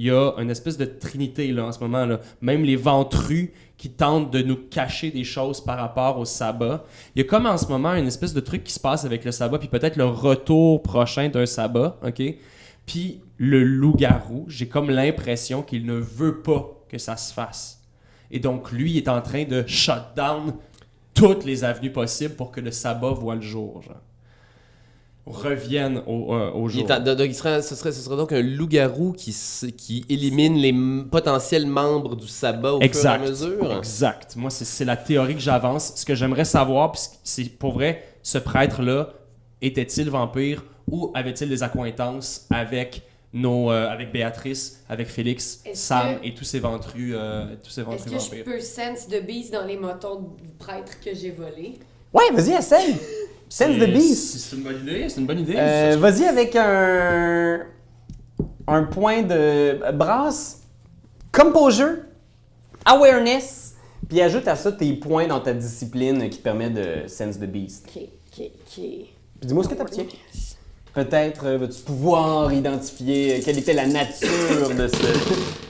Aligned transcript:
il 0.00 0.06
y 0.06 0.10
a 0.10 0.32
une 0.38 0.50
espèce 0.50 0.78
de 0.78 0.86
trinité 0.86 1.52
là, 1.52 1.66
en 1.66 1.72
ce 1.72 1.78
moment. 1.78 2.16
Même 2.40 2.64
les 2.64 2.76
ventrus 2.76 3.50
qui 3.76 3.90
tentent 3.90 4.30
de 4.30 4.40
nous 4.40 4.56
cacher 4.56 5.10
des 5.10 5.24
choses 5.24 5.60
par 5.60 5.76
rapport 5.76 6.18
au 6.18 6.24
sabbat. 6.24 6.86
Il 7.14 7.20
y 7.20 7.22
a 7.22 7.28
comme 7.28 7.44
en 7.44 7.58
ce 7.58 7.66
moment 7.66 7.92
une 7.92 8.06
espèce 8.06 8.32
de 8.32 8.40
truc 8.40 8.64
qui 8.64 8.72
se 8.72 8.80
passe 8.80 9.04
avec 9.04 9.26
le 9.26 9.30
sabbat, 9.30 9.58
puis 9.58 9.68
peut-être 9.68 9.96
le 9.96 10.06
retour 10.06 10.82
prochain 10.82 11.28
d'un 11.28 11.44
sabbat? 11.44 12.00
Puis 12.86 13.20
le 13.36 13.62
loup-garou, 13.62 14.46
j'ai 14.48 14.68
comme 14.68 14.88
l'impression 14.88 15.62
qu'il 15.62 15.84
ne 15.84 15.96
veut 15.96 16.40
pas 16.40 16.82
que 16.88 16.96
ça 16.96 17.18
se 17.18 17.34
fasse. 17.34 17.82
Et 18.30 18.38
donc, 18.38 18.72
lui 18.72 18.96
est 18.96 19.08
en 19.08 19.20
train 19.20 19.44
de 19.44 19.64
shut 19.66 20.14
down 20.16 20.54
toutes 21.12 21.44
les 21.44 21.62
avenues 21.62 21.92
possibles 21.92 22.36
pour 22.36 22.52
que 22.52 22.62
le 22.62 22.70
sabbat 22.70 23.10
voit 23.10 23.34
le 23.34 23.42
jour. 23.42 23.82
Revienne 25.26 26.02
au, 26.06 26.34
euh, 26.34 26.50
au 26.52 26.68
jour. 26.68 26.82
Il 26.82 26.90
est 26.90 26.92
en- 26.94 27.00
donc, 27.14 27.26
il 27.26 27.34
serait- 27.34 27.62
ce, 27.62 27.74
serait, 27.74 27.92
ce 27.92 28.00
serait 28.00 28.16
donc 28.16 28.32
un 28.32 28.42
loup-garou 28.42 29.12
qui, 29.12 29.34
qui 29.76 30.04
élimine 30.08 30.56
les 30.56 30.74
potentiels 31.10 31.66
membres 31.66 32.16
du 32.16 32.26
sabbat 32.26 32.74
au 32.74 32.80
Exact. 32.80 33.18
fur 33.18 33.24
et 33.24 33.26
à 33.26 33.30
mesure. 33.30 33.76
Exact. 33.78 34.34
Moi, 34.36 34.50
c'est- 34.50 34.64
c'est 34.64 34.84
la 34.84 34.96
théorie 34.96 35.34
que 35.34 35.40
j'avance. 35.40 35.92
Ce 35.94 36.04
que 36.04 36.14
j'aimerais 36.14 36.44
savoir, 36.46 36.92
puis 36.92 37.00
c'est 37.22 37.44
pour 37.44 37.72
vrai, 37.74 38.02
ce 38.22 38.38
prêtre-là, 38.38 39.10
était-il 39.62 40.08
vampire 40.10 40.64
ou 40.90 41.12
avait-il 41.14 41.48
des 41.48 41.62
accointances 41.62 42.46
avec 42.50 43.02
nos, 43.32 43.70
euh, 43.70 43.88
avec 43.88 44.10
Béatrice, 44.12 44.82
avec 44.88 45.06
Félix, 45.06 45.60
Est-ce 45.64 45.80
Sam 45.86 46.18
que- 46.20 46.26
et 46.26 46.34
tous 46.34 46.44
ces 46.44 46.58
ventrus, 46.58 47.12
euh, 47.14 47.44
tous 47.62 47.70
ces 47.70 47.82
Est-ce 47.82 47.90
ventrus 47.90 48.28
que 48.30 48.36
je 48.38 48.42
peux 48.42 48.58
sense 48.60 49.06
de 49.06 49.20
beast 49.20 49.52
dans 49.52 49.64
les 49.66 49.76
motons 49.76 50.34
du 50.42 50.48
prêtre 50.58 50.98
que 51.04 51.14
j'ai 51.14 51.30
volé? 51.30 51.78
Ouais, 52.12 52.24
vas-y, 52.32 52.52
essaye. 52.54 52.96
Sense 53.50 53.78
the 53.78 53.92
beast. 53.92 54.38
C'est 54.38 54.56
une 54.56 54.62
bonne 54.62 54.80
idée, 54.80 55.08
c'est 55.08 55.20
une 55.20 55.26
bonne 55.26 55.40
idée. 55.40 55.54
Euh, 55.56 55.96
vas-y 55.98 56.24
avec 56.24 56.54
un. 56.54 57.60
Un 58.68 58.84
point 58.84 59.22
de. 59.22 59.92
Brasse. 59.92 60.62
Composure. 61.32 61.96
Awareness. 62.84 63.74
Puis 64.08 64.20
ajoute 64.20 64.46
à 64.46 64.54
ça 64.54 64.70
tes 64.70 64.92
points 64.92 65.26
dans 65.26 65.40
ta 65.40 65.52
discipline 65.52 66.30
qui 66.30 66.38
te 66.38 66.42
permet 66.44 66.70
de 66.70 67.08
sense 67.08 67.38
the 67.38 67.44
beast. 67.44 67.88
Ok, 67.88 68.02
ok, 68.02 68.46
ok. 68.46 68.74
Puis 68.74 69.08
dis-moi 69.42 69.64
ce 69.64 69.68
que 69.68 69.74
t'obtiens. 69.74 70.06
Peut-être 70.94 71.46
euh, 71.46 71.58
vas-tu 71.58 71.82
pouvoir 71.82 72.52
identifier 72.52 73.40
quelle 73.44 73.58
était 73.58 73.74
la 73.74 73.86
nature 73.86 74.70
de 74.76 74.86
ce. 74.86 75.60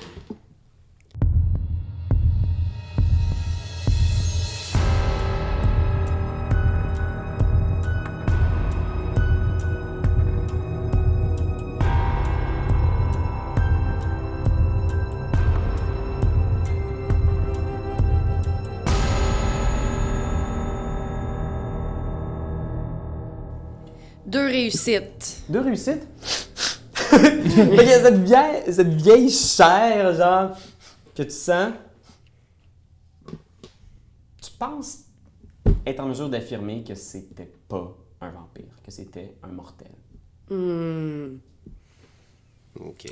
réussites. 24.50 25.42
Deux 25.48 25.60
réussites? 25.60 26.06
Qu'il 27.10 27.74
y 27.74 27.92
a 27.92 28.02
cette 28.02 28.22
vieille, 28.22 28.72
cette 28.72 28.94
vieille 28.94 29.30
chair, 29.30 30.14
genre, 30.14 30.56
que 31.14 31.22
tu 31.22 31.30
sens. 31.30 31.72
Tu 33.26 34.50
penses 34.58 34.98
être 35.86 36.00
en 36.00 36.08
mesure 36.08 36.28
d'affirmer 36.28 36.84
que 36.84 36.94
c'était 36.94 37.50
pas 37.68 37.96
un 38.20 38.30
vampire, 38.30 38.74
que 38.84 38.90
c'était 38.90 39.34
un 39.42 39.48
mortel. 39.48 39.90
Hmm. 40.50 41.38
OK. 42.78 43.06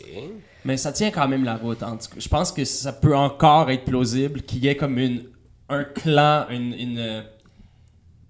Mais 0.64 0.76
ça 0.76 0.92
tient 0.92 1.10
quand 1.10 1.28
même 1.28 1.44
la 1.44 1.56
route. 1.56 1.82
En 1.82 1.96
tout 1.96 2.08
cas. 2.08 2.18
Je 2.18 2.28
pense 2.28 2.52
que 2.52 2.64
ça 2.64 2.92
peut 2.92 3.16
encore 3.16 3.70
être 3.70 3.84
plausible 3.84 4.42
qu'il 4.42 4.64
y 4.64 4.68
ait 4.68 4.76
comme 4.76 4.98
une, 4.98 5.24
un 5.68 5.84
clan, 5.84 6.46
une, 6.50 6.72
une, 6.74 7.24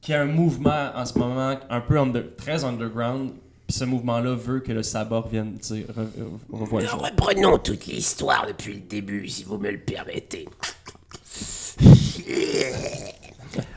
qu'il 0.09 0.15
y 0.15 0.19
a 0.19 0.23
un 0.23 0.25
mouvement 0.25 0.91
en 0.97 1.05
ce 1.05 1.19
moment 1.19 1.55
un 1.69 1.81
peu 1.83 1.99
under- 1.99 2.25
très 2.39 2.65
underground. 2.65 3.33
Puis 3.67 3.77
ce 3.77 3.85
mouvement-là 3.85 4.35
veut 4.35 4.61
que 4.61 4.73
le 4.73 4.83
sabbat 4.83 5.19
revienne, 5.19 5.59
tu 5.61 5.67
sais, 5.69 5.75
re- 5.75 5.85
re- 5.87 6.59
revoie 6.61 6.81
le 6.81 6.89
Alors 6.89 7.05
reprenons 7.05 7.59
toute 7.59 7.85
l'histoire 7.85 8.47
depuis 8.49 8.73
le 8.73 8.81
début, 8.81 9.29
si 9.29 9.45
vous 9.45 9.59
me 9.59 9.71
le 9.71 9.79
permettez. 9.79 10.49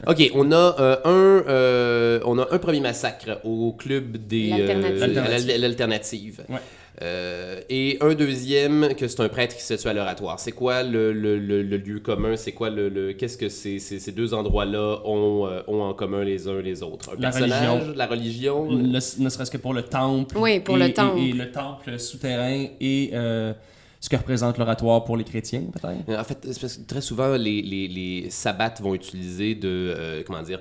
OK, 0.08 0.32
on 0.36 0.52
a, 0.54 0.76
euh, 0.80 0.98
un, 1.04 1.50
euh, 1.50 2.20
on 2.26 2.40
a 2.40 2.48
un 2.52 2.58
premier 2.60 2.80
massacre 2.80 3.42
au 3.44 3.74
club 3.74 4.16
des... 4.16 4.52
euh, 4.54 5.58
L'alternative. 5.58 6.44
Ouais. 6.48 6.60
Euh, 7.02 7.62
et 7.70 7.98
un 8.02 8.14
deuxième, 8.14 8.94
que 8.96 9.08
c'est 9.08 9.22
un 9.22 9.30
prêtre 9.30 9.56
qui 9.56 9.64
se 9.64 9.74
tue 9.76 9.88
à 9.88 9.94
l'oratoire. 9.94 10.40
C'est 10.40 10.52
quoi 10.52 10.84
le, 10.84 11.14
le- 11.14 11.40
le- 11.40 11.64
le 11.64 11.78
lieu 11.78 12.00
commun? 12.00 12.36
C'est 12.36 12.52
quoi 12.52 12.70
le... 12.70 12.90
le- 12.90 13.14
Qu'est-ce 13.14 13.38
que 13.38 13.50
ces- 13.50 13.80
ces- 13.80 14.00
ces 14.00 14.12
deux 14.12 14.34
endroits-là 14.34 15.02
ont, 15.06 15.48
euh, 15.48 15.62
ont 15.68 15.82
en 15.82 15.94
commun 15.94 16.24
les 16.24 16.48
uns 16.48 16.62
les 16.62 16.84
autres? 16.84 17.12
Un 17.12 17.22
La 17.22 17.32
personnage, 17.32 17.72
religion. 17.82 17.94
la 17.96 18.08
religion? 18.08 18.72
Le- 18.72 19.24
ne 19.24 19.30
serait-ce 19.30 19.50
que 19.52 19.58
pour 19.58 19.74
le 19.74 19.84
temple. 19.84 20.38
Oui, 20.38 20.60
pour 20.60 20.78
et- 20.78 20.88
le 20.88 20.94
temple. 20.94 21.20
Et, 21.22 21.32
le 21.32 21.52
temple 21.52 21.98
souterrain 21.98 22.68
et 22.82 23.12
euh, 23.14 23.54
ce 24.00 24.10
que 24.10 24.18
représente 24.18 24.58
l'oratoire 24.58 25.04
pour 25.06 25.16
les 25.16 25.24
chrétiens, 25.24 25.64
peut-être? 25.72 26.20
En 26.20 26.24
fait, 26.24 26.40
c'est 26.52 26.60
parce 26.60 26.78
que 26.78 26.88
très 26.88 27.02
souvent, 27.02 27.36
les, 27.38 27.62
les, 27.62 27.88
les 27.88 28.30
sabbats 28.30 28.74
vont 28.82 28.94
utiliser 28.94 29.56
de, 29.56 29.70
euh, 29.98 30.24
comment 30.28 30.44
dire, 30.44 30.60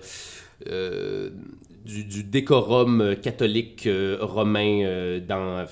euh, 0.68 1.30
du, 1.84 2.04
du 2.04 2.22
décorum 2.24 3.16
catholique 3.22 3.86
euh, 3.86 4.18
romain 4.20 4.82
euh, 4.84 5.20
dans, 5.20 5.64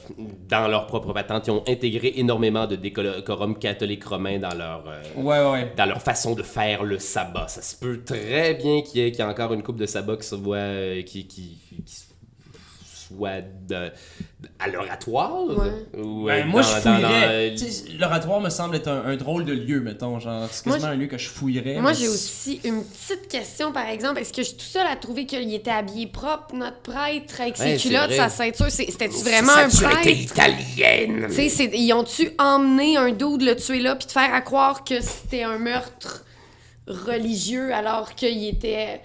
dans 0.48 0.68
leur 0.68 0.86
propre 0.86 1.12
patente. 1.12 1.46
Ils 1.46 1.50
ont 1.50 1.62
intégré 1.68 2.14
énormément 2.16 2.66
de 2.66 2.76
décorum 2.76 3.58
catholique 3.58 4.04
romain 4.04 4.38
dans 4.38 4.54
leur, 4.54 4.84
euh, 4.88 5.02
Ouais, 5.16 5.50
ouais. 5.52 5.72
dans 5.76 5.86
leur 5.86 6.00
façon 6.00 6.34
de 6.34 6.42
faire 6.42 6.84
le 6.84 6.98
sabbat. 6.98 7.48
Ça 7.48 7.62
se 7.62 7.76
peut 7.76 8.02
très 8.04 8.54
bien 8.54 8.80
qu'il 8.82 9.00
y 9.00 9.04
ait, 9.06 9.10
qu'il 9.12 9.20
y 9.20 9.22
ait 9.26 9.30
encore 9.30 9.52
une 9.52 9.62
coupe 9.62 9.76
de 9.78 9.86
sabbat 9.86 10.16
qui, 10.16 10.26
se 10.26 10.34
voit, 10.34 10.56
euh, 10.56 11.02
qui, 11.02 11.26
qui, 11.26 11.58
qui 11.84 12.07
soit 13.08 13.40
de- 13.68 13.90
à 14.58 14.68
l'oratoire? 14.68 15.44
Ouais. 15.46 16.00
Ou, 16.00 16.26
Ben, 16.26 16.46
moi, 16.46 16.62
dans- 16.62 16.68
je 16.68 16.72
fouillerais. 16.80 17.50
dans- 17.54 17.98
L'oratoire 18.00 18.40
me 18.40 18.50
semble 18.50 18.76
être 18.76 18.88
un, 18.88 19.04
un 19.06 19.16
drôle 19.16 19.44
de 19.44 19.52
lieu, 19.52 19.80
mettons. 19.80 20.18
Genre, 20.20 20.46
c'est 20.50 20.66
Moi, 20.66 20.76
quasiment 20.76 20.92
un 20.92 20.96
lieu 20.96 21.06
que 21.06 21.18
je 21.18 21.28
fouillerais. 21.28 21.80
Moi, 21.80 21.90
mais 21.92 21.96
j'ai 21.96 22.08
aussi 22.08 22.60
une 22.64 22.82
petite 22.84 23.28
question, 23.28 23.72
par 23.72 23.88
exemple. 23.88 24.20
Est-ce 24.20 24.32
que 24.32 24.42
je 24.42 24.48
suis 24.48 24.56
tout 24.56 24.64
seul 24.64 24.86
à 24.86 24.96
trouver 24.96 25.26
qu'il 25.26 25.52
était 25.54 25.70
habillé 25.70 26.06
propre, 26.06 26.54
notre 26.54 26.80
prêtre, 26.80 27.40
avec 27.40 27.56
ses 27.56 27.62
Ouais, 27.72 27.76
culottes, 27.76 28.06
vrai. 28.08 28.16
sa 28.16 28.28
ceinture? 28.28 28.70
C'était-tu 28.70 29.22
vraiment 29.24 29.52
un 29.52 29.70
Sa 29.70 29.86
était 29.92 30.00
prêtre? 30.00 30.20
italienne. 30.20 31.26
Tu 31.28 31.34
sais, 31.34 31.48
c'est- 31.48 31.70
ils 31.74 31.92
ont-tu 31.92 32.30
emmené 32.38 32.96
un 32.96 33.10
dude 33.12 33.42
le 33.42 33.56
tuer 33.56 33.80
là, 33.80 33.96
puis 33.96 34.06
te 34.06 34.12
faire 34.12 34.32
à 34.34 34.40
croire 34.40 34.84
que 34.84 35.00
c'était 35.00 35.42
un 35.44 35.58
meurtre 35.58 36.24
religieux 36.86 37.72
alors 37.74 38.14
qu'il 38.14 38.46
était. 38.48 39.00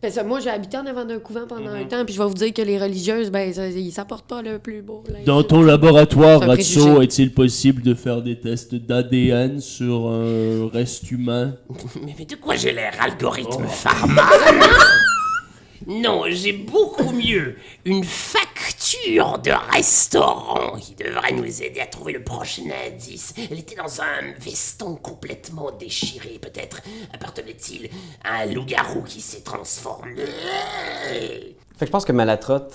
Parce 0.00 0.14
que 0.14 0.22
moi, 0.22 0.38
j'ai 0.38 0.50
habité 0.50 0.76
en 0.76 0.86
avant 0.86 1.04
d'un 1.04 1.18
couvent 1.18 1.46
pendant 1.48 1.70
Mhm. 1.72 1.82
un 1.82 1.84
temps, 1.84 2.04
puis 2.04 2.14
je 2.14 2.22
vais 2.22 2.28
vous 2.28 2.34
dire 2.34 2.52
que 2.54 2.62
les 2.62 2.78
religieuses, 2.78 3.30
ben, 3.32 3.52
ça, 3.52 3.66
ils 3.68 3.90
s'apportent 3.90 4.28
pas 4.28 4.42
le 4.42 4.58
plus 4.60 4.80
beau. 4.80 5.02
Dans 5.26 5.42
ton 5.42 5.60
laboratoire, 5.62 6.40
Ratso, 6.40 7.02
est-il 7.02 7.34
possible 7.34 7.82
de 7.82 7.94
faire 7.94 8.22
des 8.22 8.38
tests 8.38 8.76
d'ADN 8.76 9.60
sur 9.60 10.06
un 10.08 10.68
reste 10.72 11.10
humain? 11.10 11.54
Mais, 12.04 12.14
mais 12.16 12.24
de 12.26 12.36
quoi 12.36 12.54
j'ai 12.54 12.72
l'air 12.72 12.92
algorithme 13.00 13.64
pharma? 13.66 14.22
Non, 15.86 16.24
j'ai 16.28 16.52
beaucoup 16.52 17.12
mieux. 17.12 17.56
Une 17.86 18.04
de 18.96 19.74
restaurant 19.74 20.78
qui 20.78 20.94
devrait 20.94 21.32
nous 21.32 21.62
aider 21.62 21.80
à 21.80 21.86
trouver 21.86 22.14
le 22.14 22.24
prochain 22.24 22.62
indice. 22.86 23.34
Elle 23.50 23.58
était 23.58 23.74
dans 23.74 24.00
un 24.00 24.32
veston 24.38 24.96
complètement 24.96 25.70
déchiré. 25.72 26.38
Peut-être 26.40 26.80
appartenait-il 27.12 27.90
à 28.24 28.42
un 28.42 28.46
loup-garou 28.46 29.02
qui 29.02 29.20
s'est 29.20 29.42
transformé? 29.42 30.24
Fait 30.24 31.56
que 31.80 31.86
je 31.86 31.90
pense 31.90 32.06
que 32.06 32.12
Malatrotte 32.12 32.74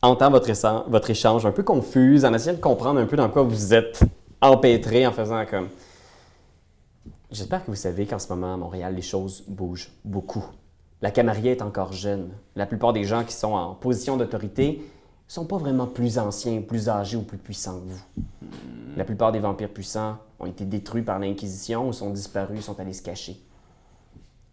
entend 0.00 0.30
votre, 0.30 0.50
votre 0.88 1.10
échange 1.10 1.44
un 1.44 1.52
peu 1.52 1.64
confuse, 1.64 2.24
en 2.24 2.32
essayant 2.32 2.56
de 2.56 2.60
comprendre 2.60 2.98
un 2.98 3.06
peu 3.06 3.16
dans 3.16 3.28
quoi 3.28 3.42
vous 3.42 3.74
êtes 3.74 4.00
empêtré, 4.40 5.06
en 5.06 5.12
faisant 5.12 5.44
comme. 5.44 5.68
J'espère 7.30 7.64
que 7.64 7.70
vous 7.70 7.76
savez 7.76 8.06
qu'en 8.06 8.18
ce 8.18 8.28
moment, 8.28 8.54
à 8.54 8.56
Montréal, 8.56 8.94
les 8.94 9.02
choses 9.02 9.44
bougent 9.46 9.92
beaucoup. 10.02 10.44
La 11.02 11.10
Camarilla 11.10 11.52
est 11.52 11.62
encore 11.62 11.92
jeune. 11.92 12.30
La 12.56 12.66
plupart 12.66 12.94
des 12.94 13.04
gens 13.04 13.22
qui 13.22 13.34
sont 13.34 13.52
en 13.52 13.74
position 13.74 14.16
d'autorité 14.16 14.82
sont 15.30 15.44
pas 15.44 15.58
vraiment 15.58 15.86
plus 15.86 16.18
anciens, 16.18 16.60
plus 16.60 16.88
âgés 16.88 17.16
ou 17.16 17.22
plus 17.22 17.38
puissants 17.38 17.78
que 17.78 17.88
vous. 17.88 18.50
La 18.96 19.04
plupart 19.04 19.30
des 19.30 19.38
vampires 19.38 19.68
puissants 19.68 20.16
ont 20.40 20.46
été 20.46 20.64
détruits 20.64 21.02
par 21.02 21.20
l'Inquisition 21.20 21.88
ou 21.88 21.92
sont 21.92 22.10
disparus, 22.10 22.64
sont 22.64 22.78
allés 22.80 22.92
se 22.92 23.02
cacher. 23.02 23.40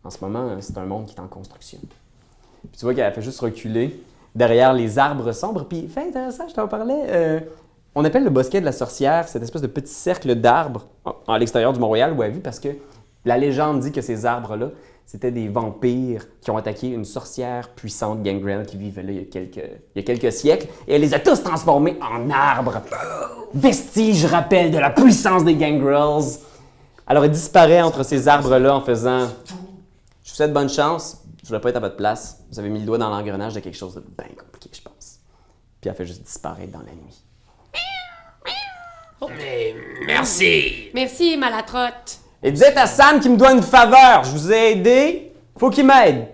En 0.04 0.12
ce 0.12 0.24
moment, 0.24 0.56
c'est 0.60 0.78
un 0.78 0.86
monde 0.86 1.08
qui 1.08 1.16
est 1.16 1.20
en 1.20 1.28
construction. 1.28 1.80
Puis 1.82 2.78
tu 2.78 2.86
vois 2.86 2.94
qu'elle 2.94 3.12
fait 3.12 3.24
juste 3.24 3.40
reculer 3.40 4.04
derrière 4.36 4.72
les 4.72 5.00
arbres 5.00 5.32
sombres. 5.32 5.66
Puis, 5.66 5.88
fait 5.88 6.10
intéressant, 6.10 6.48
je 6.48 6.54
t'en 6.54 6.68
parlais. 6.68 7.06
euh, 7.08 7.40
on 7.96 8.06
appelle 8.06 8.24
le 8.24 8.30
bosquet 8.30 8.60
de 8.60 8.66
la 8.66 8.72
sorcière 8.72 9.28
cette 9.28 9.42
espèce 9.42 9.64
de 9.64 9.68
petit 9.68 9.92
cercle 9.92 10.36
d'arbres 10.36 10.86
à 11.28 11.40
l'extérieur 11.40 11.74
du 11.74 11.80
Mont-Royal 11.80 12.14
où 12.14 12.22
elle 12.22 12.34
vit 12.34 12.40
parce 12.40 12.60
que 12.60 12.70
La 13.26 13.40
légende 13.40 13.80
dit 13.80 13.92
que 13.92 14.02
ces 14.02 14.28
arbres-là, 14.28 14.70
c'était 15.08 15.32
des 15.32 15.48
vampires 15.48 16.26
qui 16.42 16.52
ont 16.52 16.58
attaqué 16.58 16.90
une 16.90 17.06
sorcière 17.06 17.70
puissante, 17.70 18.22
Gangrel, 18.24 18.66
qui 18.66 18.76
vivait 18.76 19.04
là 19.04 19.12
il 19.14 19.18
y 19.20 19.22
a 19.22 19.24
quelques, 19.24 19.56
il 19.96 19.96
y 19.96 20.00
a 20.00 20.04
quelques 20.04 20.34
siècles, 20.34 20.68
et 20.86 20.96
elle 20.96 21.02
les 21.02 21.14
a 21.14 21.20
tous 21.20 21.42
transformés 21.42 21.98
en 22.02 22.30
arbres. 22.30 22.82
Vestige, 23.54 24.26
rappel 24.26 24.70
de 24.70 24.78
la 24.78 24.90
puissance 24.90 25.46
des 25.46 25.56
Gangrels. 25.56 26.40
Alors 27.08 27.24
elle 27.24 27.32
disparaît 27.32 27.82
entre 27.82 28.04
ces 28.04 28.28
arbres-là 28.28 28.76
en 28.76 28.82
faisant 28.82 29.30
Je 30.26 30.30
vous 30.30 30.36
souhaite 30.36 30.52
bonne 30.52 30.70
chance, 30.70 31.24
je 31.42 31.48
voulais 31.48 31.62
pas 31.62 31.70
être 31.70 31.78
à 31.78 31.80
votre 31.80 31.96
place. 31.96 32.44
Vous 32.52 32.60
avez 32.60 32.68
mis 32.68 32.82
le 32.82 32.86
doigt 32.86 32.98
dans 32.98 33.10
l'engrenage 33.10 33.54
de 33.54 33.62
quelque 33.62 33.78
chose 33.78 33.96
de 33.96 34.02
bien 34.02 34.36
compliqué, 34.38 34.70
je 34.74 34.82
pense. 34.82 35.20
Puis 35.80 35.90
elle 35.90 35.96
fait 35.96 36.06
juste 36.06 36.24
disparaître 36.24 36.74
dans 36.74 36.80
la 36.80 36.92
nuit. 36.92 37.24
Mais 39.38 39.74
merci. 40.06 40.90
Merci, 40.94 41.38
Malatrotte. 41.38 42.27
Et 42.44 42.52
vous 42.52 42.64
êtes 42.64 42.78
à 42.78 42.86
Sam 42.86 43.20
qui 43.20 43.30
me 43.30 43.38
doit 43.38 43.52
une 43.54 43.64
faveur. 43.64 44.24
Je 44.24 44.32
vous 44.32 44.52
ai 44.52 44.72
aidé. 44.74 45.32
Faut 45.58 45.70
qu'il 45.70 45.86
m'aide. 45.86 46.28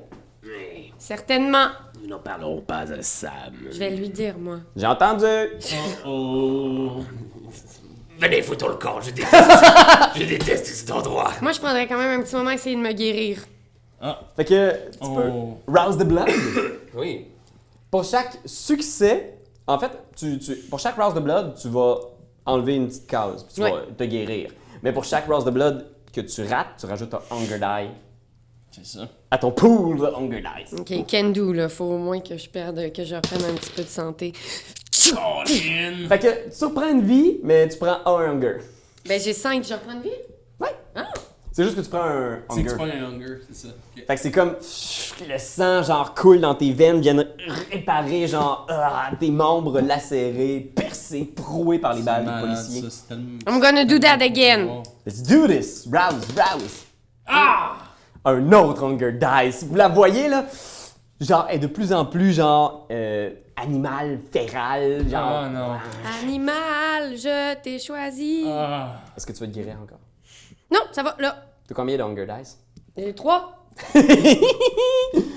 Certainement. 0.98 1.68
Nous 2.02 2.10
n'en 2.10 2.20
parlerons 2.20 2.62
pas 2.62 2.80
à 2.92 3.02
Sam. 3.02 3.54
Je 3.72 3.78
vais 3.80 3.90
lui 3.92 4.10
dire, 4.10 4.36
moi. 4.38 4.58
J'ai 4.76 4.86
entendu. 4.88 5.26
Oh. 6.06 6.92
Venez, 8.20 8.42
foutons 8.42 8.68
le 8.70 8.76
camp, 8.76 9.02
je 9.02 9.10
déteste, 9.12 9.34
je 10.16 10.24
déteste 10.24 10.66
cet 10.68 10.92
endroit. 10.92 11.32
Moi, 11.42 11.52
je 11.52 11.60
prendrais 11.60 11.88
quand 11.88 11.98
même 11.98 12.20
un 12.20 12.24
petit 12.24 12.36
moment 12.36 12.52
à 12.52 12.54
essayer 12.54 12.76
de 12.76 12.82
me 12.82 12.92
guérir. 12.94 13.40
Ah. 14.02 14.20
Fait 14.36 14.46
que 14.46 14.72
tu 14.92 14.98
Oh. 15.02 15.16
peux 15.16 15.72
rouse 15.80 15.98
the 15.98 16.04
blood. 16.06 16.30
Oui. 16.96 17.26
pour 17.90 18.04
chaque 18.04 18.38
succès, 18.46 19.34
en 19.66 19.80
fait, 19.80 19.92
tu, 20.16 20.38
tu- 20.40 20.56
pour 20.70 20.80
chaque 20.80 20.96
rouse 20.96 21.16
the 21.16 21.20
blood, 21.24 21.56
tu 21.60 21.68
vas 21.70 21.96
enlever 22.46 22.76
une 22.76 22.88
petite 22.88 23.08
case, 23.08 23.44
puis 23.44 23.56
tu 23.56 23.62
Ouais. 23.64 23.72
vas 23.72 23.82
te 23.98 24.04
guérir. 24.04 24.52
Mais 24.84 24.92
pour 24.94 25.04
chaque 25.04 25.26
rouse 25.28 25.44
the 25.44 25.50
blood 25.50 25.86
que 26.14 26.22
tu 26.22 26.44
rates, 26.44 26.78
tu 26.80 26.86
rajoutes 26.86 27.14
un 27.14 27.22
hunger 27.36 27.58
die 27.60 27.90
C'est 28.72 28.86
ça. 28.86 29.08
à 29.32 29.38
ton 29.38 29.52
pool 29.52 29.98
de 30.00 30.06
hunger 30.06 30.42
dice. 30.42 30.80
Ok, 30.80 30.94
can 31.10 31.30
do, 31.30 31.52
là. 31.54 31.68
Faut 31.70 31.86
au 31.86 31.98
moins 31.98 32.20
que 32.20 32.38
je 32.38 32.50
perde, 32.50 32.92
que 32.94 33.04
je 33.04 33.16
reprenne 33.16 33.44
un 33.46 33.54
petit 33.56 33.72
peu 33.72 33.84
de 33.84 33.88
santé. 33.88 34.34
Colin! 35.12 36.08
Fait 36.08 36.20
que 36.20 36.58
tu 36.58 36.66
reprends 36.66 36.90
une 36.90 37.02
vie, 37.06 37.40
mais 37.44 37.68
tu 37.68 37.78
prends 37.78 38.00
un 38.06 38.32
hunger. 38.32 38.58
Ben, 39.08 39.20
j'ai 39.20 39.34
5, 39.34 39.64
je 39.68 39.74
reprends 39.74 39.94
une 39.94 40.02
vie? 40.04 40.10
Ouais. 40.60 40.70
Ah! 40.96 41.08
C'est 41.56 41.64
juste 41.66 41.76
que 41.76 41.82
tu 41.82 41.90
prends 41.90 42.02
un 42.04 42.40
C'est 42.50 42.64
que 42.64 42.70
hunger. 42.70 42.70
tu 42.70 42.76
prends 42.76 42.86
un 42.86 43.04
hunger, 43.14 43.38
c'est 43.48 43.68
ça. 43.68 43.74
Fait 43.96 44.16
que 44.16 44.20
c'est 44.22 44.32
comme 44.32 44.56
le 45.30 45.38
sang 45.38 45.84
genre 45.84 46.16
coule 46.16 46.42
dans 46.42 46.56
tes 46.56 46.74
veines, 46.74 47.00
viennent 47.00 47.28
réparer 47.72 48.28
genre 48.28 48.66
ah, 48.70 49.12
tes 49.20 49.30
membres 49.30 49.80
lacérés, 49.80 50.72
percés, 50.76 51.32
troués 51.36 51.78
par 51.78 51.94
les 51.94 52.02
balles 52.02 52.26
des 52.26 52.42
policiers. 52.42 52.82
ça, 52.82 52.88
c'est 52.90 53.08
tellement- 53.08 53.38
I'm 53.48 53.60
gonna 53.60 53.86
do 53.86 54.00
that 54.00 54.22
again. 54.24 54.66
Wow. 54.66 54.84
Let's 55.06 55.22
do 55.22 55.46
this! 55.48 55.86
Rouse, 55.86 56.26
rouse! 56.36 56.86
Ah! 57.28 57.74
Un 58.26 58.52
autre 58.52 58.84
Hunger 58.84 59.12
Dice. 59.12 59.64
Vous 59.64 59.76
la 59.76 59.90
voyez 59.90 60.30
là? 60.30 60.46
Genre, 61.22 61.46
elle 61.50 61.58
est 61.58 61.60
de 61.60 61.68
plus 61.68 61.94
en 61.94 62.06
plus 62.06 62.34
genre 62.34 62.88
euh, 62.92 63.30
animal, 63.56 64.20
féral, 64.32 65.08
genre. 65.08 65.44
Ah 65.46 65.50
non. 65.50 65.78
Animal, 66.24 67.16
je 67.16 67.54
t'ai 67.62 67.78
choisi. 67.78 68.46
Ah. 68.48 68.96
Est-ce 69.16 69.28
que 69.28 69.32
tu 69.34 69.40
vas 69.42 69.46
te 69.48 69.52
guérir 69.52 69.76
encore? 69.84 70.00
Non, 70.74 70.80
ça 70.92 71.04
va, 71.04 71.16
là. 71.20 71.46
T'as 71.68 71.76
combien 71.76 71.96
de 71.98 72.02
Hunger 72.02 72.26
Dice? 72.26 72.58
Et 72.98 73.14
3. 73.14 73.68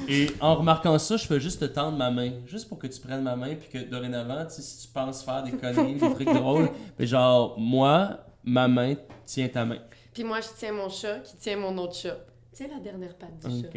Et 0.09 0.29
en 0.41 0.55
remarquant 0.55 0.99
ça, 0.99 1.17
je 1.17 1.27
fais 1.27 1.41
juste 1.41 1.61
te 1.61 1.67
tendre 1.67 1.99
ma 1.99 2.11
main. 2.11 2.33
Juste 2.47 2.69
pour 2.69 2.79
que 2.79 2.87
tu 2.87 2.99
prennes 3.01 3.23
ma 3.23 3.37
main, 3.37 3.55
puis 3.55 3.69
que 3.69 3.79
dorénavant, 3.89 4.49
si 4.49 4.87
tu 4.87 4.93
penses 4.93 5.23
faire 5.23 5.43
des 5.43 5.53
conneries, 5.53 5.95
des 5.97 6.15
trucs 6.15 6.33
drôles, 6.33 6.71
mais 6.99 7.07
genre, 7.07 7.59
moi, 7.59 8.21
ma 8.45 8.67
main 8.67 8.95
tient 9.27 9.49
ta 9.49 9.65
main. 9.67 9.79
Puis 10.15 10.25
moi, 10.25 10.41
je 10.41 10.49
tiens 10.57 10.73
mon 10.73 10.89
chat 10.89 11.19
qui 11.21 11.37
tient 11.37 11.57
mon 11.59 11.77
autre 11.79 11.95
chat. 11.95 12.17
Tu 12.55 12.65
sais, 12.65 12.69
la 12.69 12.81
dernière 12.81 13.15
patte 13.15 13.39
du 13.39 13.61
chat. 13.63 13.69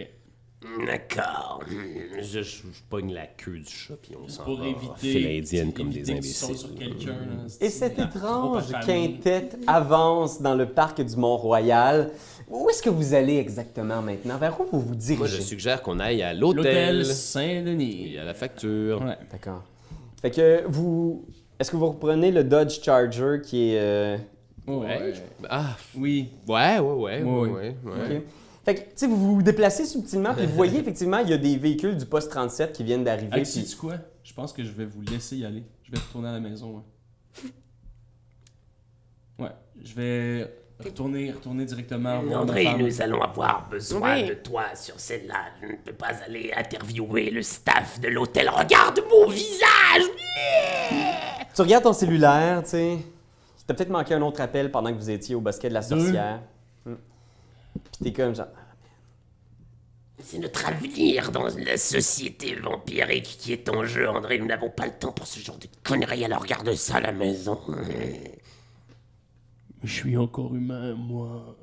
D'accord. 0.86 1.62
Je, 1.70 2.22
je, 2.22 2.42
je 2.42 2.62
pogne 2.90 3.14
la 3.14 3.28
queue 3.28 3.60
du 3.60 3.66
chat, 3.70 3.94
puis 4.02 4.12
on 4.22 4.28
s'en 4.28 4.44
Pour 4.44 4.60
va 4.60 4.66
éviter. 4.68 5.38
indienne 5.40 5.72
comme 5.74 5.90
des 5.90 6.12
imbéciles. 6.12 6.58
sur 6.58 6.76
quelqu'un. 6.76 7.12
là. 7.12 7.46
Et 7.62 7.70
cette 7.70 7.98
étrange 7.98 8.64
quintette 8.86 9.58
avance 9.68 10.42
dans 10.42 10.56
le 10.56 10.66
parc 10.66 11.02
du 11.02 11.16
Mont-Royal. 11.16 12.12
Où 12.50 12.70
est-ce 12.70 12.82
que 12.82 12.90
vous 12.90 13.14
allez 13.14 13.38
exactement 13.38 14.02
maintenant? 14.02 14.38
Vers 14.38 14.60
où 14.60 14.66
vous 14.72 14.80
vous 14.82 14.96
dirigez? 14.96 15.18
Moi, 15.20 15.28
je 15.28 15.42
suggère 15.42 15.82
qu'on 15.82 16.00
aille 16.00 16.22
à 16.24 16.34
L'hôtel 16.34 16.98
l'hôtel. 16.98 17.06
Saint-Denis. 17.06 18.14
Et 18.16 18.20
à 18.20 18.26
la 18.26 18.34
facture. 18.34 19.02
Ouais. 19.02 19.18
D'accord. 19.32 19.64
Fait 20.22 20.32
que 20.32 20.64
vous. 20.68 21.26
Est-ce 21.60 21.72
que 21.72 21.78
vous 21.78 21.88
reprenez 21.88 22.32
le 22.32 22.44
Dodge 22.44 22.82
Charger 22.82 23.38
qui 23.44 23.72
est. 23.74 23.80
euh, 23.80 24.18
Ouais. 24.68 25.14
Ah, 25.50 25.76
Oui. 25.96 26.30
ouais, 26.48 26.80
ouais, 26.80 26.80
ouais, 26.80 27.22
ouais, 27.22 27.24
Ouais. 27.24 27.50
ouais, 27.50 27.76
ouais. 27.86 28.24
Fait 28.70 28.76
que, 28.76 28.82
tu 28.82 28.88
sais, 28.98 29.08
vous 29.08 29.36
vous 29.36 29.42
déplacez 29.42 29.84
subtilement, 29.84 30.32
puis 30.36 30.46
vous 30.46 30.54
voyez 30.54 30.80
effectivement, 30.80 31.18
il 31.18 31.30
y 31.30 31.34
a 31.34 31.40
des 31.40 31.58
véhicules 31.58 31.98
du 31.98 32.06
poste 32.06 32.30
37 32.30 32.72
qui 32.72 32.84
viennent 32.84 33.04
d'arriver. 33.04 33.40
Hey, 33.40 33.44
puis- 33.44 33.76
quoi? 33.76 33.96
Je 34.24 34.32
pense 34.32 34.54
que 34.54 34.64
je 34.64 34.70
vais 34.70 34.86
vous 34.86 35.02
laisser 35.02 35.38
y 35.38 35.46
aller. 35.46 35.64
Je 35.84 35.92
vais 35.92 35.98
retourner 35.98 36.30
à 36.30 36.34
la 36.34 36.40
maison. 36.40 36.76
Ouais. 36.76 37.50
Ouais. 39.40 39.52
Je 39.82 39.94
vais 39.96 40.54
retourner, 40.84 41.32
retourner 41.32 41.64
directement 41.64 42.22
André, 42.36 42.68
nous 42.78 43.02
allons 43.02 43.22
avoir 43.22 43.70
besoin 43.70 44.16
Oui. 44.16 44.28
de 44.28 44.34
toi 44.34 44.66
sur 44.76 45.00
celle-là. 45.00 45.46
Je 45.62 45.68
ne 45.68 45.76
peux 45.78 45.94
pas 45.94 46.12
aller 46.28 46.52
interviewer 46.54 47.30
le 47.32 47.42
staff 47.42 48.02
de 48.02 48.10
l'hôtel. 48.10 48.50
Regarde 48.50 49.00
mon 49.10 49.30
visage 49.30 50.04
Tu 51.56 51.62
regardes 51.62 51.86
ton 51.86 51.94
cellulaire, 51.94 52.62
tu 52.64 52.70
sais. 52.72 52.98
T'as 53.66 53.74
peut-être 53.74 53.90
manqué 53.90 54.14
un 54.14 54.22
autre 54.22 54.42
appel 54.42 54.70
pendant 54.70 54.92
que 54.92 54.98
vous 54.98 55.10
étiez 55.10 55.36
au 55.36 55.42
basket 55.42 55.70
de 55.70 55.76
la 55.76 55.84
sorcière. 55.84 56.42
Hmm. 56.86 56.96
Puis 57.74 58.04
t'es 58.04 58.12
comme 58.12 58.36
genre. 58.36 58.48
C'est 60.22 60.40
notre 60.40 60.66
avenir 60.68 61.32
dans 61.32 61.46
la 61.48 61.78
société 61.78 62.56
vampirique 62.56 63.38
qui 63.40 63.54
est 63.54 63.70
en 63.70 63.84
jeu, 63.86 64.08
André. 64.08 64.38
Nous 64.38 64.46
n'avons 64.46 64.70
pas 64.70 64.86
le 64.86 64.92
temps 64.94 65.12
pour 65.12 65.26
ce 65.26 65.40
genre 65.40 65.58
de 65.58 65.68
conneries, 65.84 66.26
alors 66.26 66.46
garde 66.46 66.74
ça 66.76 66.96
à 66.98 67.02
la 67.02 67.12
maison. 67.12 67.60
Je 69.84 69.92
suis 69.94 70.18
encore 70.18 70.54
humain, 70.54 70.94
moi. 70.96 71.56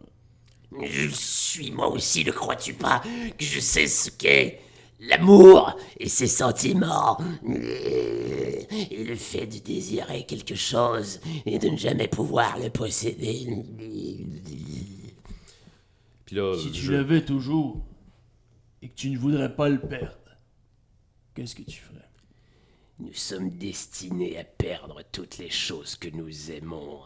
Je 0.83 1.09
suis 1.09 1.71
moi 1.71 1.89
aussi, 1.89 2.25
ne 2.25 2.33
crois-tu 2.33 2.75
pas 2.75 3.03
que 3.39 3.45
je 3.45 3.61
sais 3.61 3.87
ce 3.87 4.11
qu'est 4.11 4.59
l'amour 5.01 5.77
et 6.01 6.09
ses 6.09 6.27
sentiments? 6.27 7.19
Et 7.49 9.05
le 9.05 9.15
fait 9.15 9.47
de 9.47 9.59
désirer 9.59 10.25
quelque 10.27 10.55
chose 10.57 11.21
et 11.45 11.59
de 11.59 11.69
ne 11.69 11.77
jamais 11.77 12.09
pouvoir 12.09 12.59
le 12.59 12.71
posséder? 12.71 13.47
Puis 16.27 16.35
là, 16.37 16.55
Si 16.59 16.73
tu 16.73 16.81
je- 16.83 16.93
l'avais 16.93 17.25
toujours 17.25 17.85
et 18.87 18.89
que 18.89 18.95
tu 18.95 19.11
ne 19.11 19.19
voudrais 19.19 19.53
pas 19.53 19.69
le 19.69 19.81
perdre, 19.81 20.31
qu'est-ce 21.35 21.57
que 21.57 21.63
tu 21.63 21.81
ferais? 21.81 22.09
Nous 23.01 23.13
sommes 23.13 23.51
destinés 23.51 24.39
à 24.39 24.45
perdre 24.45 25.03
toutes 25.11 25.39
les 25.39 25.51
choses 25.51 25.97
que 25.97 26.09
nous 26.09 26.53
aimons. 26.53 27.01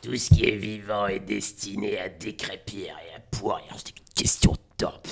Tout 0.00 0.16
ce 0.16 0.34
qui 0.34 0.46
est 0.46 0.56
vivant 0.56 1.06
est 1.06 1.20
destiné 1.20 1.98
à 1.98 2.08
décrépir 2.08 2.96
et 2.98 3.14
à 3.14 3.20
pourrir. 3.20 3.76
C'est 3.76 3.90
une 3.90 4.04
question 4.14 4.52
de 4.52 4.58
temps. 4.78 5.02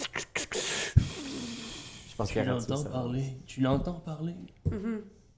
Je 2.08 2.16
pense 2.16 2.30
Tu 2.30 2.42
l'entends 2.42 2.84
parler. 2.84 3.24
Tu 3.46 3.60
l'entends 3.60 4.00
parler? 4.00 4.34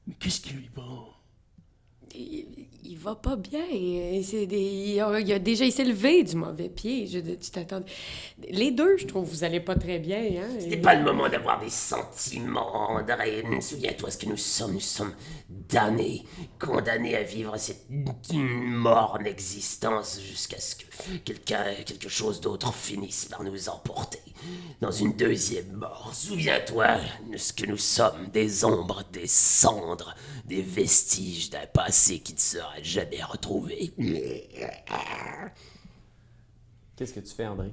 Mais 0.07 0.15
qu'est-ce 0.15 0.41
qui 0.41 0.53
lui 0.55 0.69
prend? 0.69 1.09
Il, 2.15 2.47
il 2.87 2.99
va 2.99 3.15
pas 3.15 3.37
bien. 3.37 3.65
Des- 3.71 4.47
il, 4.47 5.01
a, 5.01 5.39
déjà 5.39 5.71
s'est 5.71 5.85
levé 5.85 6.23
du 6.23 6.37
mauvais 6.37 6.69
pied. 6.69 7.07
Je, 7.07 7.19
tu 7.19 7.51
t'attends. 7.51 7.83
Les 8.51 8.71
deux, 8.71 8.97
je 8.99 9.07
trouve, 9.07 9.29
vous 9.29 9.43
allez 9.45 9.61
pas 9.61 9.75
très 9.75 9.99
bien. 9.99 10.19
Hein? 10.19 10.49
N'est 10.69 10.77
pas 10.77 10.95
le 10.95 11.03
moment 11.05 11.29
d'avoir 11.29 11.61
des 11.61 11.71
sentiments, 11.71 12.91
André. 12.91 13.43
Souviens-toi 13.61 14.11
ce 14.11 14.19
que 14.19 14.27
nous 14.27 14.37
sommes. 14.37 14.75
Nous 14.75 14.81
sommes 14.81 15.15
damnés, 15.49 16.25
condamnés 16.59 17.17
à 17.17 17.23
vivre 17.23 17.57
cette 17.57 17.87
morne 17.91 19.27
existence 19.27 20.21
jusqu'à 20.21 20.59
ce 20.61 20.77
que 20.77 20.85
quelqu'un, 21.25 21.65
quelque 21.85 22.09
chose 22.09 22.41
d'autre 22.41 22.73
finisse 22.73 23.27
par 23.27 23.43
nous 23.43 23.69
emporter 23.69 24.21
dans 24.81 24.91
une 24.91 25.13
deuxième 25.15 25.73
mort. 25.73 26.11
Souviens-toi 26.13 26.99
de 27.31 27.37
ce 27.37 27.53
que 27.53 27.67
nous 27.67 27.79
sommes, 27.79 28.29
des 28.33 28.65
ombres, 28.65 29.03
des 29.13 29.27
cendres, 29.27 30.15
des 30.45 30.63
vestiges 30.63 31.51
d'un 31.51 31.67
passé 31.73 32.19
qui 32.19 32.35
ne 32.35 32.39
sera 32.39 32.83
jamais 32.83 33.23
retrouvé. 33.23 33.93
Qu'est-ce 36.97 37.15
que 37.15 37.21
tu 37.21 37.35
fais, 37.35 37.47
André? 37.47 37.71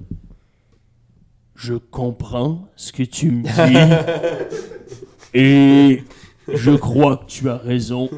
Je 1.54 1.74
comprends 1.74 2.68
ce 2.76 2.92
que 2.92 3.02
tu 3.02 3.30
me 3.30 3.42
dis. 3.44 4.56
et 5.34 6.02
je 6.48 6.70
crois 6.72 7.18
que 7.18 7.26
tu 7.26 7.48
as 7.48 7.58
raison. 7.58 8.08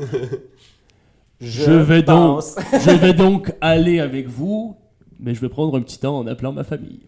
Je, 1.40 1.73
vais 1.73 2.02
donc, 2.02 2.42
je 2.73 2.90
vais 2.90 3.12
donc 3.12 3.52
aller 3.61 4.00
avec 4.00 4.28
vous, 4.28 4.76
mais 5.25 5.35
je 5.35 5.40
vais 5.40 5.49
prendre 5.49 5.76
un 5.76 5.81
petit 5.81 5.99
temps 5.99 6.19
en 6.19 6.26
appelant 6.26 6.52
ma 6.52 6.64
famille. 6.64 7.00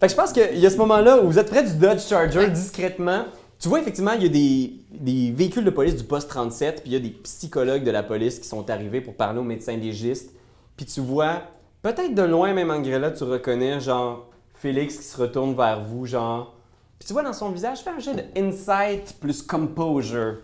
Fait 0.00 0.06
que 0.06 0.12
je 0.12 0.16
pense 0.16 0.32
qu'il 0.32 0.58
y 0.58 0.66
a 0.66 0.70
ce 0.70 0.76
moment-là 0.78 1.22
où 1.22 1.26
vous 1.26 1.38
êtes 1.38 1.50
près 1.50 1.62
du 1.64 1.74
Dodge 1.76 2.00
Charger 2.00 2.48
discrètement. 2.50 3.24
Tu 3.58 3.68
vois, 3.68 3.80
effectivement, 3.80 4.12
il 4.12 4.22
y 4.22 4.26
a 4.26 4.28
des, 4.28 4.72
des 4.92 5.32
véhicules 5.32 5.64
de 5.64 5.70
police 5.70 5.96
du 5.96 6.04
poste 6.04 6.28
37, 6.30 6.82
puis 6.82 6.90
il 6.90 6.92
y 6.92 6.96
a 6.96 7.00
des 7.00 7.10
psychologues 7.10 7.82
de 7.82 7.90
la 7.90 8.04
police 8.04 8.38
qui 8.38 8.46
sont 8.46 8.70
arrivés 8.70 9.00
pour 9.00 9.14
parler 9.14 9.40
aux 9.40 9.44
médecins 9.44 9.76
légistes. 9.76 10.32
Puis 10.76 10.86
tu 10.86 11.00
vois, 11.00 11.42
peut-être 11.82 12.14
de 12.14 12.22
loin, 12.22 12.54
même 12.54 12.70
en 12.70 12.80
là, 12.80 13.10
tu 13.10 13.24
reconnais, 13.24 13.80
genre, 13.80 14.30
Félix 14.54 14.96
qui 14.96 15.04
se 15.04 15.20
retourne 15.20 15.54
vers 15.54 15.82
vous, 15.82 16.06
genre. 16.06 16.54
Puis 16.98 17.08
tu 17.08 17.12
vois 17.12 17.22
dans 17.22 17.32
son 17.32 17.50
visage, 17.50 17.78
fais 17.80 17.90
un 17.90 17.98
jeu 17.98 18.14
de 18.14 18.22
insight 18.36 19.16
plus 19.20 19.42
composure. 19.42 20.36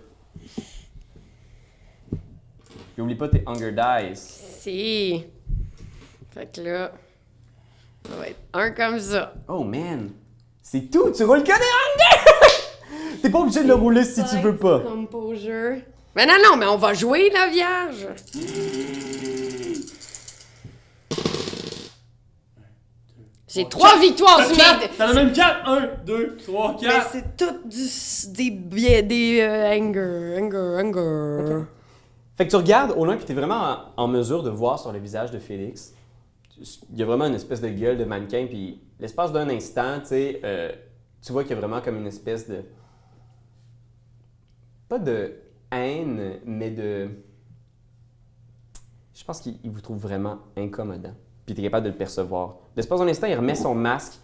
Puis 2.94 3.02
oublie 3.02 3.14
pas 3.14 3.28
tes 3.28 3.42
Hunger 3.46 3.72
Dice. 3.72 4.42
Si. 4.60 5.24
Fait 6.34 6.46
que 6.52 6.60
là, 6.62 6.90
ça 8.08 8.16
va 8.16 8.26
être 8.26 8.40
un 8.54 8.72
comme 8.72 8.98
ça. 8.98 9.34
Oh 9.46 9.62
man! 9.62 10.10
C'est 10.60 10.90
tout! 10.90 11.12
Tu 11.12 11.22
roules 11.22 11.44
que 11.44 11.52
des! 11.52 13.20
T'es 13.22 13.30
pas 13.30 13.38
obligé 13.38 13.62
de 13.62 13.68
le 13.68 13.74
rouler 13.74 14.02
si 14.02 14.24
tu 14.24 14.38
veux 14.38 14.56
pas. 14.56 14.80
Comme 14.80 15.06
pas 15.06 15.32
jeu. 15.36 15.80
Mais 16.16 16.26
non, 16.26 16.34
non, 16.44 16.56
mais 16.56 16.66
on 16.66 16.76
va 16.76 16.92
jouer 16.92 17.30
la 17.30 17.46
vierge! 17.46 18.08
J'ai 23.46 23.68
trois 23.68 23.96
victoires 24.00 24.44
sur 24.44 24.56
mes. 24.56 24.88
T'en 24.98 25.04
as 25.04 25.14
même 25.14 25.32
quatre! 25.32 25.68
Un, 25.68 25.88
deux, 26.04 26.36
trois, 26.44 26.76
quatre! 26.76 27.12
Mais 27.12 27.20
c'est 27.20 27.36
tout 27.36 27.60
du. 27.64 27.86
des. 28.32 29.02
des. 29.02 29.40
Euh, 29.40 29.70
anger, 29.70 30.40
anger, 30.42 30.82
anger. 30.82 31.64
Fait 32.36 32.46
que 32.46 32.50
tu 32.50 32.56
regardes 32.56 32.90
au 32.96 33.04
loin, 33.04 33.16
puis 33.16 33.24
t'es 33.24 33.34
vraiment 33.34 33.92
en, 33.96 34.02
en 34.02 34.08
mesure 34.08 34.42
de 34.42 34.50
voir 34.50 34.80
sur 34.80 34.90
le 34.90 34.98
visage 34.98 35.30
de 35.30 35.38
Félix 35.38 35.92
il 36.58 36.98
y 36.98 37.02
a 37.02 37.06
vraiment 37.06 37.26
une 37.26 37.34
espèce 37.34 37.60
de 37.60 37.68
gueule 37.68 37.98
de 37.98 38.04
mannequin, 38.04 38.46
puis 38.46 38.80
l'espace 39.00 39.32
d'un 39.32 39.48
instant, 39.48 40.00
tu 40.00 40.06
sais, 40.06 40.40
euh, 40.44 40.72
tu 41.22 41.32
vois 41.32 41.42
qu'il 41.42 41.52
y 41.52 41.54
a 41.54 41.60
vraiment 41.60 41.80
comme 41.80 41.96
une 41.96 42.06
espèce 42.06 42.48
de. 42.48 42.62
Pas 44.88 44.98
de 44.98 45.34
haine, 45.72 46.38
mais 46.44 46.70
de. 46.70 47.08
Je 49.14 49.24
pense 49.24 49.40
qu'il 49.40 49.70
vous 49.70 49.80
trouve 49.80 49.98
vraiment 49.98 50.38
incommodant, 50.56 51.14
puis 51.46 51.54
tu 51.54 51.60
es 51.60 51.64
capable 51.64 51.86
de 51.86 51.90
le 51.90 51.96
percevoir. 51.96 52.56
L'espace 52.76 53.00
d'un 53.00 53.08
instant, 53.08 53.26
il 53.26 53.34
remet 53.34 53.54
son 53.54 53.74
masque, 53.74 54.14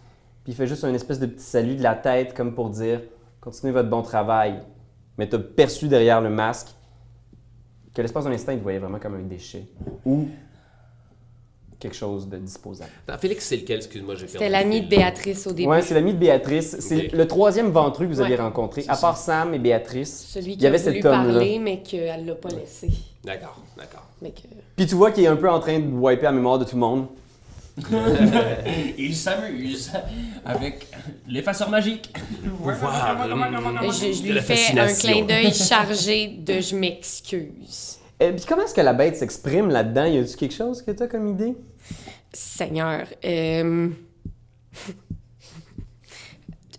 puis 0.43 0.53
il 0.53 0.55
fait 0.55 0.67
juste 0.67 0.83
un 0.83 0.93
espèce 0.93 1.19
de 1.19 1.25
petit 1.25 1.43
salut 1.43 1.75
de 1.75 1.83
la 1.83 1.95
tête, 1.95 2.33
comme 2.33 2.53
pour 2.53 2.69
dire 2.69 3.01
continuez 3.39 3.73
votre 3.73 3.89
bon 3.89 4.03
travail. 4.03 4.61
Mais 5.17 5.27
tu 5.27 5.35
as 5.35 5.39
perçu 5.39 5.87
derrière 5.87 6.21
le 6.21 6.29
masque 6.29 6.69
que 7.93 8.01
l'espace 8.01 8.23
d'un 8.23 8.31
instant, 8.31 8.53
il 8.53 8.59
te 8.59 8.63
voyait 8.63 8.79
vraiment 8.79 8.99
comme 8.99 9.15
un 9.15 9.23
déchet. 9.23 9.67
Ou 10.05 10.27
quelque 11.81 11.95
chose 11.95 12.29
de 12.29 12.37
disposable. 12.37 12.91
Félix, 13.19 13.45
c'est 13.45 13.57
lequel? 13.57 13.77
Excuse-moi, 13.77 14.15
j'ai 14.15 14.27
C'était 14.27 14.49
l'ami 14.49 14.81
de 14.81 14.87
Béatrice 14.87 15.47
au 15.47 15.51
début. 15.51 15.69
Oui, 15.69 15.77
c'est 15.81 15.95
l'ami 15.95 16.13
de 16.13 16.19
Béatrice. 16.19 16.77
C'est 16.79 17.11
le 17.11 17.27
troisième 17.27 17.71
ventru 17.71 18.07
que 18.07 18.13
vous 18.13 18.21
avez 18.21 18.35
rencontré. 18.35 18.85
À 18.87 18.95
part 18.95 19.17
Sam 19.17 19.53
et 19.53 19.59
Béatrice, 19.59 20.27
Celui 20.29 20.53
il 20.53 20.65
avait 20.65 20.79
qui 20.79 20.87
a 20.87 20.91
voulu 20.91 21.01
parler, 21.01 21.59
mais 21.59 21.81
qu'elle 21.81 22.25
l'a 22.25 22.35
pas 22.35 22.49
laissé. 22.49 22.89
D'accord, 23.23 23.59
d'accord. 23.77 24.07
Que... 24.21 24.47
Puis 24.75 24.85
tu 24.85 24.95
vois 24.95 25.11
qu'il 25.11 25.23
est 25.23 25.27
un 25.27 25.35
peu 25.35 25.49
en 25.49 25.59
train 25.59 25.79
de 25.79 25.91
wiper 25.91 26.23
la 26.23 26.31
mémoire 26.31 26.59
de 26.59 26.65
tout 26.65 26.75
le 26.75 26.81
monde. 26.81 27.07
il 28.97 29.15
s'amuse 29.15 29.91
avec 30.45 30.87
l'effaceur 31.27 31.69
magique. 31.69 32.13
Je 32.43 34.31
lui 34.31 34.39
fais 34.41 34.79
un 34.79 34.93
clin 34.93 35.25
d'œil 35.25 35.53
chargé 35.53 36.27
de 36.27 36.59
je 36.59 36.75
m'excuse. 36.75 38.00
Et 38.21 38.31
puis 38.33 38.45
comment 38.47 38.61
est-ce 38.61 38.75
que 38.75 38.81
la 38.81 38.93
bête 38.93 39.15
s'exprime 39.15 39.69
là-dedans? 39.71 40.05
Y 40.05 40.19
a-tu 40.19 40.37
quelque 40.37 40.53
chose 40.53 40.83
que 40.83 40.91
t'as 40.91 41.07
comme 41.07 41.27
idée? 41.29 41.55
Seigneur, 42.31 43.07
euh... 43.25 43.89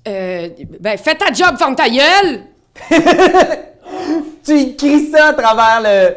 euh 0.06 0.48
ben, 0.78 0.96
fais 0.96 1.16
ta 1.16 1.32
job, 1.32 1.58
ferme 1.58 1.74
ta 1.74 1.88
gueule! 1.90 2.42
tu 4.44 4.76
cries 4.76 5.10
ça 5.10 5.30
à 5.30 5.32
travers 5.32 5.80
le... 5.82 6.14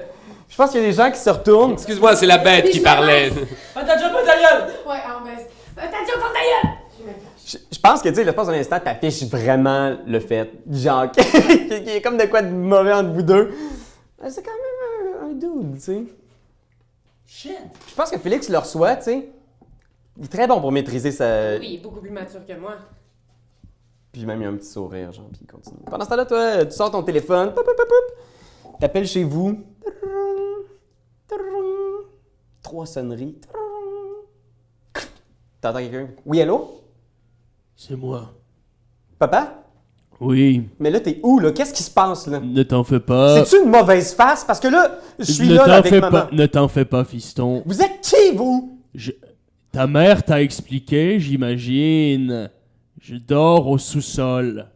Je 0.47 0.55
pense 0.55 0.69
qu'il 0.69 0.81
y 0.81 0.83
a 0.83 0.87
des 0.89 0.93
gens 0.93 1.09
qui 1.09 1.17
se 1.17 1.29
retournent. 1.31 1.73
Excuse-moi, 1.73 2.15
c'est 2.15 2.27
la 2.27 2.37
bête 2.37 2.69
qui 2.69 2.79
parlait. 2.79 3.31
Fais 3.31 3.83
ta 3.83 3.97
job, 3.97 4.11
ferme 4.11 4.25
ta 4.27 4.35
gueule! 4.35 4.73
Ouais, 4.85 4.97
en 5.09 5.25
baisse. 5.25 5.47
Fais 5.75 5.89
ta 5.89 5.97
job, 6.05 6.21
ferme 6.21 6.33
ta 6.33 6.39
gueule! 6.39 6.71
Je, 7.71 7.79
pense 7.79 8.01
que, 8.03 8.09
tu 8.09 8.15
sais, 8.15 8.23
l'espace 8.23 8.47
d'un 8.47 8.53
instant, 8.53 8.79
t'affiches 8.79 9.23
vraiment 9.23 9.97
le 10.05 10.19
fait, 10.19 10.51
genre, 10.71 11.11
qu'il 11.11 11.83
y 11.83 11.97
a 11.97 12.01
comme 12.01 12.17
de 12.17 12.25
quoi 12.25 12.43
de 12.43 12.49
mauvais 12.49 12.93
entre 12.93 13.09
vous 13.09 13.21
deux. 13.23 13.51
Ben, 14.19 14.29
c'est 14.29 14.41
quand 14.41 14.51
même 14.51 15.04
un 15.25 15.73
tu 15.73 15.79
sais. 15.79 16.03
Shit! 17.25 17.57
Je 17.89 17.95
pense 17.95 18.11
que 18.11 18.19
Félix 18.19 18.49
le 18.49 18.57
reçoit, 18.57 18.95
tu 18.97 19.03
sais. 19.03 19.29
Il 20.17 20.25
est 20.25 20.29
très 20.29 20.47
bon 20.47 20.61
pour 20.61 20.71
maîtriser 20.71 21.11
sa. 21.11 21.57
Oui, 21.57 21.67
il 21.69 21.75
est 21.75 21.83
beaucoup 21.83 21.99
plus 21.99 22.11
mature 22.11 22.45
que 22.45 22.53
moi. 22.53 22.75
Puis 24.11 24.25
même, 24.25 24.41
il 24.41 24.45
a 24.45 24.49
un 24.49 24.55
petit 24.55 24.69
sourire, 24.69 25.11
genre, 25.11 25.27
puis 25.29 25.41
il 25.41 25.47
continue. 25.47 25.83
Pendant 25.85 26.05
ce 26.05 26.09
temps-là, 26.09 26.25
toi, 26.25 26.65
tu 26.65 26.71
sors 26.71 26.89
ton 26.89 27.03
téléphone, 27.03 27.53
t'appelles 28.79 29.07
chez 29.07 29.23
vous. 29.23 29.61
Trois 32.61 32.85
sonneries. 32.85 33.39
T'entends 35.59 35.79
quelqu'un? 35.79 36.09
Oui, 36.25 36.39
allô? 36.41 36.81
C'est 37.75 37.95
moi. 37.95 38.33
Papa? 39.19 39.64
Oui, 40.21 40.69
Mais 40.79 40.89
là, 40.89 41.01
t'es 41.01 41.19
où, 41.23 41.39
là? 41.39 41.51
Qu'est-ce 41.51 41.73
qui 41.73 41.83
se 41.83 41.91
passe, 41.91 42.27
là? 42.27 42.39
ne 42.39 42.63
t'en 42.63 42.83
fais 42.85 43.01
pas. 43.01 43.43
C'est-tu 43.43 43.63
une 43.63 43.69
mauvaise 43.69 44.13
face? 44.13 44.45
Parce 44.45 44.59
que 44.61 44.69
là, 44.69 44.99
je 45.19 45.25
suis 45.31 45.49
ne 45.49 45.55
là, 45.55 45.75
avec 45.75 45.87
fais 45.93 45.99
maman. 45.99 46.21
pas, 46.21 46.29
ne 46.31 46.45
t'en 46.45 46.67
fais 46.69 46.85
pas, 46.85 47.03
fiston. 47.03 47.61
Vous 47.65 47.81
êtes 47.81 47.99
qui, 48.01 48.35
vous? 48.35 48.79
Je- 48.93 49.11
Ta 49.73 49.87
mère 49.87 50.23
t'a 50.23 50.41
expliqué, 50.41 51.19
j'imagine. 51.19 52.49
Je 53.01 53.15
dors 53.17 53.67
au 53.67 53.77
sous-sol. 53.77 54.67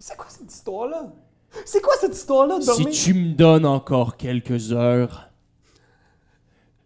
C'est 0.00 0.16
quoi 0.16 0.26
cette 0.28 0.52
histoire-là? 0.52 1.12
C'est 1.64 1.80
quoi 1.80 1.94
cette 2.00 2.14
histoire-là 2.16 2.58
de 2.58 2.62
Si 2.64 2.86
tu 2.86 3.14
me 3.14 3.32
donnes 3.34 3.64
encore 3.66 4.16
quelques 4.16 4.72
heures, 4.72 5.28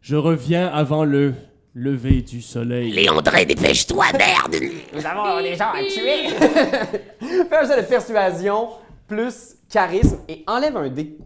je 0.02 0.16
reviens 0.16 0.66
avant 0.68 1.04
le 1.04 1.32
lever 1.74 2.22
du 2.22 2.42
soleil. 2.42 2.92
Léandré, 2.92 3.46
dépêche-toi, 3.46 4.06
merde 4.12 4.56
Nous 4.92 5.06
avons 5.06 5.40
des 5.42 5.56
gens 5.56 5.72
à 5.72 5.82
tuer! 5.82 6.28
Fais 7.48 7.56
un 7.56 7.64
jeu 7.64 7.82
de 7.82 7.86
persuasion 7.86 8.68
plus 9.06 9.56
charisme 9.68 10.18
et 10.28 10.44
enlève 10.46 10.76
un 10.76 10.88
dé. 10.88 11.16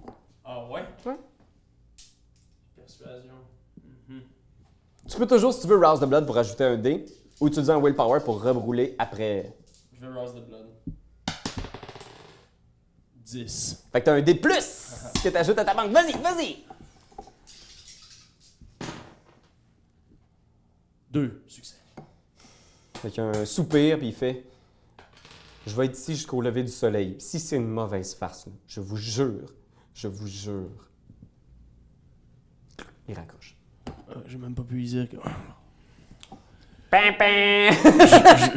Ah 0.45 0.65
ouais? 0.71 0.83
Ouais. 1.05 1.17
Persuasion. 2.77 3.35
Tu 5.09 5.17
peux 5.17 5.27
toujours, 5.27 5.53
si 5.53 5.61
tu 5.61 5.67
veux, 5.69 5.79
rouse 5.79 6.01
the 6.01 6.05
blood 6.05 6.27
pour 6.27 6.37
ajouter 6.37 6.65
un 6.65 6.77
dé 6.77 7.05
ou 7.41 7.49
utiliser 7.49 7.73
un 7.73 7.81
willpower 7.81 8.21
pour 8.21 8.43
rebrouler 8.43 8.95
après. 8.99 9.53
Je 9.93 10.01
vais 10.05 10.13
Rouse 10.13 10.35
the 10.35 10.47
Blood. 10.47 10.67
10. 13.25 13.85
Fait 13.93 14.01
que 14.01 14.05
t'as 14.05 14.15
un 14.15 14.21
dé 14.21 14.35
de 14.35 14.39
plus 14.39 14.95
que 15.25 15.29
t'ajoutes 15.29 15.59
à 15.59 15.65
ta 15.65 15.75
banque. 15.75 15.91
Vas-y, 15.91 16.13
vas-y! 16.13 16.57
2. 21.11 21.43
Succès. 21.47 21.77
Fait 22.95 23.11
qu'il 23.11 23.23
y 23.23 23.27
a 23.27 23.31
un 23.31 23.45
soupir, 23.45 23.99
puis 23.99 24.09
il 24.09 24.15
fait 24.15 24.45
Je 25.67 25.75
vais 25.75 25.87
être 25.87 25.97
ici 25.99 26.15
jusqu'au 26.15 26.41
lever 26.41 26.63
du 26.63 26.71
soleil. 26.73 27.17
Si 27.19 27.39
c'est 27.41 27.57
une 27.57 27.69
mauvaise 27.69 28.15
farce, 28.15 28.47
là, 28.47 28.53
je 28.69 28.81
vous 28.81 28.97
jure, 28.97 29.47
je 29.95 30.09
vous 30.09 30.27
jure. 30.27 30.71
Il 33.09 33.15
raccroche. 33.15 33.57
Euh, 33.89 34.15
J'ai 34.27 34.39
même 34.39 34.55
pas 34.55 34.63
pu 34.63 34.75
lui 34.75 34.85
dire 34.87 35.09
que. 35.09 35.17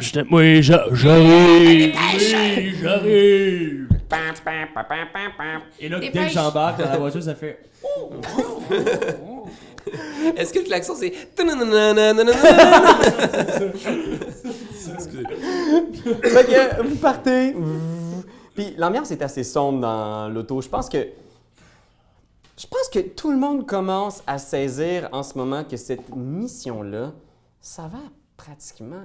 je 0.00 0.20
oui, 0.34 0.62
j'arrive! 0.62 1.94
Oui, 1.96 2.74
j'arrive! 2.80 3.88
Et 5.78 5.88
là, 5.88 5.98
dès 6.00 6.08
que 6.08 6.12
Dépêche. 6.12 6.32
j'embarque 6.32 6.78
dans 6.80 6.88
la 6.88 6.98
voiture, 6.98 7.22
ça 7.22 7.34
fait. 7.34 7.60
Est-ce 10.36 10.52
que 10.52 10.58
le 10.60 10.64
klaxon 10.64 10.94
c'est. 10.94 11.10
que 16.46 16.82
vous 16.86 16.96
partez. 16.96 17.54
Puis 18.54 18.74
l'ambiance 18.76 19.10
est 19.10 19.22
assez 19.22 19.44
sombre 19.44 19.80
dans 19.80 20.28
l'auto. 20.28 20.60
Je 20.60 20.68
pense 20.68 20.88
que. 20.88 21.06
Je 22.58 22.66
pense 22.66 22.88
que 22.92 22.98
tout 23.00 23.30
le 23.30 23.38
monde 23.38 23.66
commence 23.66 24.22
à 24.26 24.36
saisir 24.36 25.08
en 25.12 25.22
ce 25.22 25.38
moment 25.38 25.64
que 25.64 25.78
cette 25.78 26.14
mission-là, 26.14 27.12
ça 27.58 27.88
va 27.88 28.00
pratiquement 28.36 29.04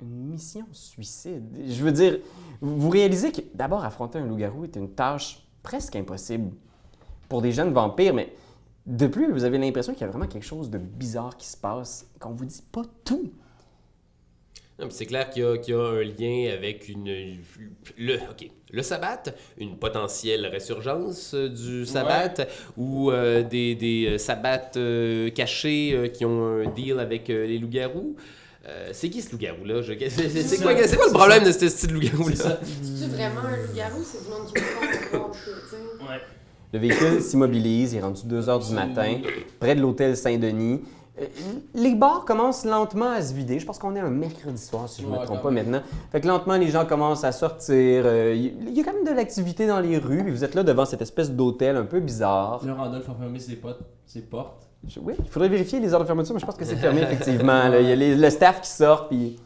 une 0.00 0.28
mission 0.30 0.64
suicide. 0.72 1.44
Je 1.66 1.82
veux 1.82 1.92
dire, 1.92 2.18
vous 2.60 2.88
réalisez 2.88 3.32
que 3.32 3.42
d'abord 3.54 3.84
affronter 3.84 4.18
un 4.18 4.26
loup-garou 4.26 4.64
est 4.64 4.76
une 4.76 4.90
tâche 4.90 5.42
presque 5.62 5.96
impossible 5.96 6.52
pour 7.28 7.42
des 7.42 7.52
jeunes 7.52 7.72
vampires, 7.72 8.14
mais 8.14 8.32
de 8.86 9.06
plus, 9.06 9.32
vous 9.32 9.44
avez 9.44 9.58
l'impression 9.58 9.92
qu'il 9.92 10.02
y 10.02 10.04
a 10.04 10.08
vraiment 10.08 10.26
quelque 10.26 10.46
chose 10.46 10.70
de 10.70 10.78
bizarre 10.78 11.36
qui 11.36 11.46
se 11.46 11.56
passe, 11.56 12.06
qu'on 12.20 12.30
vous 12.30 12.44
dit 12.44 12.62
pas 12.72 12.82
tout. 13.04 13.32
Non, 14.78 14.84
mais 14.86 14.90
C'est 14.92 15.06
clair 15.06 15.30
qu'il 15.30 15.42
y, 15.42 15.46
a- 15.46 15.56
qu'il 15.56 15.74
y 15.74 15.76
a 15.76 15.80
un 15.80 16.02
lien 16.02 16.52
avec 16.52 16.88
une. 16.90 17.06
Le, 17.96 18.14
ok. 18.16 18.50
le 18.70 18.82
sabbat, 18.82 19.22
une 19.56 19.78
potentielle 19.78 20.44
résurgence 20.46 21.32
euh, 21.34 21.48
du 21.48 21.86
sabbat, 21.86 22.46
ou 22.76 23.10
euh, 23.10 23.42
des, 23.42 23.74
des 23.74 24.06
euh, 24.10 24.18
sabbats 24.18 24.72
euh, 24.76 25.30
cachés 25.30 25.92
euh, 25.94 26.08
qui 26.08 26.26
ont 26.26 26.60
un 26.60 26.68
deal 26.70 26.98
avec 27.00 27.30
euh, 27.30 27.46
les 27.46 27.58
loups-garous. 27.58 28.16
Euh, 28.68 28.90
c'est 28.92 29.08
qui 29.08 29.22
ce 29.22 29.30
loup-garou-là? 29.32 29.80
Je- 29.80 29.94
C'est 29.98 30.10
c'est- 30.10 30.42
c'est 30.42 30.60
quoi, 30.62 30.76
c'est 30.86 30.96
quoi 30.96 31.06
le 31.06 31.12
problème 31.12 31.44
de 31.44 31.52
ce 31.52 31.68
style 31.70 31.92
loup-garou-là? 31.92 32.34
C'est-tu 32.36 33.10
vraiment 33.12 33.40
un 33.40 33.56
loup-garou? 33.56 34.02
C'est 34.04 34.22
du 34.24 34.28
monde 34.28 34.46
qui 34.46 34.60
me 34.60 35.12
parle, 35.14 35.30
tu 35.32 35.38
sais. 35.70 36.04
Ouais. 36.04 36.20
Le 36.76 36.82
véhicule 36.82 37.22
s'immobilise, 37.22 37.94
il 37.94 37.96
est 37.96 38.02
rendu 38.02 38.20
2 38.26 38.50
heures 38.50 38.58
du 38.58 38.70
matin, 38.74 39.14
près 39.58 39.74
de 39.74 39.80
l'hôtel 39.80 40.14
Saint-Denis. 40.14 40.82
Euh, 41.18 41.24
Les 41.74 41.94
bars 41.94 42.26
commencent 42.26 42.66
lentement 42.66 43.08
à 43.12 43.22
se 43.22 43.32
vider. 43.32 43.58
Je 43.58 43.64
pense 43.64 43.78
qu'on 43.78 43.96
est 43.96 44.00
un 44.00 44.10
mercredi 44.10 44.60
soir, 44.62 44.86
si 44.86 45.00
je 45.00 45.06
ne 45.06 45.12
me 45.12 45.16
Ouais, 45.16 45.24
trompe 45.24 45.40
pas 45.40 45.50
maintenant. 45.50 45.80
Fait 46.12 46.20
que 46.20 46.28
lentement, 46.28 46.56
les 46.58 46.68
gens 46.68 46.84
commencent 46.84 47.24
à 47.24 47.32
sortir. 47.32 48.02
Euh, 48.04 48.34
Il 48.36 48.74
y 48.76 48.80
a 48.82 48.84
quand 48.84 48.92
même 48.92 49.04
de 49.06 49.16
l'activité 49.16 49.66
dans 49.66 49.80
les 49.80 49.96
rues. 49.96 50.22
Puis 50.22 50.30
vous 50.32 50.44
êtes 50.44 50.54
là 50.54 50.62
devant 50.62 50.84
cette 50.84 51.00
espèce 51.00 51.30
d'hôtel 51.30 51.76
un 51.76 51.84
peu 51.86 51.98
bizarre. 52.00 52.60
Le 52.62 52.74
Randolph 52.74 53.08
a 53.08 53.14
fermé 53.18 53.38
ses, 53.38 53.56
potes, 53.56 53.80
ses 54.04 54.20
portes. 54.20 54.68
Je- 54.86 55.00
Oui, 55.00 55.14
il 55.18 55.30
faudrait 55.30 55.48
vérifier 55.48 55.80
les 55.80 55.94
heures 55.94 56.00
de 56.00 56.04
fermeture, 56.04 56.34
mais 56.34 56.40
je 56.40 56.44
pense 56.44 56.56
que 56.56 56.66
c'est 56.66 56.76
fermé, 56.76 57.00
effectivement. 57.00 57.68
là. 57.68 57.80
Il 57.80 57.88
y 57.88 57.92
a 57.92 57.96
les- 57.96 58.14
le 58.16 58.28
staff 58.30 58.60
qui 58.60 58.68
sort, 58.68 59.08
puis... 59.08 59.38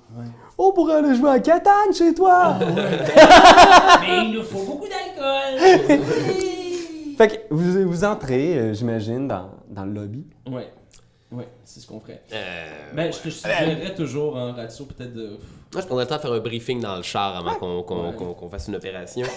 On 0.58 0.72
pourrait 0.72 0.96
aller 0.96 1.14
jouer 1.14 1.30
à 1.30 1.38
Catane 1.38 1.94
chez 1.96 2.12
toi! 2.12 2.56
Mais 2.58 4.24
il 4.26 4.32
nous 4.34 4.42
faut 4.42 4.64
beaucoup 4.66 4.86
d'alcool. 4.88 6.00
fait 7.28 7.48
que 7.48 7.54
vous, 7.54 8.04
entrez, 8.04 8.56
euh, 8.56 8.72
j'imagine, 8.72 9.28
dans, 9.28 9.50
dans 9.68 9.84
le 9.84 9.92
lobby. 9.92 10.26
Ouais. 10.50 10.68
Ouais, 11.32 11.46
c'est 11.64 11.78
ce 11.78 11.86
qu'on 11.86 12.00
ferait. 12.00 12.22
Euh, 12.32 12.92
Ben, 12.94 13.12
je 13.12 13.18
te 13.20 13.28
suggérerais 13.30 13.94
toujours 13.94 14.34
en 14.36 14.52
ratio 14.52 14.84
peut-être 14.86 15.12
de. 15.14 15.28
Moi, 15.72 15.80
je 15.80 15.86
prendrais 15.86 16.04
le 16.04 16.08
temps 16.08 16.16
de 16.16 16.20
faire 16.22 16.32
un 16.32 16.40
briefing 16.40 16.80
dans 16.80 16.96
le 16.96 17.02
char 17.02 17.36
avant 17.36 17.54
qu'on 17.54 17.82
qu'on- 17.84 18.08
Ouais. 18.08 18.50
fasse 18.50 18.68
une 18.68 18.76
opération. 18.76 19.26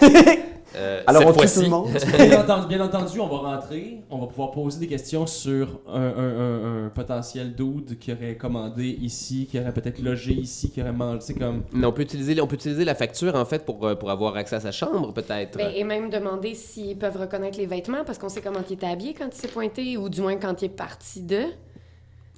Euh, 0.76 1.02
Alors, 1.06 1.22
cette 1.22 1.30
on 1.30 1.40
tue 1.40 1.52
tout 1.54 1.60
le 1.60 1.68
monde? 1.68 1.88
bien, 2.16 2.40
entendu, 2.40 2.66
bien 2.66 2.80
entendu, 2.84 3.20
on 3.20 3.28
va 3.28 3.54
rentrer, 3.54 3.98
on 4.10 4.18
va 4.18 4.26
pouvoir 4.26 4.50
poser 4.50 4.80
des 4.80 4.88
questions 4.88 5.24
sur 5.24 5.68
un, 5.86 6.00
un- 6.02 6.38
un- 6.40 6.86
un 6.86 6.88
potentiel 6.88 7.54
dude 7.54 7.96
qui 7.98 8.10
aurait 8.12 8.34
commandé 8.36 8.86
ici, 9.00 9.46
qui 9.48 9.60
aurait 9.60 9.72
peut-être 9.74 10.00
logé 10.02 10.32
ici, 10.32 10.70
qui 10.70 10.80
aurait 10.80 10.90
mangé. 10.90 11.34
Comme. 11.34 11.62
Mais 11.70 11.86
on 11.86 11.92
peut, 11.92 12.02
utiliser, 12.02 12.40
on 12.40 12.48
peut 12.48 12.56
utiliser 12.56 12.84
la 12.84 12.96
facture, 12.96 13.36
en 13.36 13.44
fait, 13.44 13.64
pour, 13.64 13.86
euh, 13.86 13.94
pour 13.94 14.10
avoir 14.10 14.34
accès 14.36 14.56
à 14.56 14.60
sa 14.60 14.72
chambre, 14.72 15.12
peut-être. 15.12 15.58
Ben, 15.58 15.70
et 15.76 15.84
même 15.84 16.10
demander 16.10 16.54
s'ils 16.54 16.98
peuvent 16.98 17.18
reconnaître 17.20 17.58
les 17.58 17.66
vêtements 17.66 18.02
parce 18.04 18.18
qu'on 18.18 18.30
sait 18.30 18.40
comment 18.40 18.60
il 18.68 18.72
était 18.72 18.86
habillé 18.86 19.14
quand 19.14 19.28
il 19.32 19.36
s'est 19.38 19.46
pointé 19.48 19.96
ou 19.96 20.08
du 20.08 20.22
moins 20.22 20.34
quand 20.36 20.60
il 20.62 20.64
est 20.64 20.68
parti 20.70 21.20
de. 21.22 21.42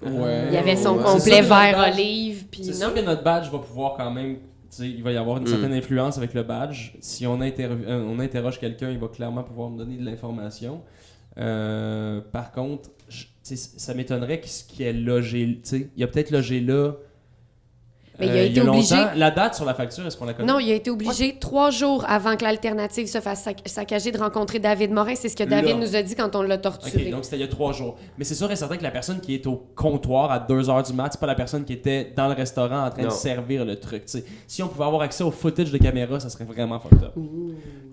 Ouais. 0.04 0.44
Il 0.48 0.54
y 0.54 0.56
avait 0.56 0.76
son 0.76 0.96
Ouais. 0.98 1.02
Complet 1.04 1.40
vert 1.42 1.48
badge- 1.78 1.94
olive 1.94 2.44
puis 2.50 2.64
C'est 2.64 2.72
non. 2.72 2.78
sûr 2.90 2.94
que 2.94 3.00
notre 3.00 3.22
badge 3.22 3.50
va 3.50 3.58
pouvoir 3.58 3.94
quand 3.96 4.10
même. 4.10 4.36
tu 4.70 4.82
sais, 4.82 4.88
Il 4.90 5.02
va 5.02 5.12
y 5.12 5.16
avoir 5.16 5.36
une 5.38 5.44
Mm. 5.44 5.46
certaine 5.46 5.72
influence 5.72 6.18
avec 6.18 6.34
le 6.34 6.42
badge. 6.42 6.92
Si 7.00 7.26
on, 7.26 7.40
euh, 7.40 8.04
on 8.06 8.18
interroge 8.18 8.58
quelqu'un, 8.58 8.90
il 8.90 8.98
va 8.98 9.08
clairement 9.08 9.42
pouvoir 9.44 9.70
me 9.70 9.78
donner 9.78 9.96
de 9.96 10.04
l'information. 10.04 10.82
Euh, 11.38 12.20
par 12.32 12.50
contre, 12.52 12.90
je- 13.08 13.24
ça 13.42 13.94
m'étonnerait 13.94 14.40
qu'il 14.40 14.50
qu'il 14.66 14.84
ait 14.86 14.92
logé. 14.92 15.60
tu 15.62 15.70
sais, 15.70 15.88
Il 15.96 16.02
a 16.02 16.06
peut-être 16.08 16.30
logé 16.30 16.60
là. 16.60 16.92
Mais 18.18 18.26
il 18.26 18.30
a 18.30 18.34
euh, 18.34 18.44
été 18.46 18.60
obligé- 18.62 18.94
longtemps. 18.96 19.10
La 19.16 19.30
date 19.30 19.54
sur 19.56 19.64
la 19.64 19.74
facture, 19.74 20.06
est-ce 20.06 20.16
qu'on 20.16 20.24
la 20.24 20.32
connaît? 20.34 20.50
Non, 20.50 20.58
il 20.58 20.70
a 20.70 20.74
été 20.74 20.90
obligé 20.90 21.36
trois 21.38 21.70
jours 21.70 22.04
avant 22.08 22.36
que 22.36 22.44
l'alternative 22.44 23.06
se 23.06 23.20
fasse 23.20 23.42
sac- 23.44 23.62
saccager 23.66 24.10
de 24.12 24.18
rencontrer 24.18 24.58
David 24.58 24.90
Morin. 24.92 25.14
C'est 25.14 25.28
ce 25.28 25.36
que 25.36 25.44
David 25.44 25.78
Là. 25.78 25.86
nous 25.86 25.96
a 25.96 26.02
dit 26.02 26.14
quand 26.14 26.34
on 26.34 26.42
l'a 26.42 26.58
torturé. 26.58 27.04
Ok, 27.06 27.10
donc 27.10 27.24
c'était 27.24 27.36
il 27.36 27.40
y 27.40 27.44
a 27.44 27.48
trois 27.48 27.72
jours. 27.72 27.96
Mais 28.18 28.24
c'est 28.24 28.34
sûr 28.34 28.50
et 28.50 28.56
certain 28.56 28.76
que 28.76 28.82
la 28.82 28.90
personne 28.90 29.20
qui 29.20 29.34
est 29.34 29.46
au 29.46 29.66
comptoir 29.74 30.30
à 30.32 30.38
2h 30.38 30.86
du 30.86 30.92
mat, 30.94 31.10
c'est 31.12 31.20
pas 31.20 31.26
la 31.26 31.34
personne 31.34 31.64
qui 31.64 31.74
était 31.74 32.12
dans 32.16 32.28
le 32.28 32.34
restaurant 32.34 32.86
en 32.86 32.90
train 32.90 33.02
Non. 33.02 33.08
de 33.08 33.12
servir 33.12 33.64
le 33.64 33.76
truc. 33.78 34.04
Si 34.46 34.62
on 34.62 34.68
pouvait 34.68 34.84
avoir 34.86 35.02
accès 35.02 35.22
au 35.24 35.30
footage 35.30 35.70
de 35.70 35.78
caméra, 35.78 36.18
ça 36.18 36.30
serait 36.30 36.44
vraiment 36.44 36.78
fucked 36.80 37.02
up. 37.02 37.12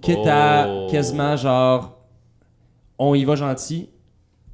Quitte 0.02 0.26
à 0.28 0.68
Oh. 0.70 0.88
quasiment 0.90 1.36
genre, 1.36 1.98
on 2.98 3.14
y 3.16 3.26
va 3.26 3.36
gentil, 3.36 3.90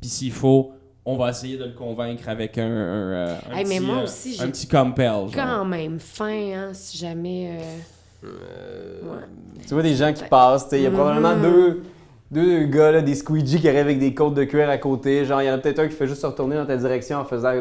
puis 0.02 0.10
s'il 0.10 0.32
faut, 0.32 0.72
on 1.14 1.18
va 1.18 1.30
essayer 1.32 1.58
de 1.58 1.66
le 1.66 1.72
convaincre 1.74 2.28
avec 2.30 2.58
un, 2.58 2.64
un, 2.66 2.68
euh, 2.70 3.36
un 3.52 3.58
Hey, 3.58 3.66
mais 3.66 3.80
petit, 3.80 4.38
euh, 4.40 4.44
un 4.46 4.50
petit 4.50 4.68
compel. 4.68 5.06
genre. 5.06 5.32
quand 5.34 5.66
même 5.66 6.00
faim, 6.00 6.52
hein, 6.54 6.70
si 6.74 6.98
jamais. 6.98 7.58
euh, 7.60 8.28
Euh, 8.28 9.02
ouais. 9.04 9.24
Tu 9.68 9.74
vois 9.74 9.84
des 9.84 9.96
gens 9.96 10.12
qui 10.14 10.24
passent, 10.26 10.68
il 10.74 10.82
y 10.82 10.86
a 10.88 10.92
probablement 10.92 11.36
Mhm. 11.36 11.42
deux, 11.42 11.84
deux 12.32 12.64
gars, 12.66 12.92
là, 12.92 13.02
des 13.02 13.16
squeegees 13.16 13.60
qui 13.62 13.68
arrivent 13.70 13.82
avec 13.82 14.00
des 14.00 14.14
côtes 14.14 14.34
de 14.36 14.44
cuir 14.44 14.70
à 14.70 14.78
côté. 14.78 15.24
Genre, 15.26 15.42
il 15.42 15.46
y 15.46 15.50
en 15.50 15.54
a 15.54 15.58
peut-être 15.58 15.80
un 15.80 15.88
qui 15.88 15.96
fait 15.96 16.08
juste 16.08 16.22
se 16.22 16.26
retourner 16.28 16.56
dans 16.58 16.66
ta 16.66 16.76
direction 16.78 17.18
en 17.18 17.26
faisant... 17.26 17.54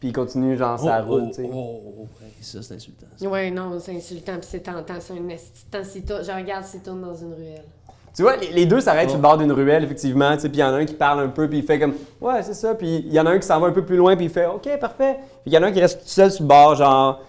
Puis 0.00 0.08
il 0.08 0.12
continue, 0.12 0.56
genre, 0.56 0.78
Oh, 0.82 0.84
sa 0.86 1.02
oh, 1.02 1.12
route, 1.12 1.28
tu 1.30 1.34
sais. 1.42 1.50
oh, 1.52 1.80
oh, 1.86 1.94
oh, 2.02 2.06
ça 2.40 2.60
c'est 2.60 2.74
insultant. 2.74 3.06
ça. 3.16 3.28
Ouais, 3.28 3.50
non, 3.52 3.78
c'est 3.78 3.96
insultant 3.96 4.32
puis 4.32 4.48
c'est 4.50 4.60
tentant. 4.60 4.94
C'est 5.00 5.14
un 5.78 5.84
s'il 5.84 6.04
tourne- 6.04 6.24
Je 6.24 6.30
regarde 6.32 6.64
s'il 6.64 6.80
tourne 6.82 7.00
dans 7.02 7.14
une 7.14 7.32
ruelle. 7.34 7.64
Tu 8.14 8.22
vois, 8.22 8.36
les, 8.36 8.66
deux 8.66 8.80
s'arrêtent 8.80 9.08
sur 9.08 9.16
le 9.16 9.22
bord 9.22 9.38
d'une 9.38 9.52
ruelle, 9.52 9.84
effectivement, 9.84 10.36
puis 10.36 10.50
il 10.52 10.58
y 10.58 10.62
en 10.62 10.74
a 10.74 10.76
un 10.76 10.84
qui 10.84 10.94
parle 10.94 11.20
un 11.20 11.28
peu, 11.28 11.48
puis 11.48 11.58
il 11.58 11.64
fait 11.64 11.78
comme 11.78 11.94
«Ouais, 12.20 12.42
c'est 12.42 12.52
ça», 12.52 12.74
puis 12.76 13.04
il 13.06 13.12
y 13.12 13.18
en 13.18 13.24
a 13.24 13.30
un 13.30 13.38
qui 13.38 13.46
s'en 13.46 13.58
va 13.58 13.68
un 13.68 13.72
peu 13.72 13.84
plus 13.84 13.96
loin, 13.96 14.16
puis 14.16 14.26
il 14.26 14.30
fait 14.30 14.46
«Ok, 14.54 14.68
parfait», 14.78 15.16
puis 15.42 15.46
il 15.46 15.52
y 15.54 15.58
en 15.58 15.62
a 15.62 15.68
un 15.68 15.72
qui 15.72 15.80
reste 15.80 16.00
tout 16.00 16.08
seul 16.08 16.30
sur 16.30 16.42
le 16.42 16.48
bord, 16.48 16.74
genre, 16.74 17.22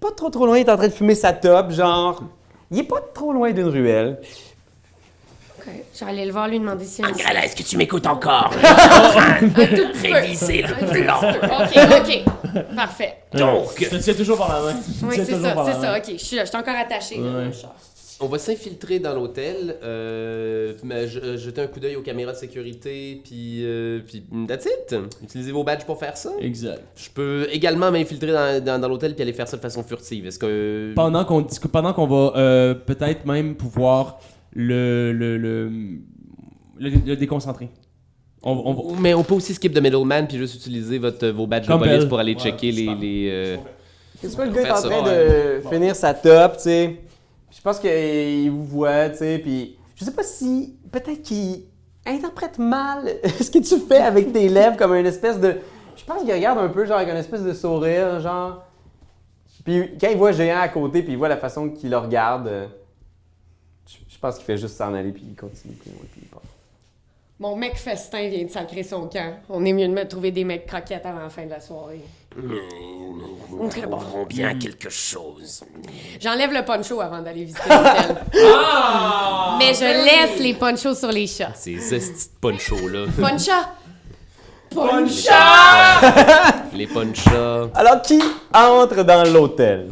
pas 0.00 0.12
trop 0.12 0.30
trop 0.30 0.46
loin, 0.46 0.58
il 0.58 0.66
est 0.66 0.70
en 0.70 0.76
train 0.76 0.86
de 0.86 0.92
fumer 0.92 1.16
sa 1.16 1.32
top, 1.32 1.72
genre, 1.72 2.22
il 2.70 2.78
est 2.78 2.84
pas 2.84 3.00
trop 3.12 3.32
loin 3.32 3.50
d'une 3.50 3.66
ruelle. 3.66 4.20
OK. 5.58 5.72
J'allais 5.98 6.24
le 6.24 6.32
voir 6.32 6.46
lui 6.48 6.60
demander 6.60 6.84
si 6.84 7.04
Angrella, 7.04 7.44
est-ce 7.44 7.56
que 7.56 7.64
tu 7.64 7.76
m'écoutes 7.76 8.06
encore? 8.06 8.52
Réviser 10.02 10.62
le 10.62 11.02
plan. 11.02 11.16
OK, 11.18 11.76
OK. 12.00 12.74
Parfait. 12.76 13.16
Donc, 13.34 13.68
Je 13.78 13.88
te 13.88 13.96
tiens 13.96 14.14
toujours 14.14 14.38
par 14.38 14.48
la 14.54 14.72
main. 14.72 14.80
Oui, 15.02 15.16
c'est 15.16 15.24
ça, 15.24 15.64
c'est 15.66 15.80
ça. 15.80 15.98
OK, 15.98 16.04
je 16.12 16.24
suis 16.24 16.36
là. 16.36 16.44
Je 16.44 16.48
suis 16.48 16.56
encore 16.56 16.76
attachée. 16.76 17.20
On 18.22 18.26
va 18.26 18.38
s'infiltrer 18.38 18.98
dans 18.98 19.14
l'hôtel, 19.14 19.76
euh, 19.82 20.74
mais 20.84 21.08
je- 21.08 21.18
euh, 21.20 21.36
jeter 21.38 21.62
un 21.62 21.66
coup 21.68 21.80
d'œil 21.80 21.96
aux 21.96 22.02
caméras 22.02 22.32
de 22.32 22.36
sécurité, 22.36 23.20
puis, 23.24 23.64
euh, 23.64 24.00
puis 24.06 24.22
that's 24.46 24.66
it. 24.66 24.94
Utilisez 25.22 25.52
vos 25.52 25.64
badges 25.64 25.84
pour 25.86 25.98
faire 25.98 26.16
ça. 26.18 26.30
Exact. 26.40 26.82
Je 26.96 27.08
peux 27.08 27.46
également 27.50 27.90
m'infiltrer 27.90 28.32
dans, 28.32 28.62
dans- 28.62 28.78
dans 28.78 28.88
l'hôtel 28.88 29.14
puis 29.14 29.22
aller 29.22 29.32
faire 29.32 29.48
ça 29.48 29.56
de 29.56 29.62
façon 29.62 29.82
furtive. 29.82 30.26
Est-ce 30.26 30.38
que... 30.38 30.92
Pendant 30.94 31.24
qu'on 31.24 31.40
discu- 31.40 31.68
pendant 31.68 31.94
qu'on 31.94 32.06
va 32.06 32.32
euh, 32.36 32.74
peut-être 32.74 33.24
même 33.24 33.54
pouvoir 33.54 34.18
le 34.52 35.12
le, 35.12 35.38
le, 35.38 35.68
le- 36.78 36.90
le 37.06 37.16
déconcentrer. 37.16 37.70
On, 38.42 38.52
on 38.52 38.74
va- 38.74 39.00
Mais 39.00 39.14
on 39.14 39.22
peut 39.22 39.34
aussi 39.34 39.54
skip 39.54 39.72
de 39.72 39.80
middleman 39.80 40.26
puis 40.26 40.36
juste 40.36 40.56
utiliser 40.56 40.98
votre, 40.98 41.26
vos 41.28 41.46
badges 41.46 41.66
Comme 41.66 41.80
de 41.80 41.86
police 41.86 42.02
elle. 42.02 42.08
pour 42.08 42.18
aller 42.18 42.34
Ouais, 42.34 42.40
checker 42.40 42.70
les... 42.72 42.94
les, 42.96 43.28
euh, 43.30 43.56
Tu 44.20 44.26
vois, 44.28 44.44
le 44.46 44.52
gars 44.52 44.60
est 44.60 44.64
Faire 44.64 44.74
en 44.74 44.76
ça, 44.76 44.88
train 44.88 45.04
ouais. 45.06 45.60
de 45.62 45.68
finir 45.70 45.96
sa 45.96 46.12
top, 46.14 46.56
tu 46.56 46.62
sais? 46.64 46.96
Je 47.50 47.60
pense 47.60 47.78
qu'il 47.78 48.50
vous 48.50 48.64
voit, 48.64 49.10
tu 49.10 49.16
sais, 49.18 49.38
puis 49.38 49.76
je 49.96 50.04
sais 50.04 50.12
pas 50.12 50.22
si 50.22 50.78
peut-être 50.90 51.22
qu'il 51.22 51.64
interprète 52.06 52.58
mal 52.58 53.08
ce 53.40 53.50
que 53.50 53.58
tu 53.58 53.78
fais 53.80 53.98
avec 53.98 54.32
tes 54.32 54.48
lèvres 54.48 54.76
comme 54.76 54.94
une 54.94 55.06
espèce 55.06 55.38
de. 55.38 55.56
Je 55.96 56.04
pense 56.04 56.22
qu'il 56.22 56.32
regarde 56.32 56.58
un 56.58 56.68
peu 56.68 56.86
genre 56.86 56.96
avec 56.96 57.10
une 57.10 57.16
espèce 57.16 57.42
de 57.42 57.52
sourire, 57.52 58.20
genre. 58.20 58.64
Puis 59.64 59.90
quand 60.00 60.08
il 60.08 60.16
voit 60.16 60.32
Géant 60.32 60.60
à 60.60 60.68
côté, 60.68 61.02
puis 61.02 61.12
il 61.12 61.18
voit 61.18 61.28
la 61.28 61.36
façon 61.36 61.68
qu'il 61.68 61.90
le 61.90 61.98
regarde, 61.98 62.46
euh, 62.46 62.66
je, 63.86 64.18
pense 64.18 64.36
qu'il 64.36 64.44
fait 64.44 64.56
juste 64.56 64.76
s'en 64.76 64.94
aller, 64.94 65.12
puis 65.12 65.24
il 65.28 65.36
continue 65.36 65.74
plus 65.74 65.90
loin, 65.90 66.00
puis 66.10 66.22
il 66.24 66.28
part. 66.28 66.40
Mon 67.40 67.56
mec 67.56 67.76
festin 67.78 68.28
vient 68.28 68.44
de 68.44 68.50
sacrer 68.50 68.82
son 68.82 69.08
camp. 69.08 69.32
On 69.48 69.64
est 69.64 69.72
mieux 69.72 69.88
de 69.88 69.94
me 69.94 70.06
trouver 70.06 70.30
des 70.30 70.44
mecs 70.44 70.66
croquettes 70.66 71.06
avant 71.06 71.20
la 71.20 71.30
fin 71.30 71.46
de 71.46 71.48
la 71.48 71.58
soirée. 71.58 72.02
nous 72.36 73.68
trouverons 73.70 74.26
bien 74.26 74.58
quelque 74.58 74.90
chose. 74.90 75.64
J'enlève 76.20 76.52
le 76.52 76.62
poncho 76.66 77.00
avant 77.00 77.22
d'aller 77.22 77.44
visiter 77.44 77.66
l'hôtel. 77.66 78.16
Mais 79.58 79.72
je 79.72 80.04
laisse 80.04 80.38
les 80.38 80.52
ponchos 80.52 80.94
sur 80.94 81.10
les 81.10 81.26
chats. 81.26 81.54
Ces 81.54 81.94
estis 81.94 82.28
de 82.28 82.40
ponchos-là. 82.42 83.06
Poncha! 83.18 83.72
les 86.74 86.86
ponchas. 86.88 87.70
Alors, 87.74 88.02
qui 88.02 88.20
entre 88.52 89.02
dans 89.02 89.32
l'hôtel? 89.32 89.88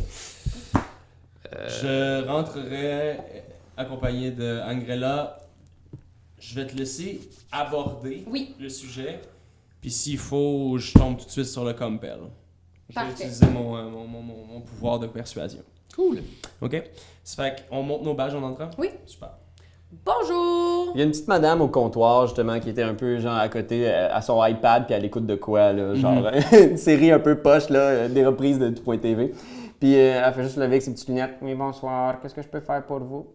Je 1.80 2.26
rentrerai 2.28 3.16
accompagné 3.74 4.32
de 4.32 4.60
Angrella. 4.68 5.38
Je 6.48 6.54
vais 6.54 6.66
te 6.66 6.74
laisser 6.74 7.20
aborder 7.52 8.24
Oui. 8.26 8.54
le 8.58 8.70
sujet. 8.70 9.20
Puis 9.82 9.90
s'il 9.90 10.16
faut, 10.16 10.78
je 10.78 10.94
tombe 10.94 11.18
tout 11.18 11.26
de 11.26 11.30
suite 11.30 11.44
sur 11.44 11.62
le 11.62 11.74
compel. 11.74 12.18
Je 12.88 12.98
vais 12.98 13.10
utiliser 13.10 13.46
mon, 13.48 13.76
euh, 13.76 13.82
mon, 13.82 14.06
mon- 14.06 14.22
mon- 14.22 14.44
mon 14.46 14.60
pouvoir 14.62 14.98
de 14.98 15.06
persuasion. 15.08 15.60
Cool. 15.94 16.22
OK? 16.62 16.82
Ça 17.22 17.44
fait 17.44 17.66
qu'on 17.68 17.82
monte 17.82 18.02
nos 18.02 18.14
badges 18.14 18.34
en 18.34 18.42
entrant? 18.42 18.70
Oui. 18.78 18.88
Super. 19.04 19.32
Bonjour! 20.06 20.92
Il 20.94 20.98
y 20.98 21.02
a 21.02 21.04
une 21.04 21.10
petite 21.10 21.28
madame 21.28 21.60
au 21.60 21.68
comptoir, 21.68 22.26
justement, 22.26 22.58
qui 22.60 22.70
était 22.70 22.82
un 22.82 22.94
peu, 22.94 23.18
genre, 23.18 23.36
à 23.36 23.48
côté, 23.50 23.86
euh, 23.86 24.08
à 24.10 24.22
son 24.22 24.42
iPad, 24.42 24.86
puis 24.86 24.94
à 24.94 24.98
l'écoute 24.98 25.26
de 25.26 25.34
quoi, 25.34 25.74
là, 25.74 25.94
genre, 25.94 26.30
une 26.52 26.78
série 26.78 27.12
un 27.12 27.18
peu 27.20 27.36
poche, 27.42 27.68
là, 27.68 27.80
euh, 27.80 28.08
des 28.08 28.24
reprises 28.24 28.58
de 28.58 28.70
tout.tv. 28.70 29.34
Puis 29.80 29.94
euh, 29.96 30.22
elle 30.24 30.32
fait 30.32 30.42
juste 30.44 30.56
lever 30.56 30.66
avec 30.68 30.82
ses 30.82 30.92
petites 30.94 31.08
lunettes. 31.08 31.36
Oui, 31.42 31.54
bonsoir, 31.54 32.20
qu'est-ce 32.22 32.34
que 32.34 32.42
je 32.42 32.48
peux 32.48 32.60
faire 32.60 32.84
pour 32.86 33.00
vous? 33.00 33.26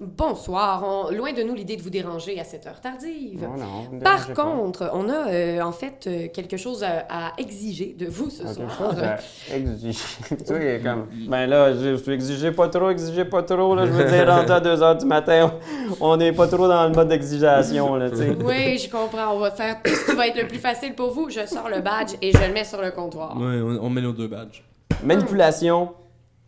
Bonsoir. 0.00 0.82
On- 0.82 1.10
Loin 1.14 1.32
de 1.34 1.42
nous 1.42 1.54
l'idée 1.54 1.76
de 1.76 1.82
vous 1.82 1.90
déranger 1.90 2.40
à 2.40 2.44
cette 2.44 2.66
heure 2.66 2.80
tardive. 2.80 3.42
Non, 3.42 3.56
non, 3.58 3.98
Par 4.00 4.28
pas. 4.28 4.32
contre, 4.42 4.90
on 4.94 5.08
a 5.10 5.28
euh, 5.30 5.60
en 5.60 5.72
fait 5.72 6.06
euh, 6.06 6.28
quelque 6.32 6.56
chose 6.56 6.82
à, 6.82 7.04
à 7.10 7.32
exiger 7.36 7.94
de 7.98 8.06
vous 8.06 8.30
ce 8.30 8.42
Ah, 8.46 8.54
soir. 8.54 8.68
Quelque 8.78 8.94
chose 8.94 9.02
à 9.02 9.56
exiger. 9.56 9.98
tu 10.38 10.44
vois, 10.44 10.56
il 10.58 10.66
est 10.68 10.80
comme, 10.80 11.06
ben 11.28 11.46
là, 11.46 11.74
je 11.74 11.96
je- 11.96 12.10
exigez 12.12 12.50
pas 12.52 12.68
trop, 12.68 12.88
exigez 12.88 13.26
pas 13.26 13.42
trop, 13.42 13.74
là, 13.74 13.84
je 13.84 13.90
veux 13.92 14.04
dire, 14.04 14.26
rendu 14.26 14.50
à 14.50 14.60
2 14.60 14.74
h 14.76 14.98
du 15.00 15.04
matin, 15.04 15.52
on 16.00 16.16
n'est 16.16 16.32
pas 16.32 16.48
trop 16.48 16.66
dans 16.66 16.88
le 16.88 16.94
mode 16.94 17.08
d'exigation, 17.08 17.94
là. 17.96 18.08
Oui, 18.42 18.78
je 18.78 18.88
comprends. 18.90 19.34
On 19.34 19.38
va 19.38 19.50
faire 19.50 19.82
tout 19.82 19.90
ce 19.92 20.10
qui 20.10 20.16
va 20.16 20.28
être 20.28 20.40
le 20.40 20.48
plus 20.48 20.58
facile 20.58 20.94
pour 20.94 21.10
vous. 21.12 21.28
Je 21.28 21.44
sors 21.46 21.68
le 21.68 21.80
badge 21.82 22.14
et 22.22 22.32
je 22.32 22.38
le 22.38 22.52
mets 22.54 22.64
sur 22.64 22.80
le 22.80 22.90
comptoir. 22.90 23.36
On, 23.36 23.42
on 23.82 23.90
met 23.90 24.00
nos 24.00 24.12
deux 24.12 24.28
badges. 24.28 24.64
Manipulation 25.04 25.90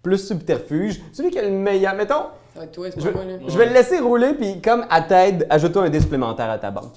plus 0.03 0.19
subterfuge. 0.27 1.01
Celui 1.13 1.31
qui 1.31 1.39
a 1.39 1.43
le 1.43 1.51
meilleur, 1.51 1.95
mettons, 1.95 2.25
Toi, 2.73 2.91
je, 2.97 3.03
pas 3.03 3.11
moi, 3.13 3.25
là. 3.25 3.39
je 3.49 3.59
vais 3.59 3.67
le 3.67 3.73
laisser 3.73 3.99
rouler, 3.99 4.35
puis 4.35 4.61
comme 4.61 4.85
à 4.91 5.01
t'aide, 5.03 5.47
ajoute-toi 5.49 5.85
un 5.85 5.91
dé 5.91 6.01
supplémentaire 6.01 6.51
à 6.51 6.59
ta 6.59 6.71
banque. 6.71 6.95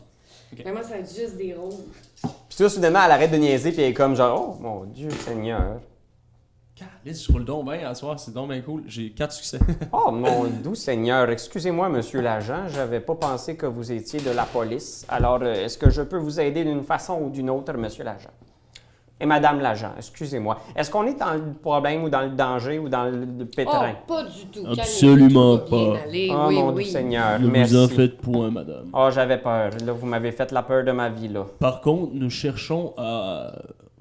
Vraiment, 0.57 0.83
ça 0.83 0.89
va 0.89 0.97
être 0.97 1.13
juste 1.15 1.37
des 1.37 1.53
rôles. 1.53 1.73
Puis 2.21 2.63
là, 2.63 2.69
soudainement, 2.69 2.99
elle 3.05 3.11
arrête 3.11 3.31
de 3.31 3.37
niaiser, 3.37 3.71
puis 3.71 3.81
elle 3.81 3.89
est 3.89 3.93
comme 3.93 4.15
genre, 4.15 4.57
oh 4.57 4.61
mon 4.61 4.83
Dieu 4.85 5.09
Seigneur. 5.09 5.79
Calice, 6.75 7.25
je 7.25 7.31
roule 7.31 7.45
donc 7.45 7.65
bien 7.69 7.87
à 7.89 7.95
soir, 7.95 8.19
c'est 8.19 8.33
donc 8.33 8.49
bien 8.49 8.61
cool. 8.61 8.83
J'ai 8.85 9.11
quatre 9.11 9.31
succès. 9.31 9.59
Oh 9.93 10.11
mon 10.11 10.43
doux 10.45 10.75
Seigneur, 10.75 11.29
excusez-moi, 11.29 11.87
monsieur 11.87 12.19
l'agent, 12.19 12.67
j'avais 12.67 12.99
pas 12.99 13.15
pensé 13.15 13.55
que 13.55 13.65
vous 13.65 13.93
étiez 13.93 14.19
de 14.19 14.31
la 14.31 14.43
police. 14.43 15.05
Alors, 15.07 15.39
euh, 15.41 15.53
est-ce 15.53 15.77
que 15.77 15.89
je 15.89 16.01
peux 16.01 16.17
vous 16.17 16.37
aider 16.39 16.65
d'une 16.65 16.83
façon 16.83 17.17
ou 17.21 17.29
d'une 17.29 17.49
autre, 17.49 17.71
monsieur 17.73 18.03
l'agent? 18.03 18.31
Et 19.19 19.25
madame 19.25 19.61
l'agent, 19.61 19.91
excusez-moi. 19.97 20.57
Est-ce 20.75 20.91
qu'on 20.91 21.05
est 21.07 21.17
dans 21.17 21.33
le 21.35 21.53
problème 21.53 22.03
ou 22.03 22.09
dans 22.09 22.21
le 22.21 22.31
danger 22.31 22.79
ou 22.79 22.89
dans 22.89 23.05
le, 23.05 23.11
le 23.21 23.43
Oh, 23.43 23.45
pétrin? 23.55 23.93
pas 24.05 24.23
du 24.23 24.45
tout. 24.51 24.65
Absolument 24.69 25.57
tout 25.59 25.69
pas. 25.69 25.99
aller. 26.03 26.29
Oh 26.33 26.45
oui, 26.49 26.55
mon 26.55 26.73
oui. 26.73 26.83
doux 26.83 26.89
Seigneur, 26.89 27.39
ne 27.39 27.47
merci. 27.47 27.73
vous 27.73 27.79
en 27.83 27.87
faites 27.87 28.17
point, 28.17 28.51
madame. 28.51 28.89
Oh, 28.93 29.07
j'avais 29.13 29.37
peur. 29.37 29.71
Là, 29.85 29.93
vous 29.93 30.05
m'avez 30.05 30.33
fait 30.33 30.51
la 30.51 30.63
peur 30.63 30.83
de 30.83 30.91
ma 30.91 31.07
vie, 31.09 31.29
là. 31.29 31.45
Par 31.59 31.79
contre, 31.79 32.11
nous 32.13 32.29
cherchons 32.29 32.93
à 32.97 33.53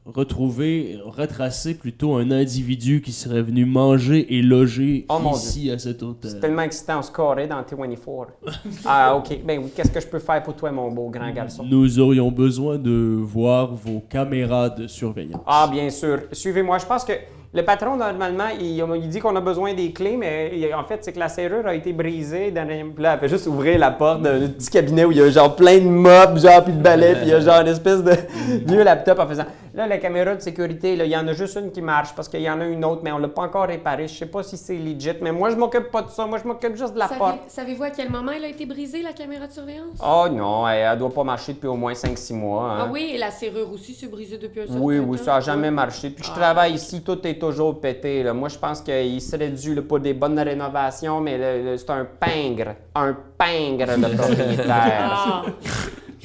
retrouver, 0.06 0.98
retracer 1.04 1.74
plutôt 1.74 2.14
un 2.14 2.30
individu 2.30 3.00
qui 3.00 3.12
serait 3.12 3.42
venu 3.42 3.64
manger 3.64 4.34
et 4.36 4.42
loger 4.42 5.06
Oh, 5.08 5.18
ici 5.34 5.70
à 5.70 5.78
cet 5.78 6.00
C'est 6.00 6.04
hôtel. 6.04 6.40
tellement 6.40 6.62
excitant, 6.62 6.98
on 6.98 7.02
se 7.02 7.10
carrait 7.10 7.46
dans 7.46 7.62
T24. 7.62 8.26
ah, 8.84 9.16
OK. 9.16 9.38
Ben 9.44 9.60
oui, 9.62 9.70
qu'est-ce 9.74 9.90
que 9.90 10.00
je 10.00 10.06
peux 10.06 10.18
faire 10.18 10.42
pour 10.42 10.54
toi, 10.54 10.70
mon 10.72 10.90
beau 10.90 11.08
grand 11.08 11.30
garçon? 11.32 11.64
Nous 11.68 11.98
aurions 11.98 12.30
besoin 12.30 12.78
de 12.78 13.16
voir 13.20 13.74
vos 13.74 14.00
caméras 14.00 14.70
de 14.70 14.86
surveillance. 14.86 15.42
Ah, 15.46 15.68
bien 15.70 15.88
sûr. 15.90 16.20
Suivez-moi. 16.32 16.78
Je 16.78 16.86
pense 16.86 17.04
que 17.04 17.12
le 17.54 17.62
patron, 17.62 17.96
normalement, 17.96 18.48
il, 18.60 18.76
il 18.96 19.08
dit 19.08 19.20
qu'on 19.20 19.34
a 19.36 19.40
besoin 19.40 19.74
des 19.74 19.92
clés, 19.92 20.16
mais 20.16 20.50
il- 20.54 20.74
en 20.74 20.84
fait, 20.84 20.98
c'est 21.04 21.12
que 21.12 21.18
la 21.20 21.28
serrure 21.28 21.66
a 21.66 21.74
été 21.74 21.92
brisée. 21.92 22.50
Dans 22.50 22.66
les- 22.66 22.84
là, 22.98 23.14
elle 23.14 23.20
fait 23.20 23.28
juste 23.28 23.46
ouvrir 23.46 23.78
la 23.78 23.92
porte 23.92 24.22
d'un 24.22 24.40
petit 24.48 24.70
cabinet 24.70 25.04
où 25.04 25.12
il 25.12 25.18
y 25.18 25.22
a 25.22 25.30
genre 25.30 25.54
plein 25.54 25.78
de 25.78 25.84
mops, 25.88 26.42
genre, 26.42 26.64
puis 26.64 26.72
de 26.72 26.82
balais, 26.82 27.12
puis 27.14 27.22
il 27.24 27.28
y 27.28 27.32
a 27.34 27.40
genre 27.40 27.60
une 27.60 27.68
espèce 27.68 28.02
de 28.02 28.12
vieux 28.66 28.82
laptop 28.82 29.18
en 29.20 29.26
faisant. 29.28 29.44
Là, 29.72 29.88
la 29.88 29.98
caméra 29.98 30.36
de 30.36 30.40
sécurité, 30.40 30.94
là, 30.94 31.04
il 31.04 31.10
y 31.10 31.16
en 31.16 31.26
a 31.26 31.32
juste 31.32 31.56
une 31.60 31.72
qui 31.72 31.82
marche 31.82 32.14
parce 32.14 32.28
qu'il 32.28 32.40
y 32.42 32.48
en 32.48 32.60
a 32.60 32.64
une 32.64 32.84
autre, 32.84 33.00
mais 33.02 33.10
on 33.10 33.18
l'a 33.18 33.26
pas 33.26 33.42
encore 33.42 33.66
réparée. 33.66 34.06
Je 34.06 34.14
sais 34.14 34.26
pas 34.26 34.44
si 34.44 34.56
c'est 34.56 34.76
legit, 34.76 35.14
mais 35.20 35.32
moi, 35.32 35.50
je 35.50 35.56
m'occupe 35.56 35.90
pas 35.90 36.02
de 36.02 36.10
ça. 36.10 36.26
Moi, 36.26 36.38
je 36.40 36.46
m'occupe 36.46 36.76
juste 36.76 36.94
de 36.94 36.98
la 37.00 37.08
Savez- 37.08 37.18
porte. 37.18 37.38
Savez-vous 37.48 37.82
à 37.82 37.90
quel 37.90 38.08
moment 38.08 38.30
elle 38.30 38.44
a 38.44 38.48
été 38.48 38.66
brisée, 38.66 39.02
la 39.02 39.12
caméra 39.12 39.48
de 39.48 39.52
surveillance? 39.52 39.98
Oh 40.00 40.26
non, 40.30 40.68
elle, 40.68 40.86
elle 40.92 40.98
doit 40.98 41.12
pas 41.12 41.24
marcher 41.24 41.54
depuis 41.54 41.66
au 41.66 41.74
moins 41.74 41.92
5-6 41.92 42.34
mois. 42.34 42.70
hein. 42.70 42.78
Ah 42.82 42.88
oui, 42.92 43.12
et 43.14 43.18
la 43.18 43.32
serrure 43.32 43.68
aussi 43.72 43.94
s'est 43.94 44.06
brisée 44.06 44.38
depuis 44.38 44.60
un 44.60 44.66
certain 44.66 44.78
Oui, 44.80 44.98
temps. 44.98 45.04
oui, 45.08 45.18
ça 45.18 45.32
n'a 45.34 45.40
jamais 45.40 45.72
marché. 45.72 46.10
Puis 46.10 46.24
je 46.24 46.30
Ah. 46.32 46.38
travaille 46.38 46.74
ici, 46.74 47.02
tout 47.02 47.18
est 47.26 47.42
toujours 47.48 47.80
pété. 47.80 48.22
là. 48.22 48.32
Moi, 48.32 48.48
je 48.48 48.58
pense 48.58 48.80
qu'il 48.80 49.20
serait 49.20 49.50
dû 49.50 49.74
là, 49.74 49.82
pour 49.82 50.00
des 50.00 50.14
bonnes 50.14 50.38
rénovations, 50.38 51.20
mais 51.20 51.36
le- 51.38 51.70
le- 51.70 51.76
c'est 51.76 51.90
un 51.90 52.04
pingre. 52.18 52.74
Un 52.94 53.14
pingre, 53.38 53.86
le 53.96 54.16
propriétaire. 54.16 55.10
Ah. 55.12 55.42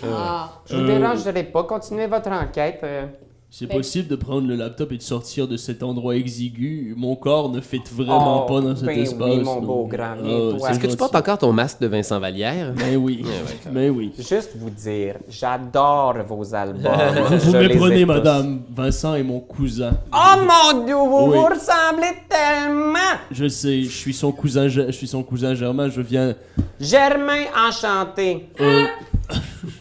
ah. 0.04 0.50
Je 0.66 0.76
vous 0.78 0.86
dérangerai 0.86 1.44
pas. 1.44 1.64
Continuez 1.64 2.08
votre 2.08 2.32
enquête. 2.32 2.80
euh. 2.84 3.06
C'est 3.52 3.66
Ben- 3.66 3.78
possible 3.78 4.08
de 4.08 4.16
prendre 4.16 4.48
le 4.48 4.54
laptop 4.56 4.92
et 4.92 4.98
de 4.98 5.02
sortir 5.02 5.48
de 5.48 5.58
cet 5.58 5.82
endroit 5.82 6.16
exigu? 6.16 6.94
Mon 6.96 7.16
corps 7.16 7.50
ne 7.50 7.60
fit 7.62 7.82
vraiment 7.92 8.46
Oh, 8.46 8.48
pas 8.48 8.62
dans 8.62 8.76
cet 8.76 8.86
ben 8.86 8.96
oui, 8.96 9.02
espace. 9.02 9.20
mon 9.44 9.56
donc- 9.56 9.66
beau 9.66 9.88
grand, 9.88 10.14
c'est 10.60 10.70
Est-ce 10.72 10.80
que 10.80 10.86
tu 10.86 10.96
portes 10.96 11.16
encore 11.16 11.40
ton 11.40 11.52
masque 11.52 11.80
de 11.82 11.88
Vincent 11.88 12.20
Vallière? 12.20 12.74
Ben 12.78 12.96
oui, 12.98 13.26
ben 13.72 13.90
oui. 13.90 14.12
Juste 14.18 14.52
vous 14.56 14.70
dire, 14.70 15.16
j'adore 15.28 16.18
vos 16.28 16.54
albums. 16.54 16.92
Vous 17.40 17.52
méprenez, 17.54 18.06
madame. 18.06 18.62
Vincent 18.72 19.16
est 19.16 19.24
mon 19.24 19.40
cousin. 19.40 19.98
Oh 20.14 20.36
mon 20.38 20.86
Dieu, 20.86 20.94
vous 20.96 21.32
Oui. 21.32 21.38
vous 21.38 21.46
ressemblez 21.46 22.16
tellement! 22.30 23.18
Je 23.32 23.48
sais, 23.48 23.82
je 23.82 23.90
suis 23.98 24.14
son 24.14 24.32
cousin, 24.32 24.68
je 24.68 24.92
suis 24.92 25.08
son 25.08 25.24
cousin 25.24 25.56
Germain. 25.56 25.90
Je 25.90 26.02
viens. 26.02 26.36
Germain 26.80 27.46
enchanté. 27.68 28.48
euh, 28.62 28.86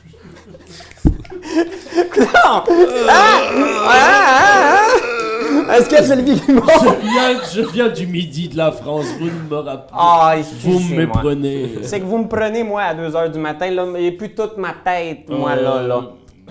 Non! 2.18 2.26
Ah! 2.44 2.62
Ah! 3.08 3.40
Ah! 3.88 4.80
ah! 5.68 5.76
Est-ce 5.76 5.88
que 5.88 6.02
c'est 6.02 6.16
le 6.16 6.24
je 6.26 7.02
viens, 7.02 7.40
je 7.54 7.60
viens 7.72 7.88
du 7.88 8.06
midi 8.06 8.48
de 8.48 8.56
la 8.56 8.72
France. 8.72 9.06
Vous 9.18 9.26
ne 9.26 9.48
me 9.50 9.56
rappelez. 9.56 9.92
Ah, 9.92 10.34
vous 10.62 10.70
me 10.70 10.76
excusez-moi. 10.76 10.96
méprenez. 11.06 11.68
C'est 11.82 12.00
que 12.00 12.04
vous 12.06 12.18
me 12.18 12.28
prenez, 12.28 12.62
moi, 12.62 12.82
à 12.82 12.94
2h 12.94 13.32
du 13.32 13.38
matin, 13.38 13.70
là, 13.70 13.84
mais 13.84 14.10
plus 14.12 14.34
toute 14.34 14.56
ma 14.56 14.72
tête, 14.72 15.28
moi, 15.28 15.56
là, 15.56 15.82
là. 15.82 15.96
Euh, 15.96 16.00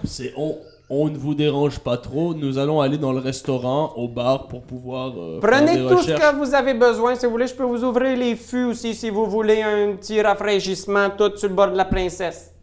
C'est 0.04 0.34
on. 0.38 0.58
On 0.90 1.10
ne 1.10 1.18
vous 1.18 1.36
dérange 1.36 1.80
pas 1.80 1.98
trop. 1.98 2.34
Nous 2.34 2.58
allons 2.58 2.80
aller 2.80 2.98
dans 2.98 3.12
le 3.12 3.20
restaurant, 3.20 3.92
au 3.98 4.08
bar, 4.08 4.48
pour 4.48 4.62
pouvoir. 4.62 5.10
euh, 5.18 5.42
faire 5.42 5.50
Prenez 5.50 5.76
des 5.76 5.82
tout 5.82 5.90
ce 5.90 6.14
recherches. 6.14 6.22
que 6.32 6.36
vous 6.38 6.56
avez 6.56 6.74
besoin. 6.74 7.14
Si 7.16 7.26
vous 7.26 7.34
voulez, 7.34 7.48
je 7.48 7.54
peux 7.56 7.66
vous 7.66 7.84
ouvrir 7.84 8.16
les 8.18 8.38
fûts 8.38 8.64
aussi, 8.66 8.96
si 8.96 9.10
vous 9.10 9.26
voulez 9.26 9.62
un 9.62 9.96
petit 9.98 10.22
rafraîchissement 10.22 11.10
tout 11.10 11.36
sur 11.36 11.50
le 11.50 11.56
bord 11.56 11.72
de 11.72 11.76
la 11.76 11.84
princesse. 11.84 12.54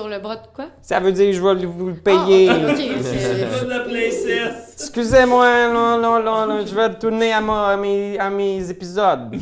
Sur 0.00 0.08
le 0.08 0.18
bras 0.18 0.36
de 0.36 0.46
quoi? 0.54 0.66
Ça 0.82 0.98
veut 0.98 1.12
dire 1.12 1.26
que 1.26 1.32
je 1.32 1.42
vais 1.42 1.66
vous 1.66 1.88
le 1.88 1.94
payer. 1.94 2.48
Ah, 2.50 2.70
ok, 2.70 2.76
c'est- 3.02 3.66
la 3.66 3.80
princesse. 3.80 4.74
Excusez-moi, 4.80 5.46
là, 5.68 5.98
là, 5.98 6.18
là, 6.20 6.46
là, 6.46 6.64
je 6.64 6.74
vais 6.74 6.86
retourner 6.86 7.32
à, 7.32 7.40
ma- 7.42 7.68
à 7.68 7.76
mes, 7.76 8.18
à 8.18 8.30
mes 8.30 8.70
épisodes. 8.70 9.28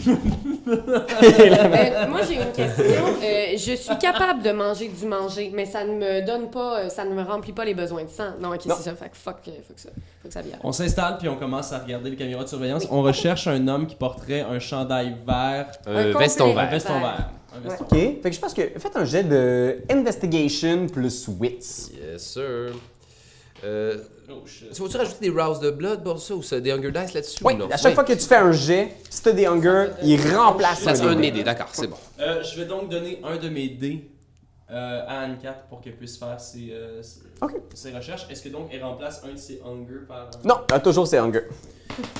Euh, 0.70 2.06
moi, 2.10 2.20
j'ai 2.28 2.34
une 2.34 2.52
question. 2.52 2.84
Euh, 3.22 3.52
je 3.56 3.72
suis 3.74 3.96
capable 3.98 4.42
de 4.42 4.50
manger 4.52 4.88
du 4.88 5.06
manger, 5.06 5.50
mais 5.54 5.64
ça 5.64 5.82
ne 5.82 5.92
me 5.94 6.26
donne 6.26 6.50
pas, 6.50 6.80
euh, 6.80 6.88
ça 6.90 7.06
ne 7.06 7.14
me 7.14 7.22
remplit 7.22 7.52
pas 7.54 7.64
les 7.64 7.72
besoins 7.72 8.04
de 8.04 8.10
sang. 8.10 8.32
Non, 8.38 8.50
ok, 8.50 8.60
c'est 8.64 8.70
ça. 8.82 8.94
Fait 8.94 9.08
que 9.08 9.16
fuck, 9.16 9.36
euh, 9.48 9.52
faut 9.66 9.72
que 9.72 9.80
ça, 9.80 9.88
faut 10.22 10.28
que 10.28 10.34
ça 10.34 10.42
vienne. 10.42 10.58
On 10.62 10.72
s'installe 10.72 11.16
puis 11.18 11.26
on 11.28 11.36
commence 11.36 11.72
à 11.72 11.78
regarder 11.78 12.10
les 12.10 12.16
caméras 12.16 12.44
de 12.44 12.48
surveillance. 12.50 12.86
On 12.90 13.00
recherche 13.00 13.46
un 13.46 13.66
homme 13.66 13.86
qui 13.86 13.94
porterait 13.96 14.42
un 14.42 14.58
chandail 14.58 15.16
vert, 15.26 15.68
Un 15.86 15.96
Un 15.96 16.18
veston 16.18 16.44
complet. 16.48 16.60
un 16.60 16.64
vert. 16.64 16.70
veston 16.70 17.00
Vert. 17.00 17.30
OK. 17.54 17.90
Fait 17.90 18.20
que 18.22 18.32
je 18.32 18.40
pense 18.40 18.54
que 18.54 18.62
faites 18.78 18.96
un 18.96 19.04
jet 19.04 19.24
de 19.24 19.78
investigation 19.90 20.86
plus 20.86 21.26
wits. 21.28 21.90
Yes, 21.94 22.22
sir. 22.22 22.72
Euh, 23.64 23.98
Oh, 24.30 24.46
shit. 24.46 24.70
tu 24.74 24.82
vas-tu 24.82 24.96
rajouter 24.98 25.30
des 25.30 25.40
Rouse 25.40 25.58
de 25.58 25.70
Blood 25.70 26.02
pour 26.04 26.20
ça 26.20 26.34
ou 26.34 26.42
ça, 26.42 26.60
des 26.60 26.70
Hunger 26.70 26.90
Dice 26.92 27.14
là-dessus? 27.14 27.42
Oui, 27.42 27.54
ou 27.54 27.56
non? 27.56 27.68
à 27.70 27.78
chaque 27.78 27.94
fois 27.94 28.04
que 28.04 28.12
tu 28.12 28.18
fais 28.26 28.36
un 28.36 28.52
jet, 28.52 28.94
si 29.08 29.22
t'as 29.22 29.32
des 29.32 29.46
hunger, 29.46 29.86
il 30.02 30.20
remplace 30.36 30.80
Ça, 30.80 30.94
c'est 30.94 31.02
un 31.04 31.14
dé. 31.14 31.42
d'accord, 31.42 31.70
c'est 31.72 31.86
bon. 31.86 31.96
Euh, 32.20 32.42
je 32.42 32.60
vais 32.60 32.66
donc 32.66 32.90
donner 32.90 33.22
un 33.24 33.38
de 33.38 33.48
mes 33.48 33.70
dés 33.70 34.10
euh, 34.70 35.00
à 35.08 35.20
Anne-Cat 35.20 35.64
pour 35.70 35.80
qu'elle 35.80 35.96
puisse 35.96 36.18
faire 36.18 36.38
ses, 36.38 36.68
euh, 36.72 37.02
ses- 37.02 37.20
Ok. 37.40 37.52
ses 37.74 37.92
recherches. 37.92 38.26
Est-ce 38.30 38.42
que 38.42 38.48
donc 38.48 38.68
elle 38.72 38.82
remplace 38.82 39.22
un 39.24 39.32
de 39.32 39.38
ses 39.38 39.60
hunger 39.64 40.00
par. 40.08 40.30
Non, 40.44 40.56
euh, 40.72 40.78
toujours 40.80 41.06
c'est 41.06 41.18
hunger. 41.18 41.42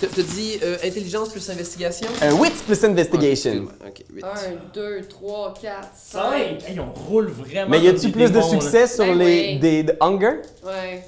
Tu 0.01 0.07
as 0.07 0.23
dit 0.25 0.59
euh, 0.63 0.77
intelligence 0.85 1.29
plus 1.29 1.49
investigation? 1.51 2.09
Un 2.23 2.33
wits 2.35 2.51
plus 2.67 2.83
investigation. 2.85 3.69
Ok, 3.87 4.05
huit. 4.13 4.25
1, 4.25 4.29
2, 4.75 5.03
3, 5.09 5.55
4, 5.61 5.89
5. 5.95 6.21
5! 6.23 6.69
Hey, 6.69 6.81
on 6.81 6.93
roule 6.93 7.27
vraiment. 7.29 7.71
Mais 7.71 7.81
y 7.81 7.89
a-tu 7.89 8.11
plus 8.11 8.33
de 8.33 8.41
succès 8.41 8.87
sur 8.89 9.05
Ben 9.05 9.19
les 9.19 9.53
oui. 9.55 9.59
des 9.59 9.83
de 9.85 9.97
hunger? 10.01 10.41
Ouais. 10.65 11.05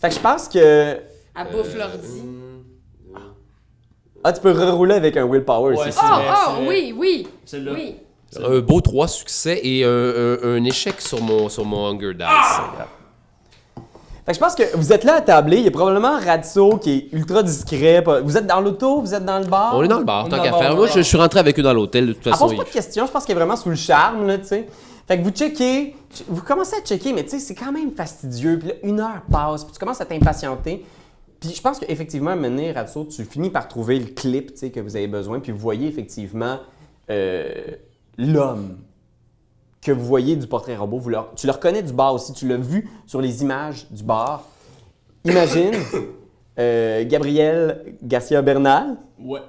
Fait 0.00 0.08
que 0.08 0.14
je 0.14 0.20
pense 0.20 0.48
que 0.48 0.58
Elle 0.58 1.50
bouffe 1.52 1.74
l'ordi. 1.76 2.20
Hum, 2.20 2.64
ah 4.24 4.32
tu 4.32 4.40
peux 4.40 4.52
rerouler 4.52 4.94
avec 4.94 5.16
un 5.16 5.26
willpower 5.26 5.74
Ouais, 5.76 5.80
aussi. 5.82 5.92
c'est 5.92 6.00
Oh, 6.02 6.14
vrai, 6.14 6.24
oh, 6.30 6.50
c'est 6.60 6.66
oui, 6.68 6.94
oui. 6.96 7.28
Celle-là. 7.44 7.72
Oui. 7.74 7.96
Un 8.42 8.58
beau 8.60 8.80
3 8.80 9.06
succès 9.06 9.60
et 9.62 9.84
un, 9.84 9.88
un- 9.90 10.38
un 10.56 10.64
échec 10.64 11.00
sur 11.00 11.20
mon, 11.20 11.48
sur 11.48 11.64
mon 11.64 11.86
Hunger 11.86 12.14
Dice. 12.14 12.26
Fait 14.24 14.32
que 14.32 14.36
je 14.36 14.40
pense 14.40 14.54
que 14.54 14.76
vous 14.76 14.92
êtes 14.92 15.04
là 15.04 15.16
à 15.16 15.20
tabler, 15.20 15.58
il 15.58 15.64
y 15.64 15.68
a 15.68 15.70
probablement 15.70 16.18
Ratso 16.18 16.78
qui 16.78 16.90
est 16.92 17.08
ultra 17.12 17.42
discret. 17.42 18.02
pas- 18.02 18.20
Vous 18.22 18.38
êtes 18.38 18.46
dans 18.46 18.60
l'auto, 18.60 19.00
vous 19.02 19.14
êtes 19.14 19.24
dans 19.24 19.38
le 19.38 19.44
bar? 19.44 19.76
On 19.76 19.82
est 19.82 19.88
dans 19.88 19.98
le 19.98 20.04
bar, 20.04 20.28
tant 20.30 20.42
qu'à 20.42 20.52
faire. 20.52 20.74
Moi, 20.74 20.86
je, 20.86 21.00
suis 21.00 21.18
rentré 21.18 21.40
avec 21.40 21.58
eux 21.58 21.62
dans 21.62 21.74
l'hôtel, 21.74 22.06
de 22.06 22.12
toute 22.14 22.26
Elle 22.26 22.32
façon. 22.32 22.48
pose 22.48 22.56
pas 22.56 22.64
de 22.64 22.70
questions, 22.70 23.06
je 23.06 23.12
pense 23.12 23.24
qu'elle 23.26 23.36
est 23.36 23.40
vraiment 23.40 23.56
sous 23.56 23.68
le 23.68 23.74
charme, 23.74 24.26
là, 24.26 24.38
tu 24.38 24.46
sais. 24.46 24.66
Fait 25.06 25.18
que 25.18 25.22
vous 25.24 25.30
checkez, 25.30 25.94
vous 26.28 26.40
commencez 26.40 26.74
à 26.76 26.80
checker, 26.80 27.12
mais 27.12 27.24
tu 27.24 27.30
sais, 27.30 27.38
c'est 27.38 27.54
quand 27.54 27.70
même 27.70 27.90
fastidieux. 27.90 28.58
Puis 28.58 28.68
là, 28.68 28.74
une 28.82 29.00
heure 29.00 29.20
passe, 29.30 29.64
puis 29.64 29.74
tu 29.74 29.78
commences 29.78 30.00
à 30.00 30.06
t'impatienter. 30.06 30.86
Puis 31.38 31.52
je 31.54 31.60
pense 31.60 31.78
qu'effectivement, 31.78 32.30
à 32.30 32.32
un 32.32 32.36
moment 32.36 32.48
donné, 32.48 32.72
Ratso, 32.72 33.04
tu 33.04 33.22
finis 33.26 33.50
par 33.50 33.68
trouver 33.68 33.98
le 33.98 34.06
clip, 34.06 34.54
tu 34.54 34.60
sais, 34.60 34.70
que 34.70 34.80
vous 34.80 34.96
avez 34.96 35.06
besoin, 35.08 35.40
puis 35.40 35.52
vous 35.52 35.58
voyez 35.58 35.86
effectivement 35.86 36.56
euh, 37.10 37.52
l'homme 38.16 38.78
que 39.84 39.92
vous 39.92 40.04
voyez 40.04 40.34
du 40.36 40.46
portrait 40.46 40.76
robot. 40.76 40.98
Vous 40.98 41.10
le- 41.10 41.18
tu 41.36 41.46
le 41.46 41.52
reconnais 41.52 41.82
du 41.82 41.92
bar 41.92 42.14
aussi, 42.14 42.32
tu 42.32 42.48
l'as 42.48 42.56
vu 42.56 42.88
sur 43.06 43.20
les 43.20 43.42
images 43.42 43.86
du 43.90 44.02
bar. 44.02 44.44
Imagine 45.24 45.72
euh, 46.58 47.04
Gabriel 47.06 47.84
Garcia 48.02 48.40
Bernal, 48.42 48.96
Ouais. 49.22 49.40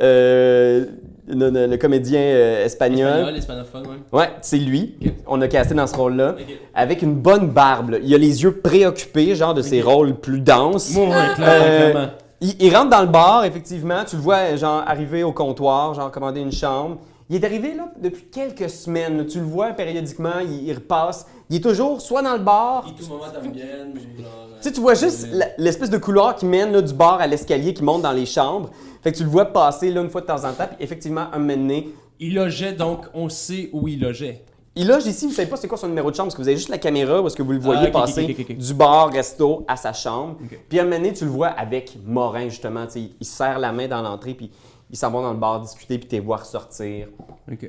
euh, 0.00 0.86
le, 1.26 1.50
le- 1.50 1.66
le 1.66 1.76
comédien 1.76 2.20
euh, 2.20 2.64
espagnol. 2.64 3.34
Espagnol, 3.36 3.64
ouais. 4.12 4.18
Ouais, 4.20 4.30
c'est 4.42 4.58
lui. 4.58 4.96
Ok. 5.04 5.12
On 5.26 5.40
a 5.40 5.48
casté 5.48 5.74
dans 5.74 5.86
ce 5.86 5.96
rôle-là. 5.96 6.36
Avec 6.74 7.02
une 7.02 7.14
bonne 7.14 7.48
barbe. 7.48 7.90
là. 7.90 7.98
Il 8.02 8.14
a 8.14 8.18
les 8.18 8.42
yeux 8.42 8.52
préoccupés, 8.60 9.34
genre 9.34 9.54
de 9.54 9.62
ses 9.62 9.80
rôles 9.80 10.14
plus 10.16 10.40
denses. 10.40 10.94
Ouais, 10.94 11.06
clairement, 11.34 11.64
Euh, 11.64 11.90
clairement. 11.90 12.08
Il, 12.40 12.54
il 12.60 12.76
rentre 12.76 12.90
dans 12.90 13.00
le 13.00 13.06
bar, 13.08 13.44
effectivement. 13.44 14.04
Tu 14.06 14.16
le 14.16 14.22
vois, 14.22 14.54
genre, 14.56 14.82
arriver 14.86 15.22
au 15.22 15.32
comptoir, 15.32 15.94
genre, 15.94 16.10
commander 16.10 16.40
une 16.40 16.52
chambre. 16.52 16.98
Il 17.30 17.36
est 17.36 17.44
arrivé, 17.44 17.74
là, 17.74 17.90
depuis 18.00 18.24
quelques 18.24 18.68
semaines. 18.68 19.16
là. 19.18 19.24
Tu 19.24 19.38
le 19.38 19.44
vois 19.46 19.70
périodiquement, 19.70 20.38
il, 20.42 20.66
il 20.68 20.72
repasse. 20.74 21.26
Il 21.48 21.56
est 21.56 21.60
toujours 21.60 22.00
soit 22.00 22.20
dans 22.22 22.34
le 22.34 22.38
bar. 22.40 22.84
Tout 22.98 23.06
moment 23.06 23.24
t'ambienne, 23.32 23.92
ou 23.94 24.22
genre. 24.22 24.48
Tu 24.60 24.68
sais, 24.68 24.72
tu 24.72 24.80
vois 24.80 24.94
juste 24.94 25.28
la- 25.32 25.48
l'espèce 25.58 25.90
de 25.90 25.98
couloir 25.98 26.36
qui 26.36 26.44
mène 26.46 26.72
là, 26.72 26.82
du 26.82 26.92
bar 26.92 27.20
à 27.20 27.26
l'escalier 27.26 27.72
qui 27.74 27.82
monte 27.82 28.02
dans 28.02 28.12
les 28.12 28.26
chambres. 28.26 28.70
Fait 29.02 29.12
que 29.12 29.16
tu 29.16 29.24
le 29.24 29.30
vois 29.30 29.46
passer 29.46 29.90
là 29.90 30.00
une 30.02 30.10
fois 30.10 30.20
de 30.20 30.26
temps 30.26 30.44
en 30.44 30.52
temps. 30.52 30.66
Puis 30.66 30.76
effectivement, 30.80 31.26
un 31.32 31.38
moment 31.38 31.56
donné, 31.56 31.88
Il 32.20 32.34
logeait 32.34 32.72
donc, 32.72 33.06
on 33.14 33.28
sait 33.28 33.70
où 33.72 33.88
il 33.88 34.00
logeait. 34.00 34.44
Il 34.76 34.86
loge 34.88 35.06
ici, 35.06 35.26
vous 35.26 35.32
savez 35.32 35.48
pas 35.48 35.56
c'est 35.56 35.68
quoi 35.68 35.78
son 35.78 35.88
numéro 35.88 36.10
de 36.10 36.16
chambre, 36.16 36.26
parce 36.28 36.34
que 36.36 36.42
vous 36.42 36.48
avez 36.48 36.56
juste 36.56 36.68
la 36.68 36.78
caméra 36.78 37.20
parce 37.22 37.34
que 37.34 37.42
vous 37.42 37.52
le 37.52 37.58
voyez 37.60 37.82
Ah, 37.86 37.88
ok, 37.88 37.94
ok, 37.94 38.00
passer 38.00 38.24
ok, 38.24 38.30
ok, 38.40 38.46
ok. 38.50 38.56
du 38.56 38.74
bar 38.74 39.10
resto 39.12 39.64
à 39.68 39.76
sa 39.76 39.92
chambre. 39.92 40.36
Puis 40.68 40.78
à 40.78 40.82
un 40.82 40.84
moment 40.84 40.96
donné, 40.96 41.12
tu 41.12 41.24
le 41.24 41.30
vois 41.30 41.48
avec 41.48 41.96
Morin, 42.04 42.48
justement. 42.48 42.84
tu 42.86 42.92
sais, 42.92 43.00
il 43.20 43.24
se 43.26 43.32
serre 43.36 43.58
la 43.60 43.72
main 43.72 43.86
dans 43.88 44.02
l'entrée, 44.02 44.34
puis 44.34 44.50
ils 44.94 44.96
s'en 44.96 45.10
vont 45.10 45.22
dans 45.22 45.32
le 45.32 45.38
bar 45.38 45.60
discuter, 45.60 45.98
puis 45.98 46.06
tu 46.06 46.14
les 46.14 46.20
vois 46.20 46.36
ressortir. 46.36 47.08
Ok. 47.50 47.68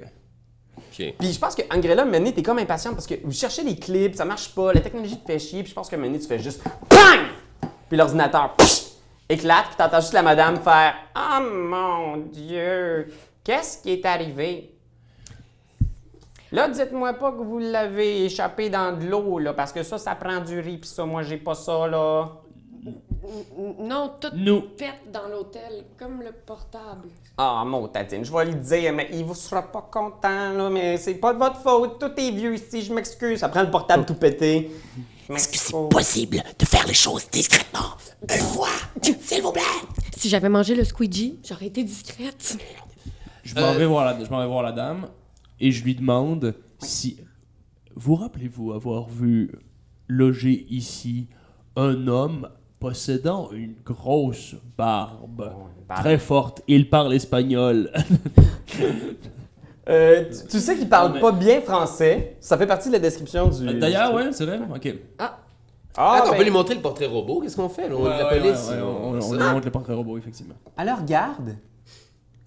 Ok. 0.78 1.14
Puis 1.18 1.34
je 1.34 1.40
pense 1.40 1.56
que 1.56 1.64
Angrella, 1.76 2.06
donné, 2.06 2.32
t'es 2.32 2.44
comme 2.44 2.60
impatient 2.60 2.94
parce 2.94 3.08
que 3.08 3.16
vous 3.24 3.32
cherchez 3.32 3.64
les 3.64 3.78
clips, 3.78 4.14
ça 4.14 4.26
marche 4.26 4.54
pas, 4.54 4.72
la 4.72 4.80
technologie 4.80 5.18
te 5.18 5.26
fait 5.26 5.40
chier, 5.40 5.64
puis 5.64 5.72
je 5.72 5.74
pense 5.74 5.92
moment 5.92 6.06
donné, 6.06 6.20
tu 6.20 6.28
fais 6.28 6.38
juste 6.38 6.62
PANG! 6.88 7.70
Puis 7.90 7.98
l'ordinateur 7.98 8.56
éclate, 9.28 9.66
puis 9.70 9.76
t'entends 9.76 10.02
juste 10.02 10.14
la 10.14 10.22
madame 10.22 10.58
faire 10.58 10.94
Oh 11.16 11.42
mon 11.42 12.18
Dieu, 12.18 13.12
qu'est-ce 13.44 13.82
qui 13.82 13.94
est 13.94 14.06
arrivé? 14.06 14.78
Là, 16.52 16.70
dites-moi 16.70 17.14
pas 17.14 17.32
que 17.32 17.42
vous 17.42 17.58
l'avez 17.58 18.26
échappé 18.26 18.70
dans 18.70 18.96
de 18.96 19.04
l'eau, 19.04 19.40
là, 19.40 19.54
parce 19.54 19.72
que 19.74 19.82
ça, 19.82 19.98
ça 19.98 20.14
prend 20.14 20.42
du 20.42 20.60
riz, 20.60 20.78
puis 20.78 20.90
ça, 20.90 21.06
moi, 21.08 21.24
j'ai 21.24 21.38
pas 21.38 21.56
ça, 21.56 21.88
là. 21.88 22.30
Non, 23.80 24.12
tout 24.20 24.30
Nous. 24.36 24.64
fait 24.78 24.94
dans 25.12 25.28
l'hôtel, 25.28 25.86
comme 25.98 26.22
le 26.22 26.32
portable. 26.32 27.10
Ah, 27.38 27.64
mon 27.66 27.88
tatine, 27.88 28.24
je 28.24 28.32
vais 28.32 28.46
lui 28.46 28.56
dire, 28.56 28.94
mais 28.94 29.10
il 29.14 29.24
vous 29.24 29.36
sera 29.36 29.62
pas 29.64 29.88
content, 29.92 30.54
là, 30.54 30.70
mais 30.70 30.98
c'est 30.98 31.16
pas 31.16 31.34
de 31.34 31.40
votre 31.40 31.62
faute, 31.62 32.00
tout 32.00 32.12
est 32.18 32.32
vieux 32.32 32.54
ici, 32.56 32.82
je 32.82 32.94
m'excuse. 32.94 33.40
Ça 33.40 33.50
prend 33.50 33.64
le 33.64 33.72
portable 33.72 34.06
tout 34.06 34.14
pété. 34.16 34.72
Est-ce 35.30 35.48
que 35.50 35.58
c'est 35.58 35.90
possible 35.90 36.44
de 36.60 36.66
faire 36.66 36.86
les 36.86 36.94
choses 36.94 37.28
discrètement? 37.32 37.96
Une 38.30 38.38
fois, 38.38 38.68
s'il 39.22 39.42
vous 39.42 39.52
plaît 39.52 39.62
Si 40.16 40.30
j'avais 40.30 40.50
mangé 40.50 40.76
le 40.76 40.84
squeegee, 40.84 41.40
j'aurais 41.44 41.66
été 41.68 41.84
discrète. 41.84 42.58
Je 43.44 43.56
m'en 43.56 43.74
vais, 43.74 43.86
voir 43.86 44.06
la- 44.06 44.24
je 44.24 44.30
m'en 44.30 44.40
vais 44.40 44.48
voir 44.48 44.64
la 44.64 44.72
dame 44.72 45.08
et 45.60 45.72
je 45.72 45.84
lui 45.84 45.96
demande 45.96 46.56
si. 46.80 47.20
Vous 47.96 48.16
rappelez-vous 48.16 48.72
avoir 48.74 49.08
vu 49.10 49.52
loger 50.08 50.66
ici 50.70 51.28
un 51.76 52.08
homme 52.08 52.50
possédant 52.80 53.50
une 53.52 53.76
grosse 53.86 54.56
barbe 54.78 55.52
barbe. 55.88 56.02
très 56.02 56.18
forte 56.18 56.62
Il 56.68 56.90
parle 56.90 57.14
espagnol. 57.14 57.92
Euh, 59.88 60.26
tu, 60.32 60.48
tu 60.48 60.60
sais 60.60 60.76
qu'il 60.76 60.90
parle 60.90 61.10
Non, 61.10 61.14
mais- 61.16 61.22
pas 61.22 61.32
bien 61.32 61.62
français. 61.62 62.38
Ça 62.40 62.58
fait 62.58 62.66
partie 62.66 62.88
de 62.88 62.94
la 62.94 63.00
description 63.00 63.48
du. 63.50 63.66
D'ailleurs, 63.78 64.10
du- 64.10 64.16
ouais, 64.16 64.32
c'est 64.32 64.46
vrai. 64.46 64.60
Ok. 64.74 64.96
Ah, 65.20 65.38
Attends, 65.98 66.28
on 66.28 66.32
ben, 66.32 66.38
peut 66.40 66.44
lui 66.44 66.50
montrer 66.52 66.76
le 66.76 66.82
portrait 66.82 67.06
robot. 67.06 67.40
Qu'est-ce 67.42 67.56
qu'on 67.56 67.70
fait? 67.70 67.88
là? 67.88 67.96
On 67.96 68.04
Ouais, 68.04 68.10
la 68.10 68.28
ouais, 68.30 68.40
police. 68.42 68.68
ouais, 68.70 68.76
ouais, 68.78 68.82
on- 68.82 69.12
on, 69.12 69.16
on 69.18 69.22
ça. 69.22 69.36
lui 69.38 69.44
montre 69.54 69.66
le 69.66 69.72
portrait 69.72 69.94
robot, 69.94 70.18
effectivement. 70.18 70.56
Elle 70.78 70.88
le 70.88 70.94
regarde. 70.94 71.50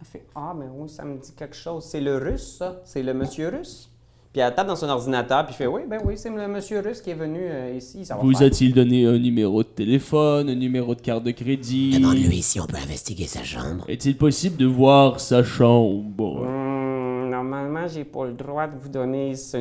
Elle 0.00 0.06
fait 0.06 0.26
Ah, 0.34 0.52
mais 0.56 0.66
oui, 0.70 0.88
ça 0.88 1.04
me 1.04 1.16
dit 1.18 1.32
quelque 1.32 1.56
chose. 1.56 1.84
C'est 1.84 2.00
le 2.00 2.16
russe, 2.18 2.56
ça. 2.58 2.80
C'est 2.84 3.02
le 3.02 3.14
monsieur 3.14 3.48
russe. 3.48 3.87
Puis 4.32 4.42
elle 4.42 4.54
tape 4.54 4.66
dans 4.66 4.76
son 4.76 4.88
ordinateur, 4.88 5.46
puis 5.46 5.54
fait 5.54 5.66
Oui, 5.66 5.82
ben 5.88 5.98
oui, 6.04 6.14
c'est 6.16 6.28
le 6.28 6.46
monsieur 6.48 6.80
russe 6.80 7.00
qui 7.00 7.10
est 7.10 7.14
venu 7.14 7.40
euh, 7.42 7.74
ici. 7.76 8.04
Ça 8.04 8.14
va 8.14 8.20
Vous 8.22 8.32
faire. 8.34 8.46
a-t-il 8.48 8.74
donné 8.74 9.06
un 9.06 9.18
numéro 9.18 9.62
de 9.62 9.68
téléphone, 9.68 10.50
un 10.50 10.54
numéro 10.54 10.94
de 10.94 11.00
carte 11.00 11.24
de 11.24 11.30
crédit? 11.30 11.98
Demande-lui 11.98 12.42
si 12.42 12.60
on 12.60 12.66
peut 12.66 12.76
investiguer 12.76 13.24
sa 13.26 13.42
chambre. 13.42 13.84
Est-il 13.88 14.16
possible 14.18 14.56
de 14.58 14.66
voir 14.66 15.18
sa 15.18 15.42
chambre? 15.42 16.42
Hum, 16.42 17.30
normalement, 17.30 17.88
j'ai 17.88 18.04
pas 18.04 18.26
le 18.26 18.34
droit 18.34 18.66
de 18.66 18.76
vous 18.78 18.90
donner 18.90 19.34
ce. 19.34 19.56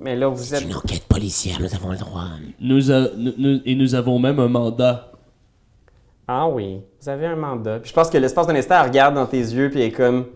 Mais 0.00 0.16
là, 0.16 0.28
vous 0.28 0.42
C'est 0.42 0.56
êtes. 0.56 0.64
une 0.64 0.74
enquête 0.74 1.04
policière, 1.04 1.58
nous 1.60 1.74
avons 1.74 1.90
le 1.90 1.98
droit. 1.98 2.24
nous 2.60 2.90
a- 2.90 3.08
nous- 3.14 3.34
nous- 3.36 3.60
Et 3.66 3.74
nous 3.74 3.94
avons 3.94 4.18
même 4.18 4.40
un 4.40 4.48
mandat. 4.48 5.12
Ah 6.26 6.48
oui, 6.48 6.80
vous 7.00 7.08
avez 7.08 7.26
un 7.26 7.36
mandat. 7.36 7.78
Puis 7.80 7.90
je 7.90 7.94
pense 7.94 8.10
que 8.10 8.18
l'espace 8.18 8.46
d'un 8.46 8.54
instant, 8.54 8.76
elle 8.82 8.88
regarde 8.88 9.14
dans 9.14 9.26
tes 9.26 9.38
yeux, 9.38 9.70
puis 9.70 9.80
elle 9.80 9.86
est 9.88 9.92
comme 9.92 10.26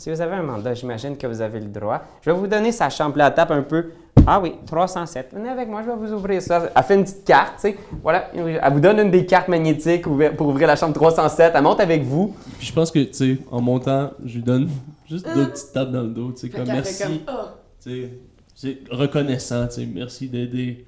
Si 0.00 0.08
vous 0.08 0.18
avez 0.22 0.36
un 0.36 0.42
mandat, 0.42 0.72
j'imagine 0.72 1.14
que 1.14 1.26
vous 1.26 1.42
avez 1.42 1.60
le 1.60 1.66
droit. 1.66 2.00
Je 2.22 2.30
vais 2.30 2.36
vous 2.38 2.46
donner 2.46 2.72
sa 2.72 2.88
chambre. 2.88 3.20
Elle 3.20 3.34
tape 3.34 3.50
un 3.50 3.60
peu. 3.60 3.90
Ah 4.26 4.40
oui, 4.40 4.54
307. 4.64 5.28
Venez 5.34 5.50
avec 5.50 5.68
moi, 5.68 5.82
je 5.82 5.90
vais 5.90 5.94
vous 5.94 6.14
ouvrir 6.14 6.40
ça. 6.40 6.70
Elle 6.74 6.82
fait 6.84 6.94
une 6.94 7.02
petite 7.02 7.26
carte, 7.26 7.56
tu 7.56 7.72
sais. 7.72 7.76
Voilà, 8.02 8.30
elle 8.34 8.72
vous 8.72 8.80
donne 8.80 8.98
une 8.98 9.10
des 9.10 9.26
cartes 9.26 9.48
magnétiques 9.48 10.06
pour 10.38 10.48
ouvrir 10.48 10.68
la 10.68 10.76
chambre 10.76 10.94
307. 10.94 11.52
Elle 11.54 11.62
monte 11.62 11.80
avec 11.80 12.02
vous. 12.02 12.34
Puis 12.56 12.68
je 12.68 12.72
pense 12.72 12.90
que, 12.90 13.00
tu 13.00 13.12
sais, 13.12 13.38
en 13.50 13.60
montant, 13.60 14.12
je 14.24 14.36
lui 14.36 14.42
donne 14.42 14.70
juste 15.06 15.26
deux 15.34 15.50
petites 15.50 15.72
tapes 15.74 15.90
dans 15.92 16.00
le 16.00 16.08
dos, 16.08 16.32
tu 16.32 16.38
sais, 16.38 16.48
comme 16.48 16.64
merci. 16.64 17.22
Ah. 17.26 17.56
Tu 17.82 17.90
sais, 17.90 18.10
c'est 18.54 18.78
reconnaissant, 18.90 19.66
tu 19.66 19.82
sais, 19.82 19.86
merci 19.94 20.28
d'aider. 20.28 20.86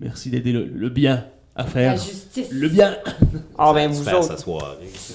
Merci 0.00 0.28
d'aider 0.28 0.50
le, 0.50 0.64
le 0.64 0.88
bien 0.88 1.24
à 1.56 1.62
La 1.62 1.68
faire. 1.68 1.92
justice. 1.96 2.48
Le 2.52 2.68
bien. 2.68 2.96
Ah 3.58 3.72
ben 3.74 3.90
vous 3.90 4.08
autres, 4.08 4.36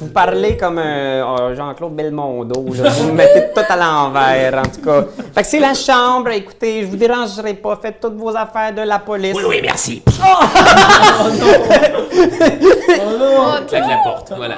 vous 0.01 0.07
parlez 0.09 0.57
comme 0.57 0.77
euh, 0.77 1.23
euh, 1.23 1.55
Jean-Claude 1.55 1.95
Belmondo. 1.95 2.65
là. 2.73 2.89
Vous 2.89 3.07
me 3.07 3.13
mettez 3.13 3.45
tout 3.55 3.61
à 3.67 3.75
l'envers, 3.77 4.59
en 4.59 4.63
tout 4.69 4.81
cas. 4.81 5.05
Fait 5.33 5.41
que 5.41 5.47
c'est 5.47 5.59
la 5.59 5.73
chambre. 5.73 6.29
Écoutez, 6.31 6.81
je 6.81 6.87
vous 6.87 6.97
dérangerai 6.97 7.53
pas. 7.55 7.79
Faites 7.81 7.99
toutes 8.01 8.15
vos 8.15 8.35
affaires 8.35 8.73
de 8.75 8.81
la 8.81 8.99
police. 8.99 9.33
Oui, 9.35 9.43
oui, 9.47 9.59
merci. 9.63 10.01
Claque 13.67 13.87
la 13.87 13.97
porte. 14.03 14.33
Voilà. 14.35 14.57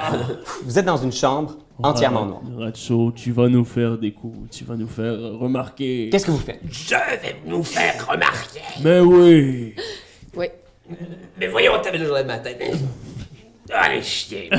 Vous 0.64 0.78
êtes 0.78 0.84
dans 0.84 0.96
une 0.96 1.12
chambre 1.12 1.56
entièrement 1.82 2.26
noire. 2.26 2.42
Ratso, 2.58 3.12
tu 3.14 3.32
vas 3.32 3.48
nous 3.48 3.64
faire 3.64 3.96
des 3.96 4.12
coups, 4.12 4.50
tu 4.50 4.64
vas 4.64 4.74
nous 4.74 4.88
faire 4.88 5.14
remarquer. 5.40 6.08
Qu'est-ce 6.10 6.26
que 6.26 6.30
vous 6.32 6.38
faites? 6.38 6.60
Je 6.70 6.94
vais 6.94 7.36
nous 7.46 7.62
faire 7.62 8.06
remarquer. 8.08 8.60
Mais 8.82 9.00
oui. 9.00 9.74
Oui. 10.36 10.46
Mais 11.38 11.46
voyons, 11.48 11.72
t'avais 11.82 11.98
le 11.98 12.06
journal 12.06 12.22
de 12.24 12.28
matin. 12.28 12.50
Allez, 13.70 14.02
chier. 14.02 14.50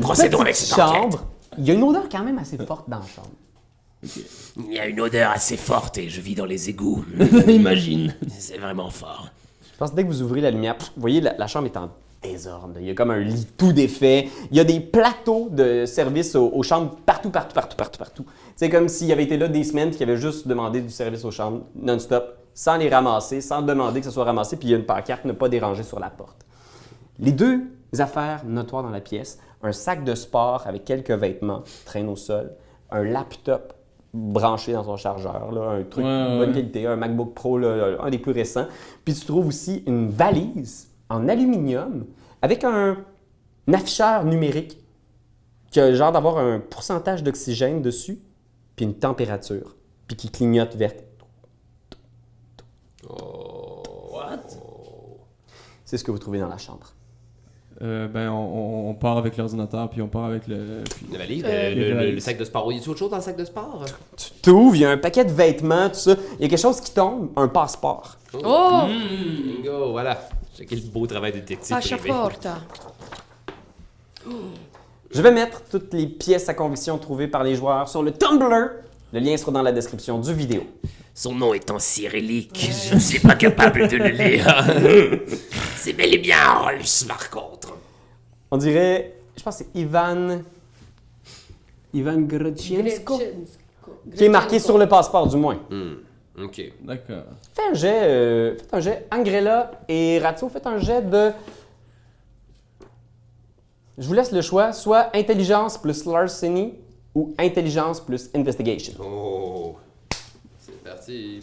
Procédons 0.00 0.40
avec 0.40 0.56
cette 0.56 0.78
enquête. 0.78 0.94
chambre. 1.02 1.24
Il 1.58 1.66
y 1.66 1.70
a 1.70 1.74
une 1.74 1.82
odeur 1.82 2.08
quand 2.10 2.24
même 2.24 2.38
assez 2.38 2.56
forte 2.58 2.88
dans 2.88 2.98
la 2.98 3.06
chambre. 3.06 3.30
Il 4.56 4.72
y 4.72 4.78
a 4.78 4.86
une 4.86 5.00
odeur 5.00 5.30
assez 5.30 5.56
forte 5.56 5.98
et 5.98 6.08
je 6.08 6.20
vis 6.20 6.34
dans 6.34 6.44
les 6.44 6.68
égouts. 6.70 7.04
Imagine. 7.48 8.14
C'est 8.28 8.58
vraiment 8.58 8.90
fort. 8.90 9.28
Je 9.72 9.78
pense 9.78 9.90
que 9.90 9.96
dès 9.96 10.02
que 10.02 10.08
vous 10.08 10.22
ouvrez 10.22 10.40
la 10.40 10.50
lumière, 10.50 10.76
vous 10.78 11.00
voyez, 11.00 11.20
la, 11.20 11.34
la 11.36 11.46
chambre 11.46 11.66
est 11.66 11.76
en 11.76 11.90
désordre. 12.22 12.74
Il 12.80 12.86
y 12.86 12.90
a 12.90 12.94
comme 12.94 13.10
un 13.10 13.18
lit 13.20 13.46
tout 13.56 13.72
défait. 13.72 14.28
Il 14.50 14.56
y 14.56 14.60
a 14.60 14.64
des 14.64 14.80
plateaux 14.80 15.48
de 15.50 15.84
service 15.86 16.34
aux, 16.34 16.48
aux 16.48 16.62
chambres 16.62 16.96
partout, 17.04 17.30
partout, 17.30 17.54
partout, 17.54 17.76
partout, 17.76 17.98
partout. 17.98 18.24
C'est 18.56 18.70
comme 18.70 18.88
s'il 18.88 19.10
avait 19.12 19.24
été 19.24 19.36
là 19.36 19.48
des 19.48 19.64
semaines 19.64 19.88
et 19.88 19.92
qu'il 19.92 20.08
avait 20.08 20.20
juste 20.20 20.46
demandé 20.48 20.80
du 20.80 20.90
service 20.90 21.24
aux 21.24 21.30
chambres 21.30 21.62
non-stop, 21.74 22.38
sans 22.54 22.76
les 22.76 22.88
ramasser, 22.88 23.40
sans 23.40 23.62
demander 23.62 24.00
que 24.00 24.06
ce 24.06 24.12
soit 24.12 24.24
ramassé, 24.24 24.56
puis 24.56 24.68
il 24.68 24.70
y 24.70 24.74
a 24.74 24.78
une 24.78 24.86
pancarte 24.86 25.24
ne 25.24 25.32
pas 25.32 25.48
déranger 25.48 25.82
sur 25.82 25.98
la 25.98 26.08
porte. 26.08 26.46
Les 27.18 27.32
deux 27.32 27.62
affaires 27.98 28.44
notoires 28.44 28.82
dans 28.82 28.90
la 28.90 29.00
pièce, 29.00 29.38
un 29.62 29.72
sac 29.72 30.04
de 30.04 30.14
sport 30.14 30.62
avec 30.66 30.84
quelques 30.84 31.10
vêtements 31.10 31.62
traîne 31.84 32.08
au 32.08 32.16
sol, 32.16 32.52
un 32.90 33.02
laptop 33.02 33.74
branché 34.12 34.72
dans 34.72 34.84
son 34.84 34.96
chargeur, 34.96 35.50
là, 35.50 35.70
un 35.70 35.82
truc 35.82 36.04
de 36.04 36.08
ouais, 36.08 36.38
bonne 36.38 36.48
ouais. 36.50 36.54
qualité, 36.54 36.86
un 36.86 36.96
MacBook 36.96 37.34
Pro, 37.34 37.58
là, 37.58 37.96
un 38.00 38.10
des 38.10 38.18
plus 38.18 38.32
récents. 38.32 38.66
Puis 39.04 39.14
tu 39.14 39.26
trouves 39.26 39.48
aussi 39.48 39.82
une 39.86 40.08
valise 40.08 40.90
en 41.08 41.28
aluminium 41.28 42.06
avec 42.40 42.62
un, 42.62 42.96
un 43.66 43.72
afficheur 43.72 44.24
numérique 44.24 44.78
qui 45.70 45.80
a 45.80 45.92
genre 45.92 46.12
d'avoir 46.12 46.38
un 46.38 46.60
pourcentage 46.60 47.24
d'oxygène 47.24 47.82
dessus, 47.82 48.20
puis 48.76 48.84
une 48.84 48.94
température, 48.94 49.74
puis 50.06 50.16
qui 50.16 50.30
clignote 50.30 50.76
verte. 50.76 51.04
C'est 55.94 55.98
ce 55.98 56.02
que 56.02 56.10
vous 56.10 56.18
trouvez 56.18 56.40
dans 56.40 56.48
la 56.48 56.58
chambre. 56.58 56.88
Euh, 57.80 58.08
ben, 58.08 58.28
on, 58.28 58.92
part 58.94 59.16
avec 59.16 59.36
l'ordinateur, 59.36 59.88
puis 59.88 60.02
on 60.02 60.08
part 60.08 60.24
avec 60.24 60.48
le. 60.48 60.82
puis- 60.92 61.06
La 61.12 61.18
valise, 61.18 61.44
Euh, 61.46 62.10
le, 62.10 62.18
sac 62.18 62.36
de 62.36 62.44
sport. 62.44 62.72
Y 62.72 62.78
a 62.78 62.80
autre 62.80 62.98
chose 62.98 63.10
dans 63.10 63.18
le 63.18 63.22
sac 63.22 63.36
de 63.36 63.44
sport? 63.44 63.84
Tu 64.16 64.30
t'ouvres, 64.42 64.74
il 64.74 64.80
y 64.80 64.84
a 64.84 64.90
un 64.90 64.96
paquet 64.96 65.24
de 65.24 65.30
vêtements, 65.30 65.88
tout 65.90 65.94
ça. 65.94 66.16
Il 66.40 66.42
y 66.42 66.46
a 66.46 66.48
quelque 66.48 66.58
chose 66.58 66.80
qui 66.80 66.92
tombe, 66.92 67.30
un 67.36 67.46
passeport. 67.46 68.16
Oh! 68.42 68.80
Bingo, 68.88 69.92
voilà. 69.92 70.18
Quel 70.68 70.80
beau 70.90 71.06
travail 71.06 71.30
de 71.30 71.38
détective. 71.38 71.76
Je 75.12 75.22
vais 75.22 75.30
mettre 75.30 75.62
toutes 75.70 75.94
les 75.94 76.08
pièces 76.08 76.48
à 76.48 76.54
conviction 76.54 76.98
trouvées 76.98 77.28
par 77.28 77.44
les 77.44 77.54
joueurs 77.54 77.88
sur 77.88 78.02
le 78.02 78.10
Tumblr. 78.10 78.70
Le 79.14 79.20
lien 79.20 79.36
sera 79.36 79.52
dans 79.52 79.62
la 79.62 79.70
description 79.70 80.18
du 80.18 80.34
vidéo. 80.34 80.64
Son 81.14 81.36
nom 81.36 81.54
est 81.54 81.70
en 81.70 81.78
cyrillique. 81.78 82.68
Je 82.88 82.94
ne 82.96 82.98
suis 82.98 83.20
pas 83.20 83.36
capable 83.36 83.86
de 83.86 83.96
le 83.96 84.08
lire. 84.08 84.44
C'est 85.76 85.92
bel 85.92 86.12
et 86.14 86.18
bien 86.18 86.36
en 86.58 86.64
russe, 86.66 87.04
par 87.04 87.30
contre. 87.30 87.76
On 88.50 88.56
dirait, 88.56 89.14
je 89.36 89.42
pense 89.44 89.58
que 89.58 89.64
c'est 89.72 89.78
Ivan. 89.78 90.40
Ivan 91.92 92.22
Grotchenko. 92.22 93.20
Qui 94.16 94.24
est 94.24 94.28
marqué 94.28 94.58
sur 94.58 94.76
le 94.78 94.88
passeport, 94.88 95.28
du 95.28 95.36
moins. 95.36 95.60
Hmm, 95.70 95.94
Ok. 96.42 96.60
D'accord. 96.82 97.22
Faites 97.54 97.64
un 97.70 97.74
jet, 97.74 98.00
euh, 98.02 98.56
faites 98.56 98.74
un 98.74 98.80
jet. 98.80 99.06
Angrella 99.12 99.70
et 99.88 100.18
Ratso, 100.18 100.48
faites 100.48 100.66
un 100.66 100.78
jet 100.78 101.02
de. 101.08 101.30
Je 103.96 104.08
vous 104.08 104.14
laisse 104.14 104.32
le 104.32 104.42
choix, 104.42 104.72
soit 104.72 105.14
intelligence 105.16 105.78
plus 105.78 106.04
larceny 106.04 106.74
ou 107.14 107.34
intelligence 107.38 108.00
plus 108.00 108.30
investigation. 108.34 108.94
Oh. 109.00 109.76
C'est 110.58 110.82
parti. 110.82 111.40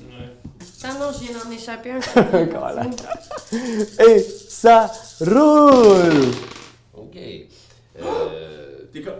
Ah 0.83 0.93
non, 0.99 1.11
je 1.13 1.25
viens 1.25 1.37
d'en 1.43 1.51
échapper 1.51 1.91
un. 1.91 1.99
Voilà. 2.59 2.87
Et 4.07 4.19
ça 4.19 4.91
roule! 5.19 6.31
Ok. 6.93 7.17
Euh, 7.99 8.85
T'es 8.91 9.01
comme. 9.01 9.13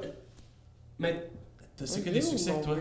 Mais. 0.99 1.29
T'as 1.77 1.85
que 1.85 2.09
des 2.09 2.21
succès, 2.21 2.51
toi 2.63 2.75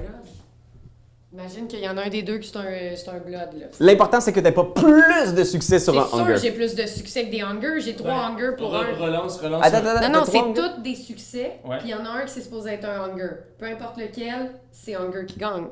Imagine 1.33 1.69
qu'il 1.69 1.79
y 1.79 1.89
en 1.89 1.97
a 1.97 2.03
un 2.03 2.09
des 2.09 2.23
deux 2.23 2.39
qui 2.39 2.49
c'est 2.49 2.57
un, 2.57 2.65
c'est 2.97 3.09
un 3.09 3.19
blood, 3.19 3.51
là. 3.57 3.67
L'important, 3.79 4.21
c'est 4.21 4.33
que 4.33 4.41
t'aies 4.41 4.51
pas 4.51 4.65
plus 4.65 5.33
de 5.33 5.45
succès 5.45 5.79
sur 5.79 5.93
C'est 5.95 6.01
un 6.01 6.07
sûr 6.09 6.19
hunger. 6.19 6.37
j'ai 6.43 6.51
plus 6.51 6.75
de 6.75 6.87
succès 6.87 7.27
que 7.27 7.31
des 7.31 7.41
hunger. 7.41 7.81
J'ai 7.81 7.95
trois 7.95 8.11
Ouais. 8.11 8.17
hunger 8.35 8.51
pour 8.59 8.73
Re- 8.73 8.79
un. 8.79 8.97
Relance, 9.01 9.39
relance. 9.41 9.65
Attends, 9.65 9.77
attends, 9.77 9.89
attends. 9.91 10.09
Non, 10.09 10.19
non, 10.19 10.25
t'as 10.25 10.33
c'est 10.33 10.39
hunger? 10.41 10.55
tous 10.77 10.83
des 10.83 10.95
succès. 10.97 11.53
Ouais. 11.65 11.79
Puis 11.79 11.89
il 11.89 11.91
y 11.91 11.95
en 11.95 12.05
a 12.05 12.09
un 12.09 12.23
qui 12.25 12.33
c'est 12.33 12.41
supposé 12.41 12.71
être 12.71 12.85
un 12.85 13.05
hunger. 13.05 13.31
Peu 13.61 13.67
importe 13.67 13.97
lequel, 13.99 14.51
c'est 14.73 14.97
hunger 14.97 15.25
qui 15.25 15.39
gagne. 15.39 15.67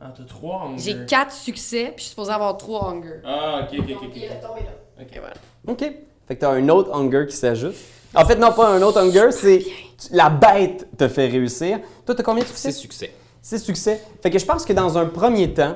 Ah, 0.00 0.12
t'as 0.16 0.22
trois 0.22 0.66
hunger. 0.66 0.78
J'ai 1.00 1.04
quatre 1.06 1.32
succès, 1.32 1.86
puis 1.86 1.94
je 1.96 2.02
suis 2.02 2.10
supposé 2.10 2.30
avoir 2.30 2.56
trois 2.56 2.90
hunger. 2.90 3.20
Ah, 3.24 3.62
ok, 3.72 3.78
ok, 3.80 3.84
ok. 3.90 4.02
Ok. 4.04 4.12
il 4.14 4.22
est 4.24 4.28
tombé 4.40 4.60
là. 4.60 5.02
Ok. 5.02 5.18
Voilà. 5.18 5.34
OK. 5.66 5.80
Fait 6.28 6.34
que 6.36 6.40
t'as 6.40 6.50
un 6.52 6.68
autre 6.68 6.94
hunger 6.94 7.26
qui 7.28 7.34
s'ajoute. 7.36 7.74
En 8.14 8.24
fait, 8.24 8.36
non, 8.36 8.52
pas 8.52 8.68
un 8.68 8.82
autre 8.82 9.00
hunger, 9.00 9.32
c'est 9.32 9.58
tu- 9.58 10.12
la 10.14 10.30
bête 10.30 10.86
te 10.96 11.08
fait 11.08 11.26
réussir. 11.26 11.80
Toi, 12.06 12.14
t'as 12.14 12.22
combien 12.22 12.44
de 12.44 12.48
C'est 12.48 12.70
succès? 12.70 13.08
succès. 13.08 13.12
C'est 13.42 13.58
succès. 13.58 14.00
Fait 14.22 14.30
que 14.30 14.38
je 14.38 14.46
pense 14.46 14.64
que 14.64 14.72
dans 14.72 14.96
un 14.96 15.06
premier 15.06 15.52
temps, 15.52 15.74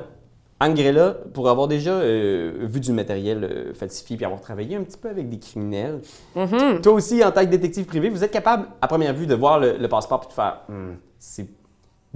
Angrella, 0.61 1.17
pour 1.35 1.51
avoir 1.51 1.69
déjà 1.69 1.91
euh, 1.91 2.53
vu 2.61 2.81
du 2.81 2.93
matériel 2.93 3.45
euh, 3.45 3.75
falsifié 3.75 4.17
puis 4.17 4.25
avoir 4.25 4.41
travaillé 4.41 4.77
un 4.77 4.83
petit 4.85 4.97
peu 4.97 5.11
avec 5.11 5.29
des 5.29 5.39
criminels, 5.39 6.01
Mm-hmm. 6.35 6.81
toi 6.81 6.93
aussi, 6.95 7.23
en 7.23 7.31
tant 7.31 7.43
que 7.43 7.51
détective 7.51 7.85
privé, 7.85 8.09
vous 8.09 8.25
êtes 8.25 8.31
capable, 8.31 8.69
à 8.81 8.89
première 8.89 9.13
vue, 9.13 9.27
de 9.27 9.35
voir 9.35 9.59
le, 9.59 9.77
le 9.77 9.89
passeport 9.89 10.21
puis 10.21 10.29
de 10.29 10.33
faire 10.33 10.61
Hmm, 10.69 10.95
c'est. 11.19 11.47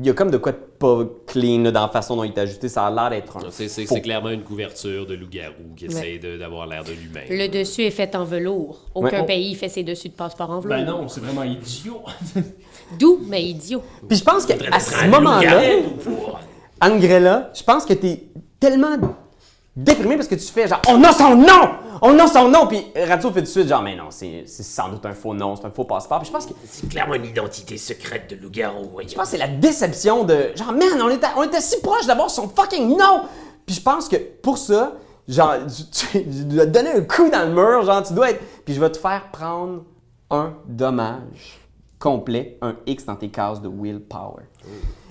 Il 0.02 0.06
y 0.06 0.10
a 0.10 0.14
comme 0.14 0.30
de 0.30 0.38
quoi 0.38 0.52
de 0.52 0.56
pas 0.56 1.00
clean 1.26 1.62
là, 1.62 1.70
dans 1.70 1.82
la 1.82 1.88
façon 1.88 2.16
dont 2.16 2.24
il 2.24 2.32
est 2.32 2.38
ajusté. 2.38 2.70
Ça 2.70 2.86
a 2.86 2.90
l'air 2.90 3.10
d'être 3.10 3.36
un. 3.36 3.50
C'est 3.50 4.00
clairement 4.00 4.30
une 4.30 4.42
couverture 4.42 5.04
de 5.06 5.14
loup-garou 5.14 5.74
qui 5.76 5.84
essaie 5.86 6.18
d'avoir 6.38 6.66
l'air 6.66 6.82
de 6.84 6.92
l'humain. 6.92 7.20
Le 7.28 7.48
dessus 7.48 7.82
est 7.82 7.90
fait 7.90 8.14
en 8.16 8.24
velours. 8.24 8.86
Aucun 8.94 9.20
Ouais. 9.20 9.26
pays 9.26 9.54
fait 9.54 9.68
ses 9.68 9.82
dessus 9.82 10.08
de 10.08 10.14
passeport 10.14 10.48
en 10.50 10.60
velours. 10.60 10.78
Ben 10.78 10.84
non, 10.86 11.06
c'est 11.08 11.20
vraiment 11.20 11.42
idiot. 11.44 12.00
D'où, 12.98 13.20
mais 13.28 13.42
idiot. 13.44 13.82
Puis 14.08 14.16
je 14.18 14.24
pense 14.24 14.46
qu'à 14.46 14.56
ce 14.80 15.06
moment-là, 15.06 15.60
Angrella, 16.80 17.50
je 17.54 17.62
pense 17.62 17.84
que 17.84 17.92
t'es 17.92 18.24
tellement 18.58 18.96
déprimé 19.76 20.16
parce 20.16 20.28
que 20.28 20.34
tu 20.34 20.46
fais 20.46 20.66
genre 20.66 20.80
on 20.88 21.02
a 21.04 21.12
son 21.12 21.36
nom! 21.36 21.68
On 22.02 22.18
a 22.18 22.26
son 22.26 22.48
nom! 22.48 22.66
Puis 22.66 22.84
Ratio 22.96 23.30
fait 23.30 23.40
tout 23.40 23.40
de 23.40 23.44
suite 23.46 23.68
genre 23.68 23.82
mais 23.82 23.96
non, 23.96 24.10
c'est 24.10 24.44
c'est 24.46 24.62
sans 24.62 24.88
doute 24.88 25.04
un 25.06 25.12
faux 25.12 25.34
nom, 25.34 25.56
c'est 25.56 25.64
un 25.66 25.70
faux 25.70 25.84
passeport. 25.84 26.18
Puis 26.20 26.28
je 26.28 26.32
pense 26.32 26.46
que 26.46 26.52
C'est 26.64 26.88
clairement 26.88 27.14
une 27.14 27.24
identité 27.24 27.76
secrète 27.76 28.30
de 28.30 28.36
loup-garou, 28.36 28.88
voyons. 28.92 29.08
je 29.08 29.14
pense 29.14 29.24
que 29.26 29.30
c'est 29.32 29.38
la 29.38 29.48
déception 29.48 30.24
de 30.24 30.50
genre 30.56 30.72
man, 30.72 31.00
on 31.02 31.08
était, 31.10 31.26
on 31.36 31.42
était 31.44 31.60
si 31.60 31.80
proche 31.80 32.06
d'avoir 32.06 32.30
son 32.30 32.48
fucking 32.48 32.96
nom! 32.96 33.22
Puis 33.66 33.76
je 33.76 33.82
pense 33.82 34.08
que 34.08 34.16
pour 34.16 34.58
ça, 34.58 34.92
genre 35.28 35.54
tu, 35.66 35.84
tu- 36.12 36.24
tu 36.24 36.44
dois 36.44 36.66
te 36.66 36.70
donner 36.70 36.90
un 36.92 37.02
coup 37.02 37.28
dans 37.30 37.46
le 37.48 37.54
mur, 37.54 37.82
genre 37.84 38.02
tu 38.02 38.12
dois 38.14 38.30
être. 38.30 38.40
Puis 38.64 38.74
je 38.74 38.80
vais 38.80 38.90
te 38.90 38.98
faire 38.98 39.30
prendre 39.32 39.82
un 40.30 40.54
dommage 40.66 41.60
complet, 41.98 42.56
un 42.62 42.76
X 42.86 43.04
dans 43.04 43.16
tes 43.16 43.28
cases 43.28 43.60
de 43.60 43.68
willpower. 43.68 44.44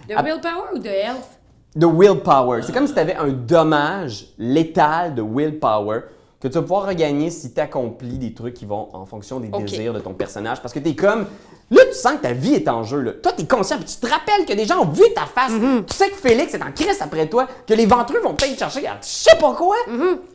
De 0.08 0.16
willpower 0.16 0.74
ou 0.74 0.80
de 0.80 0.88
health? 0.90 1.28
de 1.76 1.86
willpower. 1.86 2.62
C'est 2.64 2.74
comme 2.74 2.88
si 2.88 2.94
tu 2.96 3.00
avais 3.00 3.16
un 3.16 3.28
dommage 3.30 4.26
létal 4.40 5.14
de 5.14 5.22
willpower 5.22 6.00
que 6.40 6.48
tu 6.48 6.54
vas 6.54 6.62
pouvoir 6.62 6.88
regagner 6.88 7.30
si 7.32 7.54
tu 7.54 7.60
accomplis 7.60 8.18
des 8.18 8.34
trucs 8.34 8.54
qui 8.54 8.66
vont 8.66 8.90
en 8.94 9.06
fonction 9.06 9.40
des 9.40 9.50
désirs 9.50 9.94
de 9.94 10.00
ton 10.00 10.14
personnage. 10.14 10.62
Parce 10.62 10.74
que 10.74 10.80
tu 10.80 10.90
es 10.90 10.96
comme. 10.96 11.28
Là, 11.72 11.82
tu 11.86 11.94
sens 11.94 12.14
que 12.14 12.22
ta 12.24 12.34
vie 12.34 12.56
est 12.56 12.68
en 12.68 12.84
jeu. 12.84 13.02
Là. 13.02 13.12
Toi, 13.12 13.32
tu 13.34 13.44
es 13.44 13.48
conscient, 13.48 13.78
puis 13.78 13.86
tu 13.86 13.98
te 13.98 14.08
rappelles 14.08 14.46
que 14.46 14.54
des 14.54 14.66
gens 14.66 14.80
ont 14.82 14.90
vu 14.90 15.04
ta 15.14 15.26
face. 15.26 15.52
Tu 15.88 15.96
sais 15.96 16.10
que 16.10 16.16
Félix 16.16 16.54
est 16.54 16.64
en 16.64 16.72
crise 16.72 17.00
après 17.02 17.28
toi, 17.28 17.48
que 17.68 17.74
les 17.74 17.86
ventrus 17.86 18.22
vont 18.24 18.34
peut-être 18.34 18.58
chercher 18.58 18.82
je 18.82 19.08
sais 19.08 19.36
pas 19.40 19.54
quoi. 19.54 19.76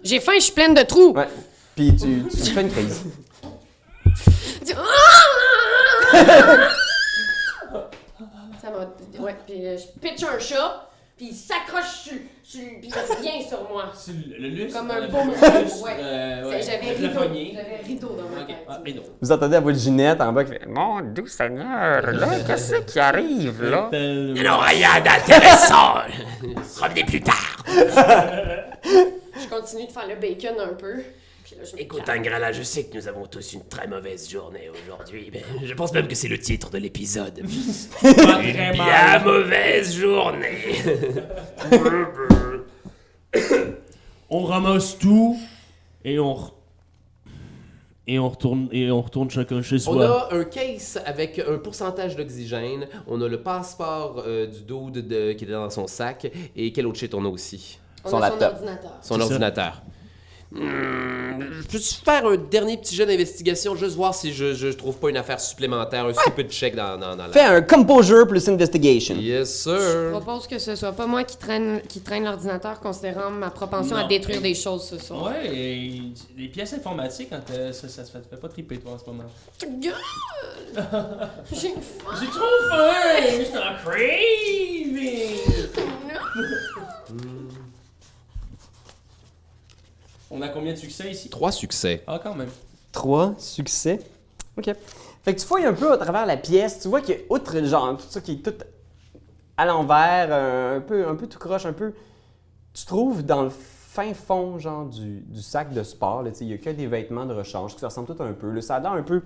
J'ai 0.03 0.21
faim, 0.21 0.33
je 0.37 0.41
suis 0.41 0.53
pleine 0.53 0.75
de 0.75 0.83
trous. 0.83 1.13
Ouais. 1.13 1.29
Puis 1.75 1.97
tu, 1.97 2.25
tu 2.31 2.51
fais 2.53 2.61
une 2.61 2.71
crise. 2.71 3.03
Ça 8.63 8.71
m'a. 8.71 9.23
Ouais, 9.23 9.37
puis 9.47 9.67
euh, 9.67 9.77
je 9.77 10.01
pitch 10.01 10.23
un 10.23 10.39
chat, 10.39 10.89
puis 11.17 11.29
il 11.31 11.35
s'accroche 11.35 12.05
sur. 12.05 12.15
Puis 12.47 12.61
il 12.83 13.23
vient 13.23 13.41
sur 13.49 13.69
moi. 13.71 13.91
Le, 14.09 14.39
le 14.43 14.49
lustre. 14.49 14.79
Comme 14.79 14.91
un 14.91 15.03
euh, 15.03 15.09
beau 15.09 15.19
le 15.25 15.63
lustre, 15.63 15.85
ouais. 15.85 15.97
euh, 15.99 16.51
ouais. 16.51 16.63
J'avais 16.63 16.99
le 16.99 17.07
rideau. 17.09 17.21
J'avais 17.55 17.77
rideau 17.87 18.09
dans 18.09 18.29
ma 18.29 18.41
Ok, 18.43 18.47
tête. 18.49 18.57
ah, 18.69 18.81
rideau. 18.85 19.03
Vous 19.21 19.33
entendez 19.33 19.55
la 19.55 19.61
voix 19.61 19.73
de 19.73 19.79
Ginette 19.79 20.21
en 20.21 20.33
bas 20.33 20.45
qui 20.45 20.51
fait 20.53 20.67
Mon 20.67 21.01
doux 21.01 21.27
Seigneur, 21.27 22.03
là, 22.13 22.29
qu'est-ce 22.47 22.75
qui 22.83 23.01
arrive 23.01 23.63
là? 23.63 23.89
Non, 23.93 24.59
rien 24.59 25.01
d'intéressant. 25.03 25.95
Revenez 26.83 27.05
plus 27.05 27.21
tard. 27.23 27.65
Je 27.67 29.49
continue 29.49 29.87
de 29.87 29.93
faire 29.93 30.07
le 30.09 30.17
bacon 30.17 30.55
un 30.61 30.75
peu. 30.75 31.03
Je 31.63 31.77
Écoute. 31.81 32.09
Ingrala, 32.09 32.53
je 32.53 32.63
sais 32.63 32.85
que 32.85 32.97
nous 32.97 33.09
avons 33.09 33.27
tous 33.27 33.53
une 33.53 33.65
très 33.67 33.87
mauvaise 33.87 34.29
journée 34.29 34.69
aujourd'hui, 34.71 35.31
mais 35.33 35.43
je 35.65 35.73
pense 35.75 35.93
même 35.93 36.09
que 36.09 36.15
c'est 36.15 36.29
le 36.29 36.39
titre 36.39 36.71
de 36.71 36.79
l'épisode. 36.79 37.41
Pas 38.03 38.13
très 38.15 38.53
Bien 38.73 38.73
mal. 38.75 39.25
mauvaise 39.25 39.95
journée. 39.97 40.59
On 44.31 44.45
ramasse 44.45 44.99
tout 44.99 45.37
et 46.05 46.19
on 46.19 46.35
re- 46.35 46.51
et 48.07 48.19
on 48.19 48.29
retourne 48.29 48.69
et 48.73 48.91
on 48.91 49.01
retourne 49.01 49.31
chacun 49.31 49.63
chez 49.63 49.77
On 49.77 49.93
soi. 49.95 50.29
a 50.31 50.35
un 50.35 50.45
case 50.45 51.01
avec 51.07 51.39
un 51.39 51.57
pourcentage 51.59 52.17
d'oxygène. 52.17 52.87
On 53.07 53.21
a 53.23 53.29
le 53.29 53.41
passeport 53.43 54.23
euh, 54.27 54.47
du 54.47 54.63
dude 54.63 55.07
de- 55.09 55.33
qui 55.33 55.45
était 55.45 55.53
dans 55.53 55.71
son 55.71 55.87
sac. 55.87 56.31
Et 56.57 56.73
quel 56.73 56.87
autre 56.87 56.99
shit 56.99 57.15
on 57.15 57.25
a 57.25 57.29
aussi? 57.29 57.79
On 58.05 58.11
Son 58.11 58.17
a 58.19 58.29
son 58.31 58.37
laptop. 58.39 58.53
ordinateur. 58.55 58.93
Son 59.03 59.15
C'est 59.15 59.21
ça. 59.21 59.27
ordinateur. 59.27 59.83
Hmm, 60.53 61.41
je 61.61 61.67
peux 61.67 61.79
faire 61.79 62.27
un 62.27 62.37
dernier 62.37 62.77
petit 62.77 62.95
jet 62.95 63.07
d'investigation, 63.07 63.75
juste 63.75 63.97
voir 63.97 64.15
si 64.15 64.33
je, 64.33 64.55
je 64.55 64.69
trouve 64.69 64.97
pas 64.99 65.11
une 65.11 65.17
affaire 65.17 65.41
supplémentaire, 65.41 66.07
un 66.07 66.13
stupid 66.15 66.49
check 66.51 66.77
dans, 66.77 66.97
dans, 66.97 67.17
dans 67.17 67.27
la... 67.27 67.33
Fais 67.33 67.41
un 67.41 67.63
composure 67.63 68.27
plus 68.29 68.49
investigation. 68.49 69.17
Yes, 69.17 69.65
Je 69.67 69.77
sir! 69.77 70.11
propose 70.13 70.47
que 70.47 70.59
ce 70.59 70.77
soit 70.77 70.93
pas 70.93 71.07
moi 71.07 71.25
qui 71.25 71.37
traîne, 71.39 71.81
qui 71.89 72.01
traîne 72.01 72.25
l'ordinateur, 72.25 72.79
considérant 72.79 73.31
ma 73.31 73.51
propension 73.51 73.97
à 73.97 74.05
détruire 74.05 74.41
des 74.41 74.55
choses 74.55 74.85
ce 74.85 74.99
soir. 74.99 75.25
Ouais, 75.33 75.49
et 75.57 76.03
les 76.39 76.49
pièces 76.49 76.75
informatiques, 76.75 77.31
quand 77.31 77.43
euh, 77.53 77.73
ça, 77.73 77.89
ça 77.89 78.05
se 78.05 78.13
fait, 78.13 78.23
fait 78.31 78.37
pas 78.41 78.49
triper 78.49 78.79
toi 78.79 78.93
en 78.93 78.99
ce 78.99 79.05
moment. 79.07 79.25
Ta 79.59 79.67
gueule! 79.67 79.95
J'ai 81.53 81.69
faim! 81.71 82.15
J'ai 82.21 82.27
trop 82.27 82.45
faim! 82.71 82.93
Je 83.39 83.45
suis 83.45 83.57
en 83.59 83.75
craving! 83.85 85.41
On 90.35 90.43
a 90.43 90.49
combien 90.49 90.73
de 90.73 90.79
succès 90.79 91.09
ici? 91.13 91.31
Trois 91.31 91.53
succès. 91.53 92.03
Ah, 92.09 92.21
quand 92.21 92.35
même. 92.35 92.49
Trois 92.91 93.35
succès. 93.39 94.01
OK. 94.59 94.69
Fait 95.23 95.35
que 95.35 95.41
tu 95.41 95.47
fouilles 95.47 95.65
un 95.65 95.73
peu 95.73 95.93
à 95.93 95.97
travers 95.97 96.27
la 96.27 96.37
pièce, 96.37 96.81
tu 96.81 96.89
vois 96.89 97.01
que 97.01 97.13
outre 97.31 97.65
genre 97.65 97.97
tout 97.97 98.05
ça 98.09 98.21
qui 98.21 98.33
est 98.33 98.45
tout 98.45 98.55
à 99.57 99.65
l'envers, 99.65 100.29
euh, 100.31 100.79
un 100.79 100.81
peu 100.81 101.09
un 101.09 101.15
peu 101.15 101.29
tout 101.29 101.39
croche 101.39 101.67
un 101.67 101.73
peu, 101.73 101.95
tu 102.75 102.85
trouves 102.85 103.23
dans 103.23 103.45
le 103.45 103.51
fin 103.51 104.13
fond 104.13 104.59
genre 104.59 104.87
du, 104.87 105.21
du 105.21 105.41
sac 105.41 105.73
de 105.73 105.85
sport, 105.85 106.25
là, 106.25 106.33
tu 106.33 106.39
sais, 106.39 106.45
il 106.45 106.51
y 106.51 106.55
a 106.55 106.59
que 106.59 106.71
des 106.71 106.89
vêtements 106.89 107.27
de 107.27 107.33
rechange 107.33 107.75
qui 107.75 107.81
se 107.81 107.87
ressemblent 107.87 108.13
tout 108.13 108.23
un 108.23 108.33
peu, 108.33 108.51
là, 108.51 108.61
ça 108.61 108.77
a 108.77 108.81
l'air 108.81 108.93
un 108.93 109.03
peu 109.03 109.23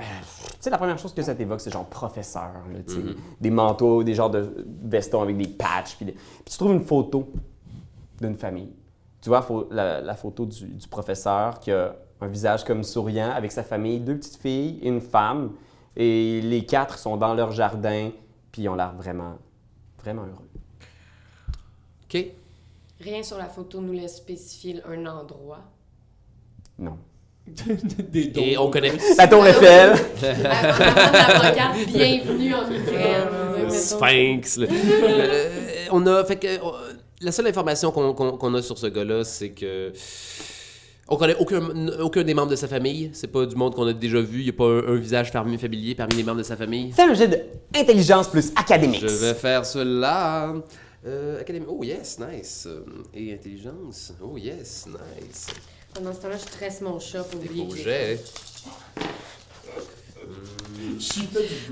euh, 0.00 0.04
tu 0.04 0.56
sais, 0.60 0.70
la 0.70 0.78
première 0.78 0.98
chose 0.98 1.12
que 1.12 1.22
ça 1.22 1.34
t'évoque, 1.34 1.60
c'est 1.60 1.72
genre 1.72 1.84
professeur, 1.84 2.54
là, 2.72 2.78
tu 2.86 2.94
sais, 2.94 3.00
des 3.40 3.50
manteaux, 3.50 4.02
des 4.02 4.14
genres 4.14 4.30
de 4.30 4.66
vestons 4.82 5.20
avec 5.20 5.36
des 5.36 5.48
patchs. 5.48 5.96
Puis 5.96 6.14
tu 6.46 6.56
trouves 6.56 6.72
une 6.72 6.84
photo 6.84 7.28
d'une 8.20 8.36
famille. 8.36 8.72
Tu 9.28 9.34
vois 9.34 9.66
la, 9.70 10.00
la 10.00 10.14
photo 10.14 10.46
du, 10.46 10.64
du 10.68 10.88
professeur 10.88 11.60
qui 11.60 11.70
a 11.70 11.94
un 12.18 12.28
visage 12.28 12.64
comme 12.64 12.82
souriant 12.82 13.30
avec 13.30 13.52
sa 13.52 13.62
famille, 13.62 14.00
deux 14.00 14.16
petites 14.16 14.40
filles 14.40 14.78
et 14.80 14.88
une 14.88 15.02
femme. 15.02 15.52
Et 15.94 16.40
les 16.40 16.64
quatre 16.64 16.98
sont 16.98 17.18
dans 17.18 17.34
leur 17.34 17.52
jardin, 17.52 18.10
puis 18.50 18.62
ils 18.62 18.68
ont 18.70 18.74
l'air 18.74 18.94
vraiment, 18.94 19.36
vraiment 20.02 20.22
heureux. 20.22 20.48
OK. 22.04 22.24
Rien 23.00 23.22
sur 23.22 23.36
la 23.36 23.50
photo 23.50 23.82
nous 23.82 23.92
laisse 23.92 24.16
spécifier 24.16 24.80
un 24.88 25.04
endroit. 25.04 25.60
Non. 26.78 26.96
Des 28.08 28.32
Et 28.34 28.54
dons. 28.54 28.64
on 28.66 28.70
connaît... 28.70 28.92
La 29.18 29.28
tour 29.28 29.46
Eiffel! 29.46 29.92
Bienvenue 31.86 32.54
en 32.54 32.70
Ukraine. 32.70 33.68
Sphinx. 33.70 34.58
Euh, 34.58 35.50
on 35.90 36.06
a... 36.06 36.24
Fait 36.24 36.36
que... 36.36 36.46
la 37.20 37.32
seule 37.32 37.46
information 37.46 37.90
qu'on 37.90 38.54
a 38.54 38.62
sur 38.62 38.78
ce 38.78 38.86
gars-là, 38.86 39.24
c'est 39.24 39.50
que... 39.50 39.92
On 41.10 41.16
connaît 41.16 41.36
aucun, 41.36 41.88
aucun 42.00 42.22
des 42.22 42.34
membres 42.34 42.50
de 42.50 42.56
sa 42.56 42.68
famille. 42.68 43.08
C'est 43.14 43.28
pas 43.28 43.46
du 43.46 43.56
monde 43.56 43.74
qu'on 43.74 43.86
a 43.86 43.94
déjà 43.94 44.20
vu. 44.20 44.40
Il 44.40 44.44
n'y 44.44 44.50
a 44.50 44.52
pas 44.52 44.66
un, 44.66 44.88
un 44.88 44.96
visage 44.96 45.32
parmi 45.32 45.56
familier 45.56 45.94
parmi 45.94 46.16
les 46.16 46.22
membres 46.22 46.36
de 46.36 46.42
sa 46.42 46.54
famille. 46.54 46.92
Fais 46.92 47.04
un 47.04 47.14
jet 47.14 47.50
d'intelligence 47.70 48.28
plus 48.28 48.52
académique. 48.54 49.00
Je 49.00 49.06
vais 49.06 49.32
faire 49.32 49.64
cela. 49.64 50.52
Euh, 51.06 51.40
académie. 51.40 51.64
Oh 51.66 51.82
yes, 51.82 52.18
nice. 52.18 52.64
Euh, 52.66 52.84
Et 53.14 53.32
intelligence. 53.32 54.12
Oh 54.22 54.36
yes, 54.36 54.84
nice. 54.86 55.46
Pendant 55.94 56.12
ce 56.12 56.18
temps-là, 56.20 56.36
je 56.36 56.42
stresse 56.42 56.82
mon 56.82 57.00
chat 57.00 57.22
pour 57.24 57.40
oublier 57.40 57.64
Beau 57.64 57.74
jet. 57.74 58.22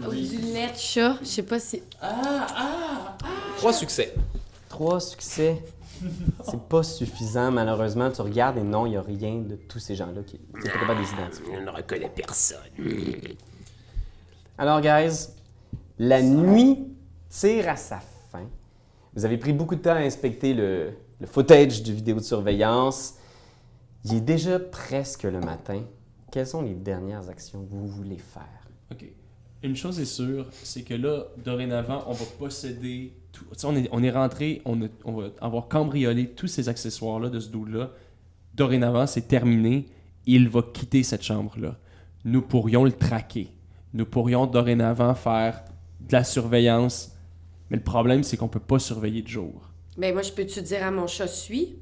Oh, 0.06 0.12
du 0.12 0.38
lait 0.38 0.72
de 0.72 0.78
chat. 0.78 1.18
Je 1.20 1.26
sais 1.26 1.42
pas 1.42 1.60
si. 1.60 1.82
Trois 3.58 3.74
succès. 3.74 4.14
Trois 4.76 5.00
succès. 5.00 5.64
C'est 6.44 6.60
pas 6.68 6.82
suffisant, 6.82 7.50
malheureusement. 7.50 8.10
Tu 8.10 8.20
regardes 8.20 8.58
et 8.58 8.62
non, 8.62 8.84
il 8.84 8.90
n'y 8.90 8.96
a 8.98 9.00
rien 9.00 9.38
de 9.38 9.56
tous 9.56 9.78
ces 9.78 9.94
gens-là 9.94 10.20
qui 10.22 10.36
sont 10.36 10.68
pas 10.68 10.78
capable 10.80 11.00
de 11.00 11.04
les 11.06 11.12
identifier. 11.12 11.54
Je 11.54 11.60
ne 11.60 11.70
reconnais 11.70 12.12
personne. 12.14 12.58
Alors, 14.58 14.82
guys, 14.82 15.28
la 15.98 16.20
nuit 16.20 16.88
tire 17.30 17.70
à 17.70 17.76
sa 17.76 18.00
fin. 18.30 18.44
Vous 19.14 19.24
avez 19.24 19.38
pris 19.38 19.54
beaucoup 19.54 19.76
de 19.76 19.80
temps 19.80 19.94
à 19.94 20.00
inspecter 20.00 20.52
le, 20.52 20.92
le 21.20 21.26
footage 21.26 21.82
du 21.82 21.94
vidéo 21.94 22.16
de 22.16 22.20
surveillance. 22.20 23.14
Il 24.04 24.16
est 24.16 24.20
déjà 24.20 24.58
presque 24.58 25.22
le 25.22 25.40
matin. 25.40 25.84
Quelles 26.30 26.46
sont 26.46 26.60
les 26.60 26.74
dernières 26.74 27.30
actions 27.30 27.64
que 27.64 27.70
vous 27.70 27.86
voulez 27.86 28.18
faire? 28.18 28.68
OK. 28.92 29.06
Une 29.62 29.74
chose 29.74 29.98
est 29.98 30.04
sûre, 30.04 30.46
c'est 30.62 30.82
que 30.82 30.94
là, 30.94 31.24
dorénavant, 31.44 32.04
on 32.06 32.12
va 32.12 32.24
posséder 32.38 33.12
tout. 33.32 33.44
On 33.64 33.74
est, 33.74 33.88
on 33.90 34.02
est 34.02 34.10
rentré, 34.10 34.62
on, 34.64 34.76
va 34.76 35.28
avoir 35.40 35.68
cambriolé 35.68 36.28
tous 36.28 36.46
ces 36.46 36.68
accessoires-là 36.68 37.30
de 37.30 37.40
ce 37.40 37.48
dude-là. 37.48 37.90
Dorénavant, 38.54 39.06
c'est 39.06 39.28
terminé. 39.28 39.86
Il 40.26 40.48
va 40.48 40.62
quitter 40.62 41.02
cette 41.02 41.22
chambre-là. 41.22 41.76
Nous 42.24 42.42
pourrions 42.42 42.84
le 42.84 42.92
traquer. 42.92 43.48
Nous 43.94 44.04
pourrions 44.04 44.46
dorénavant 44.46 45.14
faire 45.14 45.62
de 46.00 46.12
la 46.12 46.24
surveillance. 46.24 47.12
Mais 47.70 47.78
le 47.78 47.82
problème, 47.82 48.22
c'est 48.22 48.36
qu'on 48.36 48.48
peut 48.48 48.60
pas 48.60 48.78
surveiller 48.78 49.22
de 49.22 49.28
jour. 49.28 49.70
Ben, 49.96 50.12
moi, 50.12 50.22
je 50.22 50.32
peux-tu 50.32 50.60
dire 50.62 50.84
à 50.84 50.90
mon 50.90 51.06
chat, 51.06 51.26
suis? 51.26 51.76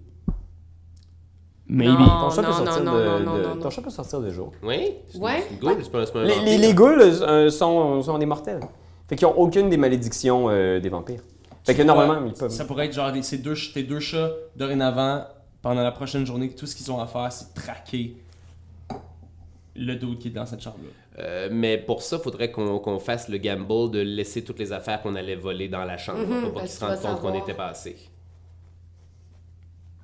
Maybe. 1.67 1.89
Non. 1.99 2.07
Ton 2.07 2.31
chat, 2.31 2.43
peut 2.43 2.53
sortir 2.53 2.83
non, 2.85 2.93
de, 2.95 3.05
non, 3.05 3.21
non, 3.21 3.37
de- 3.37 3.43
non, 3.43 3.55
non. 3.55 3.61
ton 3.63 3.71
chat 3.71 3.81
peut 3.83 3.91
sortir 3.91 4.21
de 4.21 4.31
jour. 4.31 4.53
Oui? 4.63 4.93
C'est 5.09 5.19
Ouais. 5.19 5.45
c'est 5.49 5.55
une 5.55 5.61
goule, 5.61 5.77
c'est 5.83 5.91
pas, 5.91 6.05
c'est 6.05 6.13
pas 6.13 6.21
un 6.21 6.25
Les, 6.25 6.41
les, 6.41 6.59
les 6.59 6.75
ghouls 6.75 7.01
euh, 7.01 7.49
sont, 7.51 8.03
sont 8.03 8.19
des 8.19 8.27
mortels. 8.27 8.61
Fait 9.09 9.17
qu'ils 9.17 9.27
n'ont 9.27 9.35
aucune 9.37 9.71
des 9.71 9.77
malédictions 9.79 10.47
euh, 10.51 10.79
des 10.81 10.89
vampires. 10.91 11.21
Fait 11.65 11.75
que 11.75 11.83
normalement, 11.83 12.27
ils 12.27 12.35
peuvent. 12.35 12.51
Ça 12.51 12.65
pourrait 12.67 12.87
être 12.87 12.93
genre 12.93 13.11
ces 13.23 13.39
deux, 13.39 13.55
tes 13.73 13.83
deux 13.83 14.01
chats, 14.01 14.31
dorénavant, 14.57 15.25
pendant 15.63 15.83
la 15.83 15.93
prochaine 15.93 16.27
journée, 16.27 16.51
tout 16.51 16.67
ce 16.67 16.77
qu'ils 16.77 16.93
ont 16.93 17.01
à 17.01 17.07
faire, 17.07 17.33
c'est 17.33 17.55
traquer 17.55 18.17
le 19.77 19.95
dude 19.97 20.19
qui 20.19 20.29
est 20.29 20.31
dans 20.33 20.47
cette 20.47 20.61
chambre-là. 20.61 21.23
Euh, 21.25 21.49
mais 21.51 21.79
pour 21.79 22.03
ça, 22.03 22.19
faudrait 22.19 22.51
qu'on 22.51 22.99
fasse 22.99 23.29
le 23.29 23.39
gamble 23.39 23.91
de 23.91 24.01
laisser 24.01 24.45
toutes 24.45 24.59
les 24.59 24.73
affaires 24.73 25.01
qu'on 25.03 25.15
allait 25.17 25.35
voler 25.37 25.69
dans 25.69 25.85
la 25.85 25.97
chambre 25.97 26.21
Mhm, 26.21 26.43
pour 26.43 26.53
pas 26.55 26.61
qu'ils 26.61 26.69
se 26.71 26.85
rendent 26.85 27.01
compte 27.01 27.21
qu'on 27.21 27.35
était 27.35 27.55
passé. 27.55 27.97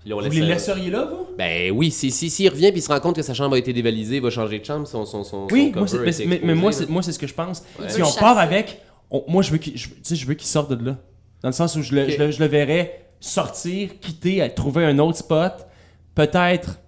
Là, 0.06 0.14
on 0.16 0.18
Vous 0.18 0.24
laisse- 0.24 0.34
les 0.34 0.40
laisseriez 0.46 0.90
là, 0.90 1.04
vous? 1.04 1.26
Ben 1.36 1.70
oui, 1.72 1.90
si, 1.90 2.10
si, 2.10 2.30
s'il 2.30 2.48
revient 2.48 2.70
puis 2.70 2.80
il 2.80 2.82
se 2.82 2.88
rend 2.90 3.00
compte 3.00 3.16
que 3.16 3.22
sa 3.22 3.34
chambre 3.34 3.54
a 3.54 3.58
été 3.58 3.72
dévalisée, 3.72 4.16
il 4.16 4.22
va 4.22 4.30
changer 4.30 4.58
de 4.58 4.64
chambre, 4.64 4.86
son, 4.86 5.04
son, 5.04 5.24
son, 5.24 5.46
Oui, 5.50 5.70
son 5.74 5.78
moi, 5.80 5.88
c'est- 5.88 5.96
cover 5.98 6.06
mais, 6.10 6.14
été 6.16 6.26
mais- 6.26 6.40
mais 6.42 6.54
moi, 6.54 6.72
c'est, 6.72 6.88
moi, 6.88 7.02
c'est 7.02 7.12
ce 7.12 7.18
que 7.18 7.26
je 7.26 7.34
pense. 7.34 7.62
Si 7.88 8.00
on 8.00 8.06
chasser. 8.06 8.18
part 8.20 8.38
avec, 8.38 8.80
on- 9.10 9.24
moi, 9.28 9.42
je 9.42 9.50
veux 9.50 9.58
qu'il, 9.58 9.76
je, 9.76 9.88
tu 9.88 9.94
sais, 10.02 10.16
je 10.16 10.26
veux 10.26 10.34
qu'il 10.34 10.46
sorte 10.48 10.72
de 10.72 10.84
là. 10.84 10.96
Dans 11.42 11.48
le 11.50 11.52
sens 11.54 11.76
où 11.76 11.82
je 11.82 11.94
le, 11.94 12.08
je 12.08 12.18
le, 12.18 12.30
je 12.30 12.38
le 12.40 12.46
verrais 12.46 13.08
sortir, 13.20 13.90
quitter, 14.00 14.50
trouver 14.56 14.84
un 14.86 14.98
autre 14.98 15.18
spot. 15.18 15.66
Peut-être, 16.14 16.80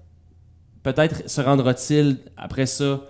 peut-être 0.82 1.28
se 1.28 1.40
rendra-t-il 1.40 2.18
après 2.36 2.66
ça 2.66 3.02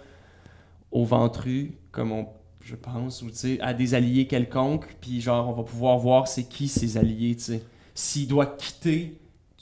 au 0.91 1.05
ventru, 1.05 1.79
comme 1.93 2.13
on, 2.13 2.27
je 2.61 2.75
pense, 2.75 3.23
ou 3.23 3.31
tu 3.31 3.37
sais, 3.37 3.59
à 3.61 3.73
des 3.73 3.95
alliés 3.95 4.27
quelconques. 4.27 4.87
Puis 5.01 5.21
genre, 5.21 5.49
on 5.49 5.53
va 5.53 5.63
pouvoir 5.63 5.99
voir 5.99 6.27
c'est 6.29 6.45
qui 6.45 6.67
ces 6.69 6.97
alliés, 6.97 7.37
tu 7.37 7.45
sais. 7.45 7.63
S'il 7.95 8.27
doit 8.29 8.47
quitter, 8.47 9.19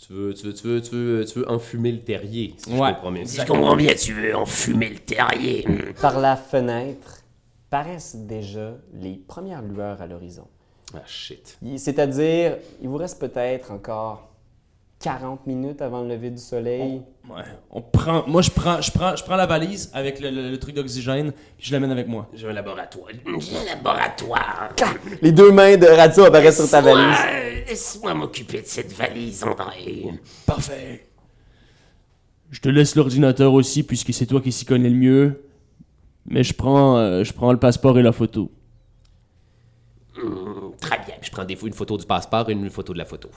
Tu 0.07 0.13
veux, 0.15 0.33
tu 0.35 0.47
veux, 0.47 0.55
tu 0.55 0.67
veux, 0.67 0.81
tu 0.81 0.95
veux, 0.95 1.25
tu 1.27 1.39
veux 1.41 1.51
enfumer 1.51 1.93
le 1.93 2.01
terrier, 2.01 2.55
si 2.57 2.71
Ouais. 2.73 2.89
je 2.89 2.95
comprends 2.95 3.13
bien. 3.13 3.25
Si 3.27 3.41
je 3.41 3.47
comprends 3.47 3.77
bien, 3.77 3.95
tu 3.95 4.15
veux 4.15 4.35
enfumer 4.35 4.89
le 4.89 4.99
terrier. 4.99 5.67
Par 6.01 6.19
la 6.19 6.37
fenêtre 6.37 7.23
paraissent 7.69 8.17
déjà 8.17 8.73
les 8.95 9.17
premières 9.17 9.63
lueurs 9.63 10.01
à 10.01 10.07
l'horizon. 10.07 10.47
Ah 10.95 11.03
shit. 11.07 11.59
C'est-à-dire, 11.77 12.57
il 12.81 12.89
vous 12.89 12.97
reste 12.97 13.21
peut-être 13.21 13.71
encore 13.71 14.30
40 15.01 15.47
minutes 15.47 15.81
avant 15.81 16.03
le 16.03 16.09
lever 16.09 16.31
du 16.31 16.39
soleil. 16.39 17.01
ouais, 17.29 17.43
on 17.71 17.81
prend, 17.81 18.27
moi 18.29 18.43
je 18.43 18.51
prends, 18.51 18.81
je 18.83 18.91
prends, 18.93 19.17
je 19.17 19.25
prends 19.25 19.37
la 19.37 19.47
valise 19.47 19.91
avec 19.95 20.21
le, 20.21 20.31
le- 20.31 20.51
le 20.51 20.59
truc 20.59 20.75
d'oxygène, 20.75 21.33
puis 21.57 21.67
je 21.67 21.73
l'amène 21.73 21.91
avec 21.91 22.07
moi. 22.07 22.29
J'ai 22.35 22.47
un 22.49 22.53
laboratoire. 22.53 23.09
J'ai 23.39 23.57
un 23.57 23.65
laboratoire. 23.65 24.69
Les 25.23 25.33
deux 25.33 25.51
mains 25.53 25.77
de 25.79 25.87
Radio 25.87 26.25
apparaissent 26.25 26.59
sur 26.61 26.71
ta 26.71 26.81
valise. 26.83 27.07
Laisse-moi- 27.07 27.65
Laisse-moi 27.69 28.15
m'occuper 28.15 28.61
de 28.63 28.67
cette 28.67 28.93
valise, 28.93 29.43
André. 29.45 30.05
Parfait. 30.45 31.07
Je 32.51 32.61
te 32.61 32.69
laisse 32.69 32.95
l'ordinateur 32.97 33.53
aussi, 33.55 33.83
puisque 33.85 34.13
c'est 34.13 34.27
toi 34.27 34.41
qui 34.41 34.51
s'y 34.53 34.65
connais 34.67 34.89
le 34.91 34.97
mieux. 34.97 35.45
Mais 36.27 36.43
je 36.43 36.53
prends, 36.53 36.97
euh, 36.99 37.23
je 37.25 37.33
prends 37.33 37.53
le 37.53 37.59
passeport 37.59 37.97
et 37.99 38.03
la 38.03 38.13
photo. 38.13 38.51
Hmm, 40.17 40.73
Très 40.81 40.99
bien. 40.99 41.15
Je 41.23 41.31
prends 41.31 41.45
des 41.45 41.57
fois 41.57 41.69
une 41.69 41.75
photo 41.75 41.97
du 41.97 42.05
passeport 42.07 42.51
et 42.51 42.53
une 42.53 42.69
photo 42.71 42.93
de 42.93 42.99
la 42.99 43.05
photo. 43.05 43.31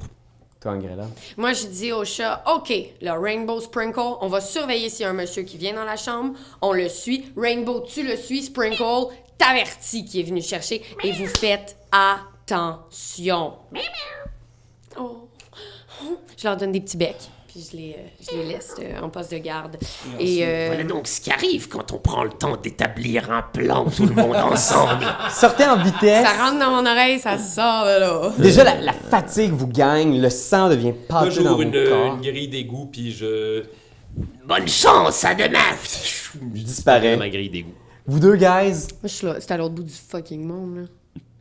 Toi, 0.64 0.72
Angrella? 0.72 1.07
Moi, 1.36 1.51
je 1.51 1.68
dis 1.68 1.91
au 1.91 2.05
chat, 2.05 2.41
OK, 2.55 2.74
le 3.01 3.11
Rainbow 3.11 3.59
Sprinkle, 3.59 4.16
on 4.22 4.30
va 4.30 4.39
surveiller 4.39 4.88
s'il 4.88 5.01
y 5.01 5.05
a 5.05 5.09
un 5.09 5.14
monsieur 5.14 5.43
qui 5.43 5.57
vient 5.57 5.74
dans 5.74 5.84
la 5.84 5.97
chambre. 5.97 6.36
On 6.61 6.72
le 6.72 6.88
suit. 6.88 7.26
Rainbow, 7.36 7.82
tu 7.82 8.01
le 8.01 8.16
suis. 8.16 8.43
Sprinkle, 8.43 9.14
t'avertis 9.38 10.05
qui 10.05 10.22
est 10.22 10.24
venu 10.24 10.41
chercher. 10.41 10.82
Et 11.03 11.11
vous 11.11 11.28
faites 11.28 11.76
attention. 11.91 13.55
Oh. 14.97 15.28
Je 16.38 16.47
leur 16.47 16.55
donne 16.55 16.72
des 16.72 16.80
petits 16.80 16.95
becs. 16.95 17.30
Puis 17.54 17.68
je 17.72 17.78
les, 17.78 17.91
euh, 17.99 18.08
je 18.32 18.36
les 18.36 18.45
laisse 18.54 18.74
euh, 18.80 18.99
en 18.99 19.10
poste 19.10 19.32
de 19.32 19.38
garde. 19.38 19.78
Et 20.20 20.39
euh, 20.43 20.68
Voilà 20.70 20.84
donc 20.86 21.08
ce 21.08 21.22
qui 21.22 21.30
arrive 21.32 21.68
quand 21.70 21.91
on 21.93 21.99
prend 21.99 22.24
le 22.24 22.32
temps 22.32 22.58
d'établir 22.58 23.30
un 23.32 23.43
plan, 23.43 23.86
tout 23.95 24.08
le 24.08 24.16
monde 24.16 24.36
ensemble. 24.36 25.06
Sortez 25.30 25.66
en 25.66 25.78
vitesse. 25.78 26.26
ça 26.26 26.45
rentre 26.45 26.58
dans 26.60 26.72
mon 26.72 26.86
oreille, 26.89 27.20
ça 27.20 27.38
sort 27.38 27.86
de 27.86 27.99
là. 27.99 28.32
Déjà, 28.39 28.64
la, 28.64 28.82
la 28.82 28.93
fatigue 28.93 29.51
vous 29.51 29.68
gagne, 29.68 30.20
le 30.20 30.32
sang 30.32 30.68
devient 30.70 30.93
pâteux 31.08 31.30
dans 31.30 31.36
Toujours 31.36 31.62
une, 31.62 31.72
corps. 31.72 32.16
une 32.16 32.22
grille 32.22 32.47
d'égout, 32.47 32.89
puis 32.91 33.12
je. 33.12 33.64
Bonne 34.45 34.68
chance, 34.68 35.24
à 35.24 35.36
demain. 35.36 35.60
Je 35.84 36.39
disparaît. 36.39 37.18
ma 37.18 37.30
grille 37.30 37.49
d'égout. 37.51 37.74
Vous 38.08 38.20
deux, 38.20 38.36
guys? 38.36 38.88
Moi, 39.01 39.04
je 39.04 39.08
suis 39.10 39.26
là. 39.28 39.36
C'est 39.39 39.51
à 39.51 39.58
l'autre 39.58 39.76
bout 39.76 39.84
du 39.84 39.93
fucking 39.93 40.43
monde, 40.43 40.76
là. 40.78 40.82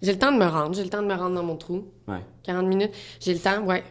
J'ai 0.02 0.12
le 0.12 0.18
temps 0.18 0.32
de 0.32 0.36
me 0.38 0.46
rendre. 0.46 0.74
J'ai 0.74 0.82
le 0.84 0.90
temps 0.90 1.00
de 1.02 1.06
me 1.06 1.14
rendre 1.14 1.34
dans 1.36 1.42
mon 1.42 1.56
trou. 1.56 1.84
Ouais. 2.06 2.18
40 2.42 2.66
minutes. 2.66 2.92
J'ai 3.20 3.32
le 3.32 3.38
temps, 3.40 3.60
ouais. 3.62 3.82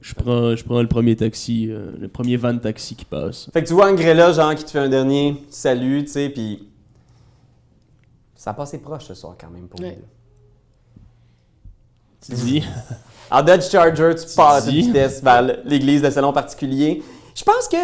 Je 0.00 0.14
prends, 0.14 0.56
je 0.56 0.64
prends 0.64 0.80
le 0.82 0.88
premier 0.88 1.14
taxi, 1.14 1.68
euh, 1.70 1.92
le 2.00 2.08
premier 2.08 2.36
van 2.36 2.52
de 2.52 2.58
taxi 2.58 2.96
qui 2.96 3.04
passe. 3.04 3.48
Fait 3.52 3.62
que 3.62 3.68
tu 3.68 3.74
vois 3.74 3.88
Angrella, 3.90 4.32
genre, 4.32 4.54
qui 4.54 4.64
te 4.64 4.70
fait 4.70 4.78
un 4.80 4.88
dernier 4.88 5.36
salut, 5.50 6.04
tu 6.04 6.10
sais, 6.12 6.28
puis. 6.30 6.68
Ça 8.34 8.50
a 8.50 8.54
passé 8.54 8.78
proche 8.78 9.04
ce 9.04 9.14
soir 9.14 9.34
quand 9.40 9.50
même 9.50 9.68
pour 9.68 9.80
Ouais. 9.80 9.90
lui. 9.90 10.04
Tu 12.24 12.32
dis, 12.34 12.64
En 13.30 13.42
Dodge 13.42 13.68
Charger, 13.70 14.14
tu 14.16 14.34
pars 14.34 14.54
à 14.54 14.60
toute 14.62 14.70
vitesse 14.70 15.22
vers 15.22 15.42
l'église 15.64 16.02
de 16.02 16.10
salon 16.10 16.32
particulier. 16.32 17.02
Je 17.34 17.44
pense 17.44 17.68
que. 17.68 17.76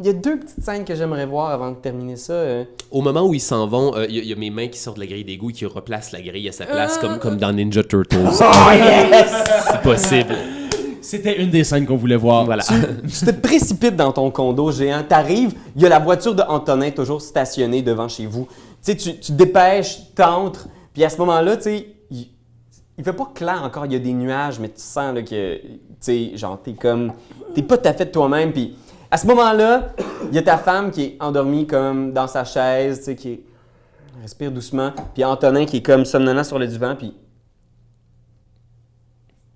Il 0.00 0.06
y 0.06 0.10
a 0.10 0.12
deux 0.12 0.38
petites 0.38 0.62
scènes 0.62 0.84
que 0.84 0.94
j'aimerais 0.94 1.26
voir 1.26 1.50
avant 1.50 1.72
de 1.72 1.76
terminer 1.76 2.14
ça. 2.16 2.32
euh. 2.32 2.64
Au 2.92 3.02
moment 3.02 3.26
où 3.26 3.34
ils 3.34 3.40
s'en 3.40 3.66
vont, 3.66 3.96
euh, 3.96 4.06
il 4.08 4.14
y, 4.14 4.18
a- 4.20 4.22
il 4.22 4.28
y 4.28 4.32
a 4.32 4.36
mes 4.36 4.48
mains 4.50 4.68
qui 4.68 4.78
sortent 4.78 4.96
de 4.96 5.02
la 5.02 5.08
grille 5.08 5.24
d'égout 5.24 5.50
et 5.50 5.52
qui 5.52 5.66
replacent 5.66 6.12
la 6.12 6.22
grille 6.22 6.48
à 6.48 6.52
sa 6.52 6.66
place, 6.66 6.98
comme, 6.98 7.18
comme 7.18 7.36
dans 7.36 7.52
Ninja 7.52 7.82
Turtles. 7.82 8.28
C'est 8.32 9.82
possible. 9.82 10.36
C'était 11.00 11.40
une 11.42 11.50
des 11.50 11.64
scènes 11.64 11.86
qu'on 11.86 11.96
voulait 11.96 12.16
voir. 12.16 12.44
Voilà. 12.44 12.62
Tu 12.62 12.74
te 13.26 13.30
précipites 13.30 13.96
dans 13.96 14.12
ton 14.12 14.30
condo 14.30 14.70
géant, 14.70 15.02
t'arrives, 15.02 15.54
il 15.76 15.82
y 15.82 15.86
a 15.86 15.88
la 15.88 15.98
voiture 15.98 16.34
de 16.34 16.42
Antonin 16.42 16.90
toujours 16.90 17.20
stationnée 17.22 17.82
devant 17.82 18.08
chez 18.08 18.26
vous. 18.26 18.46
Tu 18.46 18.92
sais, 18.92 18.96
tu 18.96 19.14
tu 19.18 19.32
te 19.32 19.32
dépêches, 19.32 19.98
t'entres, 20.14 20.68
puis 20.92 21.04
à 21.04 21.08
ce 21.10 21.18
moment-là, 21.18 21.56
tu 21.56 21.62
sais, 21.64 21.86
il, 22.10 22.28
il 22.96 23.04
fait 23.04 23.12
pas 23.12 23.30
clair 23.34 23.62
encore, 23.64 23.86
il 23.86 23.92
y 23.92 23.96
a 23.96 23.98
des 23.98 24.12
nuages, 24.12 24.58
mais 24.60 24.68
tu 24.68 24.80
sens 24.80 25.14
là, 25.14 25.22
que, 25.22 25.56
tu 25.56 25.68
sais, 26.00 26.36
genre, 26.36 26.60
t'es 26.62 26.74
comme, 26.74 27.12
t'es 27.54 27.62
pas 27.62 27.76
tout 27.78 27.88
à 27.88 27.92
fait 27.92 28.10
toi-même, 28.10 28.52
puis 28.52 28.76
à 29.10 29.16
ce 29.16 29.26
moment-là, 29.26 29.94
il 30.28 30.34
y 30.34 30.38
a 30.38 30.42
ta 30.42 30.58
femme 30.58 30.90
qui 30.90 31.02
est 31.02 31.16
endormie 31.20 31.66
comme 31.66 32.12
dans 32.12 32.26
sa 32.28 32.44
chaise, 32.44 32.98
tu 32.98 33.04
sais, 33.04 33.16
qui 33.16 33.28
est- 33.30 33.40
respire 34.22 34.50
doucement, 34.50 34.90
puis 35.14 35.24
Antonin 35.24 35.64
qui 35.64 35.78
est 35.78 35.82
comme 35.82 36.04
somnolent 36.04 36.44
sur 36.44 36.58
le 36.58 36.66
divan, 36.66 36.94
puis 36.96 37.14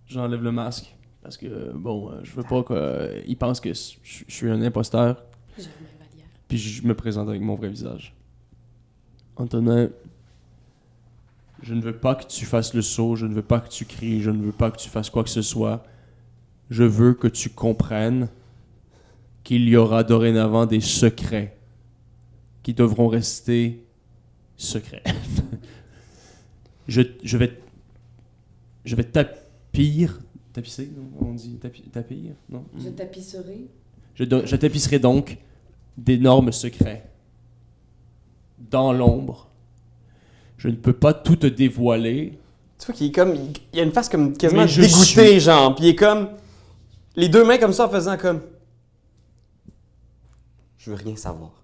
J'enlève 0.07 0.43
le 0.43 0.53
masque. 0.53 0.95
Parce 1.23 1.37
que, 1.37 1.47
euh, 1.47 1.73
bon, 1.75 2.11
euh, 2.11 2.21
je 2.25 2.33
veux 2.33 2.43
pas 2.43 2.63
qu'il 2.65 3.37
pense 3.39 3.61
que 3.61 3.73
je 3.73 3.95
je 4.03 4.35
suis 4.35 4.51
un 4.51 4.61
imposteur. 4.63 5.25
Puis 6.49 6.59
je 6.59 6.87
me 6.87 6.95
présente 6.95 7.29
avec 7.29 7.41
mon 7.41 7.55
vrai 7.55 7.69
visage. 7.69 8.15
Antonin, 9.37 9.89
je 11.63 11.75
ne 11.75 11.81
veux 11.81 11.97
pas 11.97 12.15
que 12.15 12.27
tu 12.27 12.45
fasses 12.45 12.75
le 12.75 12.83
saut, 12.83 13.17
je 13.17 13.27
ne 13.27 13.35
veux 13.35 13.43
pas 13.43 13.61
que 13.61 13.69
tu 13.69 13.85
cries, 13.85 14.21
je 14.21 14.31
ne 14.31 14.43
veux 14.43 14.53
pas 14.53 14.71
que 14.71 14.77
tu 14.77 14.89
fasses 14.91 15.11
quoi 15.11 15.23
que 15.23 15.31
ce 15.31 15.43
soit. 15.43 15.85
Je 16.71 16.83
veux 16.83 17.15
que 17.15 17.29
tu 17.29 17.51
comprennes 17.51 18.29
qu'il 19.45 19.69
y 19.69 19.77
aura 19.77 20.05
dorénavant 20.05 20.67
des 20.67 20.81
secrets 20.81 21.57
qui 22.63 22.75
devront 22.75 23.09
rester 23.09 23.85
secrets. 24.57 25.03
je, 26.89 27.03
je 27.23 27.37
vais 27.37 27.59
je 28.85 28.97
vais 28.97 29.05
tapir 29.05 30.19
tapisser 30.53 30.91
non? 30.97 31.29
on 31.29 31.35
dit 31.35 31.59
tapi- 31.61 31.83
tapir 31.91 32.33
non? 32.49 32.65
Je 32.79 32.89
tapisserai. 32.91 33.67
je, 34.15 34.25
do- 34.25 34.45
je 34.47 34.57
tapisserai 34.57 34.99
donc 34.99 35.39
d'énormes 35.97 36.53
secrets. 36.53 37.09
Dans 38.71 38.93
l'ombre. 38.93 39.49
Je 40.57 40.69
ne 40.69 40.77
peux 40.77 40.93
pas 40.93 41.13
tout 41.15 41.37
te 41.37 41.47
dévoiler. 41.49 42.39
Tu 42.79 42.87
vois 42.87 42.95
qu'il 42.95 43.09
est 43.09 43.13
comme. 43.13 43.35
Il, 43.35 43.53
il 43.73 43.81
a 43.81 43.83
une 43.83 43.91
face 43.93 44.09
comme 44.09 44.37
quasiment 44.37 44.65
dégoûtée, 44.65 44.91
suis- 45.31 45.41
genre. 45.41 45.75
Puis 45.75 45.85
il 45.87 45.89
est 45.91 45.97
comme. 45.97 46.29
Les 47.17 47.29
deux 47.29 47.45
mains 47.45 47.59
comme 47.59 47.73
ça 47.73 47.87
en 47.87 47.91
faisant 47.91 48.17
comme. 48.17 48.41
Je 50.79 50.91
veux 50.91 50.97
rien 50.97 51.17
savoir. 51.17 51.63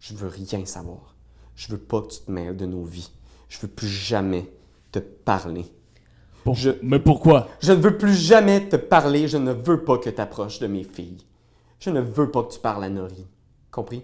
Je 0.00 0.14
veux 0.14 0.28
rien 0.28 0.64
savoir. 0.64 1.14
Je 1.56 1.68
veux 1.68 1.78
pas 1.78 2.02
que 2.02 2.08
tu 2.12 2.20
te 2.20 2.30
mêles 2.30 2.56
de 2.56 2.66
nos 2.66 2.84
vies. 2.84 3.10
Je 3.48 3.58
veux 3.60 3.68
plus 3.68 3.88
jamais 3.88 4.48
te 4.92 4.98
parler. 4.98 5.64
Pour- 6.48 6.56
Je, 6.56 6.70
Mais 6.82 6.98
pourquoi? 6.98 7.48
Je 7.60 7.72
ne 7.72 7.80
veux 7.80 7.98
plus 7.98 8.14
jamais 8.14 8.68
te 8.68 8.76
parler. 8.76 9.28
Je 9.28 9.36
ne 9.36 9.52
veux 9.52 9.84
pas 9.84 9.98
que 9.98 10.08
tu 10.08 10.20
approches 10.20 10.58
de 10.60 10.66
mes 10.66 10.82
filles. 10.82 11.18
Je 11.78 11.90
ne 11.90 12.00
veux 12.00 12.30
pas 12.30 12.42
que 12.42 12.52
tu 12.54 12.58
parles 12.58 12.84
à 12.84 12.88
Nori. 12.88 13.26
Compris? 13.70 14.02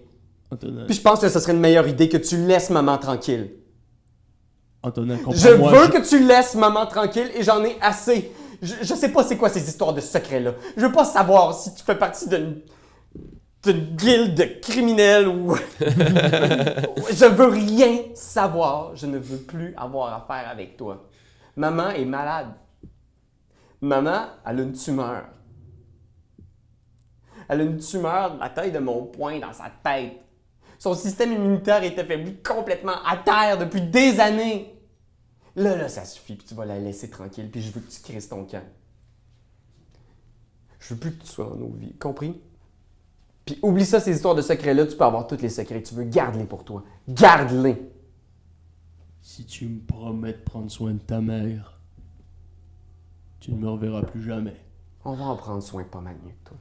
Antonin, 0.51 0.85
Puis 0.85 0.95
je 0.95 1.01
pense 1.01 1.19
que 1.19 1.27
ce 1.27 1.39
serait 1.39 1.53
une 1.53 1.59
meilleure 1.59 1.87
idée 1.87 2.07
que 2.07 2.17
tu 2.17 2.37
laisses 2.37 2.69
maman 2.69 2.99
tranquille. 2.99 3.51
Antonin, 4.83 5.17
Je 5.31 5.49
veux 5.49 5.87
que 5.87 6.07
tu 6.07 6.19
laisses 6.19 6.53
maman 6.53 6.85
tranquille 6.85 7.31
et 7.35 7.41
j'en 7.41 7.63
ai 7.63 7.77
assez. 7.81 8.31
Je, 8.61 8.75
je 8.83 8.93
sais 8.93 9.09
pas 9.09 9.23
c'est 9.23 9.37
quoi 9.37 9.49
ces 9.49 9.67
histoires 9.67 9.93
de 9.93 10.01
secrets-là. 10.01 10.51
Je 10.77 10.85
veux 10.85 10.91
pas 10.91 11.03
savoir 11.05 11.55
si 11.55 11.73
tu 11.73 11.83
fais 11.83 11.95
partie 11.95 12.29
d'une 12.29 12.61
d'une 13.63 13.95
guilde 13.95 14.35
de 14.35 14.43
criminels 14.61 15.27
ou... 15.27 15.55
je 15.79 17.25
veux 17.25 17.47
rien 17.47 17.97
savoir. 18.13 18.95
Je 18.95 19.07
ne 19.07 19.17
veux 19.17 19.37
plus 19.39 19.73
avoir 19.75 20.13
affaire 20.13 20.47
avec 20.51 20.77
toi. 20.77 21.07
Maman 21.55 21.89
est 21.89 22.05
malade. 22.05 22.53
Maman, 23.81 24.27
elle 24.45 24.59
a 24.59 24.63
une 24.63 24.73
tumeur. 24.73 25.25
Elle 27.47 27.61
a 27.61 27.63
une 27.63 27.77
tumeur 27.77 28.35
de 28.35 28.39
la 28.39 28.49
taille 28.49 28.71
de 28.71 28.79
mon 28.79 29.05
poing 29.05 29.39
dans 29.39 29.53
sa 29.53 29.71
tête. 29.83 30.21
Son 30.79 30.93
système 30.93 31.31
immunitaire 31.31 31.83
est 31.83 31.97
affaibli 31.97 32.41
complètement 32.41 33.03
à 33.05 33.17
terre 33.17 33.57
depuis 33.57 33.81
des 33.81 34.19
années. 34.19 34.71
Là, 35.55 35.75
là, 35.77 35.87
ça 35.87 36.03
suffit, 36.03 36.35
puis 36.35 36.45
tu 36.47 36.53
vas 36.53 36.65
la 36.65 36.79
laisser 36.79 37.09
tranquille, 37.09 37.49
puis 37.49 37.61
je 37.61 37.71
veux 37.71 37.79
que 37.79 37.89
tu 37.89 38.01
crises 38.01 38.27
ton 38.27 38.43
camp. 38.43 38.63
Je 40.79 40.93
veux 40.93 40.99
plus 40.99 41.15
que 41.15 41.23
tu 41.23 41.27
sois 41.27 41.45
dans 41.45 41.55
nos 41.55 41.71
vies, 41.71 41.95
compris? 41.97 42.41
Puis 43.45 43.57
oublie 43.61 43.85
ça, 43.85 43.99
ces 43.99 44.15
histoires 44.15 44.35
de 44.35 44.41
secrets-là, 44.41 44.85
tu 44.85 44.97
peux 44.97 45.05
avoir 45.05 45.27
tous 45.27 45.41
les 45.41 45.49
secrets 45.49 45.81
tu 45.81 45.95
veux, 45.95 46.03
garde-les 46.03 46.45
pour 46.45 46.65
toi. 46.65 46.83
Garde-les! 47.07 47.94
Si 49.27 49.43
tu 49.43 49.65
me 49.65 49.79
promets 49.79 50.33
de 50.33 50.37
prendre 50.37 50.69
soin 50.69 50.91
de 50.91 50.99
ta 50.99 51.19
mère, 51.19 51.79
tu 53.39 53.51
ne 53.53 53.57
me 53.57 53.67
reverras 53.67 54.03
plus 54.03 54.21
jamais. 54.21 54.55
On 55.03 55.13
va 55.13 55.25
en 55.25 55.35
prendre 55.35 55.63
soin 55.63 55.83
pas 55.83 55.99
mal 55.99 56.13
mieux 56.23 56.31
que 56.43 56.49
toi. 56.49 56.57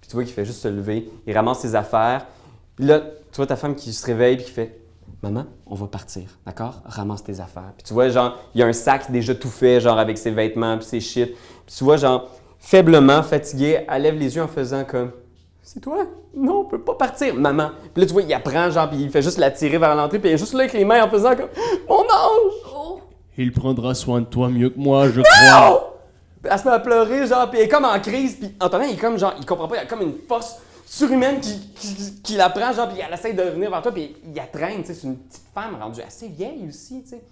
Puis 0.00 0.10
tu 0.10 0.16
vois 0.16 0.24
qu'il 0.24 0.32
fait 0.32 0.44
juste 0.44 0.62
se 0.62 0.66
lever, 0.66 1.08
il 1.24 1.32
ramasse 1.32 1.60
ses 1.60 1.76
affaires. 1.76 2.26
Puis 2.74 2.86
là, 2.86 2.98
tu 2.98 3.36
vois 3.36 3.46
ta 3.46 3.54
femme 3.54 3.76
qui 3.76 3.92
se 3.92 4.04
réveille 4.04 4.36
puis 4.36 4.46
qui 4.46 4.50
fait 4.50 4.80
Maman, 5.22 5.46
on 5.64 5.76
va 5.76 5.86
partir, 5.86 6.24
d'accord? 6.44 6.82
Ramasse 6.86 7.22
tes 7.22 7.38
affaires. 7.38 7.72
Puis 7.76 7.84
tu 7.84 7.94
vois, 7.94 8.08
genre, 8.08 8.36
il 8.52 8.58
y 8.58 8.64
a 8.64 8.66
un 8.66 8.72
sac 8.72 9.08
déjà 9.08 9.36
tout 9.36 9.48
fait, 9.48 9.80
genre 9.80 9.98
avec 10.00 10.18
ses 10.18 10.32
vêtements 10.32 10.76
puis 10.78 10.86
ses 10.86 11.00
shit. 11.00 11.36
Puis 11.66 11.76
tu 11.76 11.84
vois, 11.84 11.98
genre, 11.98 12.28
faiblement 12.58 13.22
fatiguée, 13.22 13.86
elle 13.88 14.02
lève 14.02 14.18
les 14.18 14.34
yeux 14.34 14.42
en 14.42 14.48
faisant 14.48 14.84
comme 14.84 15.12
C'est 15.62 15.80
toi? 15.80 16.04
Non, 16.34 16.60
on 16.60 16.64
peut 16.64 16.80
pas 16.80 16.94
partir, 16.94 17.34
maman. 17.34 17.70
Puis 17.94 18.02
là, 18.02 18.06
tu 18.06 18.12
vois, 18.12 18.22
il 18.22 18.34
apprend, 18.34 18.68
genre, 18.70 18.88
puis 18.90 18.98
il 19.00 19.10
fait 19.10 19.22
juste 19.22 19.38
la 19.38 19.50
tirer 19.50 19.78
vers 19.78 19.94
l'entrée, 19.94 20.18
puis 20.18 20.30
il 20.30 20.34
est 20.34 20.38
juste 20.38 20.54
là 20.54 20.60
avec 20.60 20.72
les 20.72 20.84
mains 20.84 21.04
en 21.04 21.08
faisant 21.08 21.36
comme 21.36 21.48
Mon 21.88 22.00
ange! 22.00 22.52
Oh! 22.74 23.00
Il 23.38 23.52
prendra 23.52 23.94
soin 23.94 24.20
de 24.20 24.26
toi 24.26 24.48
mieux 24.48 24.70
que 24.70 24.78
moi, 24.78 25.08
je 25.08 25.20
crois. 25.20 25.70
Oh! 25.70 25.94
Puis 26.42 26.50
Elle 26.52 26.58
se 26.58 26.64
met 26.64 26.74
à 26.74 26.80
pleurer, 26.80 27.26
genre, 27.26 27.48
puis 27.48 27.60
elle 27.60 27.66
est 27.66 27.68
comme 27.68 27.84
en 27.84 27.98
crise, 28.00 28.34
puis 28.34 28.50
Antonin, 28.60 28.86
il 28.86 28.94
est 28.94 29.00
comme, 29.00 29.16
genre, 29.18 29.34
il 29.38 29.46
comprend 29.46 29.68
pas, 29.68 29.76
il 29.76 29.78
y 29.78 29.82
a 29.82 29.86
comme 29.86 30.02
une 30.02 30.14
force 30.26 30.56
surhumaine 30.84 31.40
qui, 31.40 31.60
qui, 31.74 32.20
qui 32.22 32.34
la 32.34 32.50
prend, 32.50 32.72
genre, 32.72 32.88
puis 32.88 32.98
elle 33.06 33.14
essaie 33.14 33.32
de 33.32 33.42
venir 33.42 33.70
vers 33.70 33.82
toi, 33.82 33.92
puis 33.92 34.16
il 34.26 34.34
la 34.34 34.46
traîne, 34.46 34.80
tu 34.80 34.88
sais, 34.88 34.94
c'est 34.94 35.06
une 35.06 35.16
petite 35.16 35.44
femme 35.54 35.76
rendue 35.80 36.02
assez 36.02 36.26
vieille 36.26 36.66
aussi, 36.68 37.02
tu 37.04 37.10
sais. 37.10 37.22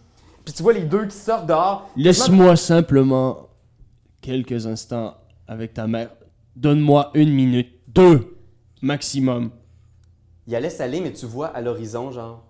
Puis 0.44 0.54
tu 0.54 0.62
vois 0.62 0.72
les 0.72 0.84
deux 0.84 1.06
qui 1.06 1.16
sortent 1.16 1.46
dehors. 1.46 1.90
Laisse-moi 1.96 2.56
simplement 2.56 3.48
quelques 4.20 4.66
instants 4.66 5.14
avec 5.46 5.74
ta 5.74 5.86
mère. 5.86 6.10
Donne-moi 6.56 7.10
une 7.14 7.32
minute, 7.32 7.68
deux 7.94 8.36
maximum. 8.82 9.50
Il 10.46 10.52
la 10.52 10.60
laisse 10.60 10.80
aller, 10.80 11.00
mais 11.00 11.12
tu 11.12 11.26
vois 11.26 11.48
à 11.48 11.60
l'horizon, 11.60 12.10
genre, 12.10 12.44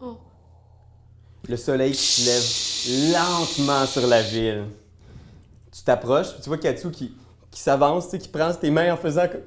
Oh. 0.00 0.18
le 1.48 1.56
soleil 1.56 1.92
qui 1.92 1.98
se 1.98 2.26
lève 2.26 3.12
lentement 3.12 3.86
sur 3.86 4.06
la 4.06 4.22
ville. 4.22 4.64
Tu 5.72 5.82
t'approches, 5.82 6.32
puis 6.32 6.42
tu 6.42 6.48
vois 6.48 6.58
Katsu 6.58 6.90
qui, 6.90 7.14
qui 7.50 7.60
s'avance, 7.60 8.04
tu 8.06 8.10
sais, 8.12 8.18
qui 8.18 8.28
prend 8.28 8.52
tes 8.52 8.70
mains 8.70 8.92
en 8.92 8.96
faisant 8.96 9.28
comme. 9.28 9.40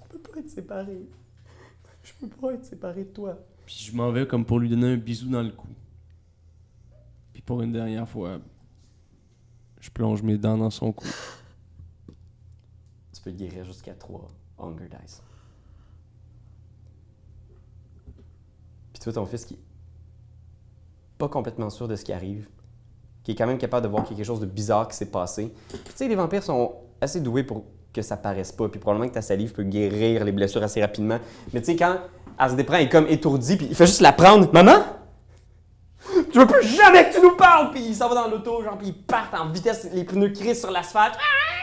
On 0.00 0.06
peut 0.06 0.18
pas 0.18 0.38
être 0.40 0.50
séparés. 0.50 1.06
Je 2.02 2.12
peux 2.20 2.28
pas 2.28 2.52
être 2.52 2.64
séparé 2.64 3.04
de 3.04 3.08
toi. 3.08 3.38
Puis 3.66 3.88
je 3.90 3.96
m'en 3.96 4.10
vais 4.12 4.26
comme 4.26 4.44
pour 4.44 4.58
lui 4.60 4.68
donner 4.68 4.92
un 4.92 4.96
bisou 4.96 5.28
dans 5.28 5.42
le 5.42 5.50
cou. 5.50 5.68
Puis 7.32 7.42
pour 7.42 7.62
une 7.62 7.72
dernière 7.72 8.08
fois, 8.08 8.38
je 9.80 9.90
plonge 9.90 10.22
mes 10.22 10.36
dents 10.38 10.58
dans 10.58 10.70
son 10.70 10.92
cou. 10.92 11.06
Peux 13.24 13.30
guérir 13.30 13.64
jusqu'à 13.64 13.94
3 13.94 14.30
Hunger 14.58 14.90
Dice. 15.00 15.22
Puis 18.92 19.00
tu 19.00 19.04
vois 19.04 19.14
ton 19.14 19.24
fils 19.24 19.46
qui 19.46 19.54
est 19.54 19.60
pas 21.16 21.28
complètement 21.28 21.70
sûr 21.70 21.88
de 21.88 21.96
ce 21.96 22.04
qui 22.04 22.12
arrive, 22.12 22.50
qui 23.22 23.30
est 23.30 23.34
quand 23.34 23.46
même 23.46 23.56
capable 23.56 23.84
de 23.84 23.90
voir 23.90 24.04
quelque 24.04 24.24
chose 24.24 24.40
de 24.40 24.46
bizarre 24.46 24.88
qui 24.88 24.96
s'est 24.96 25.10
passé. 25.10 25.54
Tu 25.70 25.78
sais, 25.94 26.06
les 26.06 26.16
vampires 26.16 26.42
sont 26.42 26.74
assez 27.00 27.22
doués 27.22 27.44
pour 27.44 27.64
que 27.94 28.02
ça 28.02 28.18
paraisse 28.18 28.52
pas, 28.52 28.68
puis 28.68 28.78
probablement 28.78 29.08
que 29.08 29.14
ta 29.14 29.22
salive 29.22 29.54
peut 29.54 29.62
guérir 29.62 30.22
les 30.22 30.32
blessures 30.32 30.62
assez 30.62 30.82
rapidement. 30.82 31.18
Mais 31.54 31.60
tu 31.60 31.66
sais, 31.66 31.76
quand 31.76 31.96
elle 32.38 32.50
se 32.50 32.56
déprend, 32.56 32.76
il 32.76 32.82
est 32.82 32.88
comme 32.90 33.06
étourdi, 33.06 33.56
puis 33.56 33.68
il 33.70 33.74
fait 33.74 33.86
juste 33.86 34.02
la 34.02 34.12
prendre. 34.12 34.52
Maman! 34.52 34.84
Je 36.30 36.38
veux 36.38 36.46
plus 36.46 36.66
jamais 36.66 37.08
que 37.08 37.14
tu 37.14 37.22
nous 37.22 37.36
parles! 37.36 37.70
Puis 37.70 37.86
il 37.86 37.94
s'en 37.94 38.10
va 38.10 38.16
dans 38.16 38.28
l'auto, 38.28 38.62
genre, 38.62 38.76
puis 38.76 38.88
ils 38.88 39.02
partent 39.06 39.32
en 39.32 39.48
vitesse, 39.48 39.88
les 39.94 40.04
pneus 40.04 40.28
crissent 40.28 40.60
sur 40.60 40.70
l'asphalte. 40.70 41.14
En 41.14 41.53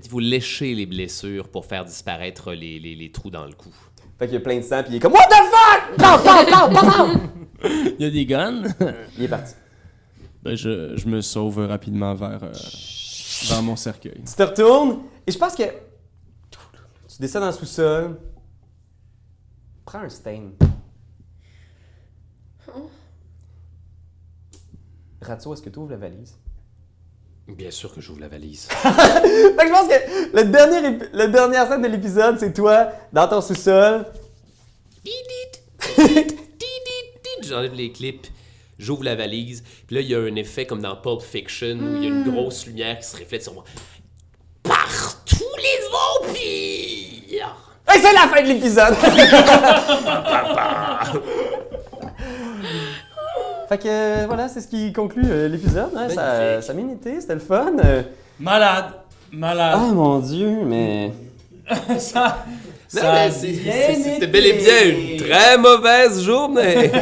fait, 0.00 0.06
il 0.06 0.10
faut 0.10 0.20
lécher 0.20 0.74
les 0.74 0.86
blessures 0.86 1.48
pour 1.48 1.66
faire 1.66 1.84
disparaître 1.84 2.52
les, 2.52 2.78
les- 2.78 2.94
les 2.94 3.12
trous 3.12 3.30
dans 3.30 3.44
le 3.46 3.52
cou. 3.52 3.70
Fait 4.18 4.26
qu'il 4.26 4.34
y 4.34 4.36
a 4.36 4.40
plein 4.40 4.56
de 4.58 4.62
sang, 4.62 4.82
puis 4.82 4.92
il 4.94 4.96
est 4.96 5.00
comme 5.00 5.12
What 5.12 5.28
the 5.28 5.44
fuck? 5.52 5.96
Pow, 5.96 6.18
pow, 6.24 6.80
pow! 6.80 7.68
Il 7.98 8.02
y 8.02 8.04
a 8.04 8.10
des 8.10 8.26
guns. 8.26 8.62
Il 9.16 9.24
est 9.24 9.28
parti. 9.28 9.54
ben 10.42 10.54
je, 10.56 10.96
je 10.96 11.06
me 11.08 11.20
sauve 11.20 11.58
rapidement 11.66 12.14
vers, 12.14 12.42
euh, 12.44 12.52
vers 13.48 13.62
mon 13.62 13.76
cercueil. 13.76 14.20
Tu 14.26 14.34
te 14.34 14.42
retournes, 14.42 15.02
et 15.26 15.32
je 15.32 15.38
pense 15.38 15.54
que. 15.54 15.62
Tu 15.64 17.20
descends 17.20 17.40
dans 17.40 17.46
le 17.46 17.52
sous-sol. 17.52 18.18
Prends 19.84 20.00
un 20.00 20.08
stain. 20.08 20.50
Ratso, 25.20 25.52
est-ce 25.54 25.62
que 25.62 25.70
tu 25.70 25.78
ouvres 25.78 25.90
la 25.90 25.96
valise? 25.96 26.36
Bien 27.48 27.70
sûr 27.70 27.94
que 27.94 28.00
j'ouvre 28.00 28.20
la 28.20 28.28
valise. 28.28 28.66
Fait 28.82 28.82
que 28.82 29.66
je 29.66 29.72
pense 29.72 29.88
que 29.88 30.36
le 30.36 30.44
dernier 30.44 30.98
la 31.12 31.26
dernière 31.28 31.66
scène 31.66 31.80
de 31.80 31.88
l'épisode, 31.88 32.38
c'est 32.38 32.52
toi 32.52 32.88
dans 33.12 33.26
ton 33.26 33.40
sous-sol. 33.40 34.04
J'enlève 37.42 37.72
les 37.72 37.90
clips, 37.92 38.26
j'ouvre 38.78 39.04
la 39.04 39.14
valise, 39.14 39.64
puis 39.86 39.96
là, 39.96 40.02
il 40.02 40.08
y 40.08 40.14
a 40.14 40.18
un 40.18 40.36
effet 40.36 40.66
comme 40.66 40.82
dans 40.82 40.96
Pulp 40.96 41.22
Fiction 41.22 41.78
où 41.78 41.96
il 41.96 42.02
y 42.02 42.06
a 42.06 42.10
une 42.10 42.30
grosse 42.30 42.66
lumière 42.66 42.98
qui 42.98 43.06
se 43.06 43.16
reflète 43.16 43.42
sur 43.42 43.54
moi. 43.54 43.64
Par 44.62 45.24
tous 45.24 45.56
les 45.56 45.78
vampires! 46.26 47.56
Et 47.94 47.98
c'est 47.98 48.12
la 48.12 48.28
fin 48.28 48.42
de 48.42 48.48
l'épisode! 48.48 48.94
fait 53.68 53.78
que 53.78 53.88
euh, 53.88 54.24
voilà, 54.26 54.48
c'est 54.48 54.60
ce 54.60 54.68
qui 54.68 54.92
conclut 54.92 55.24
euh, 55.26 55.48
l'épisode. 55.48 55.90
hein. 55.96 56.08
Ça, 56.08 56.60
ça 56.62 56.72
a 56.72 56.74
bien 56.74 56.88
été, 56.88 57.20
c'était 57.20 57.34
le 57.34 57.40
fun. 57.40 57.72
Euh, 57.84 58.02
Malade! 58.40 58.86
Malade! 59.32 59.74
Ah 59.76 59.92
mon 59.92 60.18
dieu, 60.20 60.60
mais. 60.64 61.12
ça, 61.98 62.44
Non, 62.94 63.00
ça 63.00 63.12
mais 63.12 63.18
a 63.18 63.30
c'est- 63.30 63.48
bien 63.48 63.72
c'est- 63.72 63.94
C'était 63.94 64.16
été. 64.16 64.26
bel 64.26 64.46
et 64.46 64.52
bien 64.54 64.84
une 64.84 65.16
très 65.18 65.58
mauvaise 65.58 66.22
journée! 66.22 66.90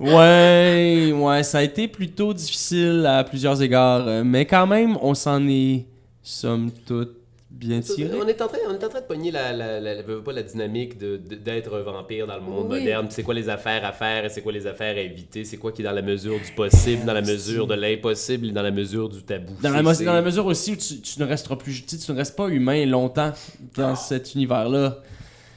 Ouais, 0.00 1.12
ouais, 1.14 1.42
ça 1.44 1.58
a 1.58 1.62
été 1.62 1.86
plutôt 1.86 2.34
difficile 2.34 3.06
à 3.08 3.22
plusieurs 3.22 3.62
égards, 3.62 4.06
euh, 4.08 4.22
mais 4.24 4.44
quand 4.44 4.66
même, 4.66 4.98
on 5.00 5.14
s'en 5.14 5.46
est, 5.48 5.86
somme 6.22 6.70
toute, 6.84 7.16
bien 7.54 7.80
tiré. 7.80 8.10
on, 8.20 8.26
est 8.26 8.40
en 8.42 8.48
train, 8.48 8.58
on 8.68 8.72
est 8.74 8.84
en 8.84 8.88
train 8.88 9.00
de 9.00 9.06
pogner 9.06 9.30
la, 9.30 9.52
la, 9.52 9.80
la- 9.80 10.02
pas 10.02 10.32
la 10.32 10.42
dynamique 10.42 10.98
de- 10.98 11.16
de- 11.16 11.36
d'être 11.36 11.74
un 11.74 11.82
vampire 11.82 12.26
dans 12.26 12.34
le 12.36 12.42
monde 12.42 12.66
Oui. 12.70 12.80
moderne. 12.80 13.06
C'est 13.10 13.22
quoi 13.22 13.34
les 13.34 13.48
affaires 13.48 13.84
à 13.84 13.92
faire 13.92 14.24
et 14.24 14.28
c'est 14.28 14.42
quoi 14.42 14.52
les 14.52 14.66
affaires 14.66 14.96
à 14.96 15.00
éviter? 15.00 15.44
C'est 15.44 15.56
quoi 15.56 15.72
qui 15.72 15.82
est 15.82 15.84
dans 15.84 15.92
la 15.92 16.02
mesure 16.02 16.34
du 16.38 16.52
possible, 16.52 17.04
dans 17.04 17.12
la 17.14 17.22
mesure 17.22 17.66
de 17.66 17.74
l'impossible 17.74 18.48
et 18.48 18.52
dans 18.52 18.62
la 18.62 18.70
mesure 18.70 19.08
du 19.08 19.22
tabou? 19.22 19.52
Dans 19.62 19.70
la, 19.70 19.82
dans 19.82 20.12
la 20.12 20.22
mesure 20.22 20.46
aussi 20.46 20.72
où 20.72 20.76
tu, 20.76 21.00
tu 21.00 21.20
ne 21.20 21.24
resteras 21.24 21.56
plus, 21.56 21.84
tu, 21.86 21.96
tu 21.98 22.12
ne 22.12 22.16
restes 22.16 22.36
pas 22.36 22.48
humain 22.48 22.84
longtemps 22.86 23.32
dans 23.76 23.96
cet 23.96 24.34
univers-là. 24.34 24.98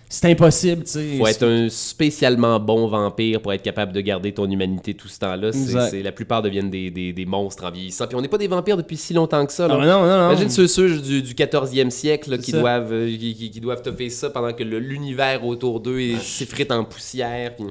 C'est 0.09 0.31
impossible, 0.31 0.83
tu 0.83 0.91
sais. 0.91 1.17
faut 1.17 1.27
être 1.27 1.43
un 1.45 1.67
spécialement 1.67 2.61
bon 2.61 2.87
vampire 2.87 3.41
pour 3.41 3.51
être 3.51 3.61
capable 3.61 3.91
de 3.91 3.99
garder 3.99 4.33
ton 4.33 4.49
humanité 4.49 4.93
tout 4.93 5.09
ce 5.09 5.19
temps-là. 5.19 5.51
C'est- 5.51 6.01
la 6.01 6.11
plupart 6.13 6.41
deviennent 6.41 6.69
des, 6.69 6.89
des- 6.91 7.11
des 7.11 7.25
monstres 7.25 7.65
en 7.65 7.71
vieillissant. 7.71 8.07
Puis 8.07 8.15
on 8.15 8.21
n'est 8.21 8.29
pas 8.29 8.37
des 8.37 8.47
vampires 8.47 8.77
depuis 8.77 8.95
si 8.95 9.13
longtemps 9.13 9.45
que 9.45 9.51
ça. 9.51 9.65
Ah, 9.65 9.77
là. 9.77 9.85
non, 9.85 10.05
non, 10.05 10.17
non. 10.17 10.29
Imagine 10.31 10.49
ceux, 10.49 10.67
ceux 10.67 11.01
du, 11.01 11.21
du 11.21 11.33
14e 11.33 11.89
siècle 11.89 12.31
là, 12.31 12.37
qui, 12.37 12.51
ça. 12.51 12.59
doivent, 12.59 12.93
euh, 12.93 13.09
qui, 13.09 13.35
qui- 13.35 13.51
qui 13.51 13.59
doivent 13.59 13.81
toffer 13.81 14.09
ça 14.09 14.29
pendant 14.29 14.53
que 14.53 14.63
le- 14.63 14.79
l'univers 14.79 15.45
autour 15.45 15.81
d'eux 15.81 15.97
Ah, 15.97 16.01
est- 16.17 16.21
s'effrite 16.23 16.71
en 16.71 16.85
poussière. 16.85 17.55
puis- 17.57 17.65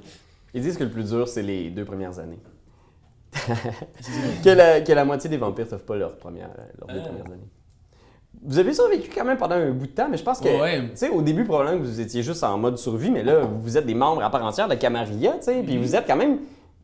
Ils 0.53 0.61
disent 0.61 0.77
que 0.77 0.85
le 0.85 0.91
plus 0.91 1.09
dur, 1.09 1.27
c'est 1.29 1.43
les 1.43 1.71
deux 1.71 1.85
premières 1.87 2.19
années. 2.19 2.39
que, 4.45 4.51
la, 4.51 4.81
que 4.83 4.93
la 4.93 5.05
moitié 5.07 5.29
des 5.31 5.37
vampires 5.37 5.67
ne 5.73 5.77
pas 5.79 5.97
leurs, 5.97 6.17
premières, 6.17 6.51
leurs 6.79 6.89
deux 6.89 7.03
Ah. 7.03 7.09
premières 7.09 7.27
années. 7.27 7.49
Vous 8.45 8.59
avez 8.59 8.73
survécu 8.75 9.11
quand 9.15 9.25
même 9.25 9.37
pendant 9.39 9.57
un 9.57 9.71
bout 9.73 9.87
de 9.87 9.93
temps, 9.93 10.09
mais 10.11 10.17
je 10.17 10.23
pense 10.23 10.39
que, 10.41 10.49
Ouais. 10.49 10.81
tu 10.83 10.91
sais, 10.95 11.09
au 11.09 11.23
début, 11.23 11.45
probablement 11.45 11.79
que 11.81 11.85
vous 11.87 12.01
étiez 12.01 12.23
juste 12.23 12.45
en 12.45 12.57
mode 12.59 12.79
survie, 12.79 13.11
mais 13.11 13.23
là, 13.25 13.41
vous 13.41 13.77
êtes 13.77 13.87
des 13.87 13.95
membres 13.95 14.23
à 14.23 14.31
part 14.31 14.45
entière 14.45 14.69
de 14.69 14.75
Camarilla, 14.75 15.33
tu 15.39 15.45
sais, 15.47 15.63
puis 15.65 15.77
vous 15.79 15.97
êtes 15.97 16.07
quand 16.07 16.17
même 16.17 16.39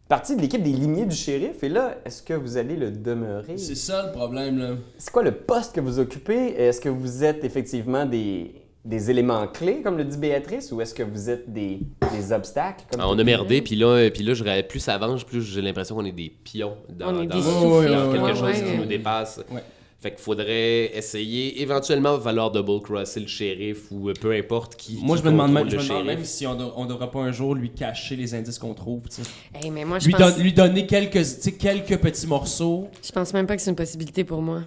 partie 0.08 0.34
de 0.36 0.40
l'équipe 0.42 0.62
des 0.62 0.72
limiers 0.72 1.06
du 1.06 1.14
shérif. 1.16 1.62
Et 1.62 1.68
là, 1.68 1.94
est-ce 2.04 2.22
que 2.22 2.34
vous 2.34 2.56
allez 2.56 2.76
le 2.76 2.90
demeurer? 2.90 3.56
C'est 3.58 3.76
ça 3.76 4.06
le 4.06 4.12
problème, 4.12 4.58
là. 4.58 4.70
C'est 4.98 5.12
quoi 5.12 5.22
le 5.22 5.32
poste 5.32 5.74
que 5.74 5.80
vous 5.80 5.98
occupez? 6.00 6.54
Est-ce 6.60 6.80
que 6.80 6.88
vous 6.88 7.22
êtes 7.24 7.44
effectivement 7.44 8.04
des, 8.04 8.54
des 8.84 9.10
éléments 9.10 9.46
clés, 9.46 9.80
comme 9.82 9.96
le 9.96 10.04
dit 10.04 10.18
Béatrice, 10.18 10.72
ou 10.72 10.80
est-ce 10.80 10.94
que 10.94 11.02
vous 11.04 11.30
êtes 11.30 11.50
des, 11.52 11.80
des 12.12 12.32
obstacles? 12.32 12.84
Comme 12.90 13.00
Ah, 13.00 13.08
on 13.08 13.18
a 13.18 13.24
merdé, 13.24 13.62
puis 13.62 13.76
là, 13.76 14.10
puis 14.10 14.24
là, 14.24 14.34
je, 14.34 14.62
plus 14.62 14.80
ça 14.80 14.94
avance, 14.94 15.22
plus 15.24 15.40
j'ai 15.42 15.62
l'impression 15.62 15.94
qu'on 15.94 16.04
est 16.04 16.12
des 16.12 16.28
pions 16.42 16.74
dans, 16.90 17.14
On 17.14 17.22
est 17.22 17.26
dans- 17.26 17.36
des 17.36 17.40
dans 17.40 18.12
quelque 18.12 18.22
Ouais, 18.24 18.34
chose 18.34 18.42
ouais. 18.42 18.70
qui 18.72 18.76
nous 18.76 18.84
dépasse. 18.86 19.40
Ouais. 19.50 19.62
Fait 20.02 20.10
qu'il 20.10 20.18
faudrait 20.20 20.96
essayer, 20.96 21.62
éventuellement, 21.62 22.18
valoir 22.18 22.50
double 22.50 22.82
crosser 22.82 23.20
le 23.20 23.28
shérif 23.28 23.82
ou 23.92 24.08
euh, 24.08 24.14
peu 24.20 24.32
importe 24.32 24.74
qui. 24.74 24.98
Moi, 25.00 25.16
qui 25.16 25.22
je 25.22 25.26
me 25.28 25.30
demande 25.32 25.52
même, 25.52 25.70
je 25.70 25.76
le 25.76 25.82
me 25.82 25.88
demande 25.88 26.02
shérif. 26.02 26.16
même 26.18 26.24
si 26.24 26.44
on, 26.44 26.58
on 26.76 26.86
devrait 26.86 27.08
pas 27.08 27.20
un 27.20 27.30
jour 27.30 27.54
lui 27.54 27.70
cacher 27.70 28.16
les 28.16 28.34
indices 28.34 28.58
qu'on 28.58 28.74
trouve, 28.74 29.02
tu 29.08 29.22
sais. 29.22 29.30
Hey, 29.54 29.70
mais 29.70 29.84
moi, 29.84 30.00
je 30.00 30.06
Lui, 30.06 30.14
pense... 30.14 30.34
don- 30.36 30.42
lui 30.42 30.52
donner 30.52 30.86
quelques, 30.86 31.12
tu 31.12 31.24
sais, 31.24 31.52
quelques 31.52 31.98
petits 31.98 32.26
morceaux. 32.26 32.88
je 33.00 33.12
pense 33.12 33.32
même 33.32 33.46
pas 33.46 33.54
que 33.54 33.62
c'est 33.62 33.70
une 33.70 33.76
possibilité 33.76 34.24
pour 34.24 34.42
moi. 34.42 34.62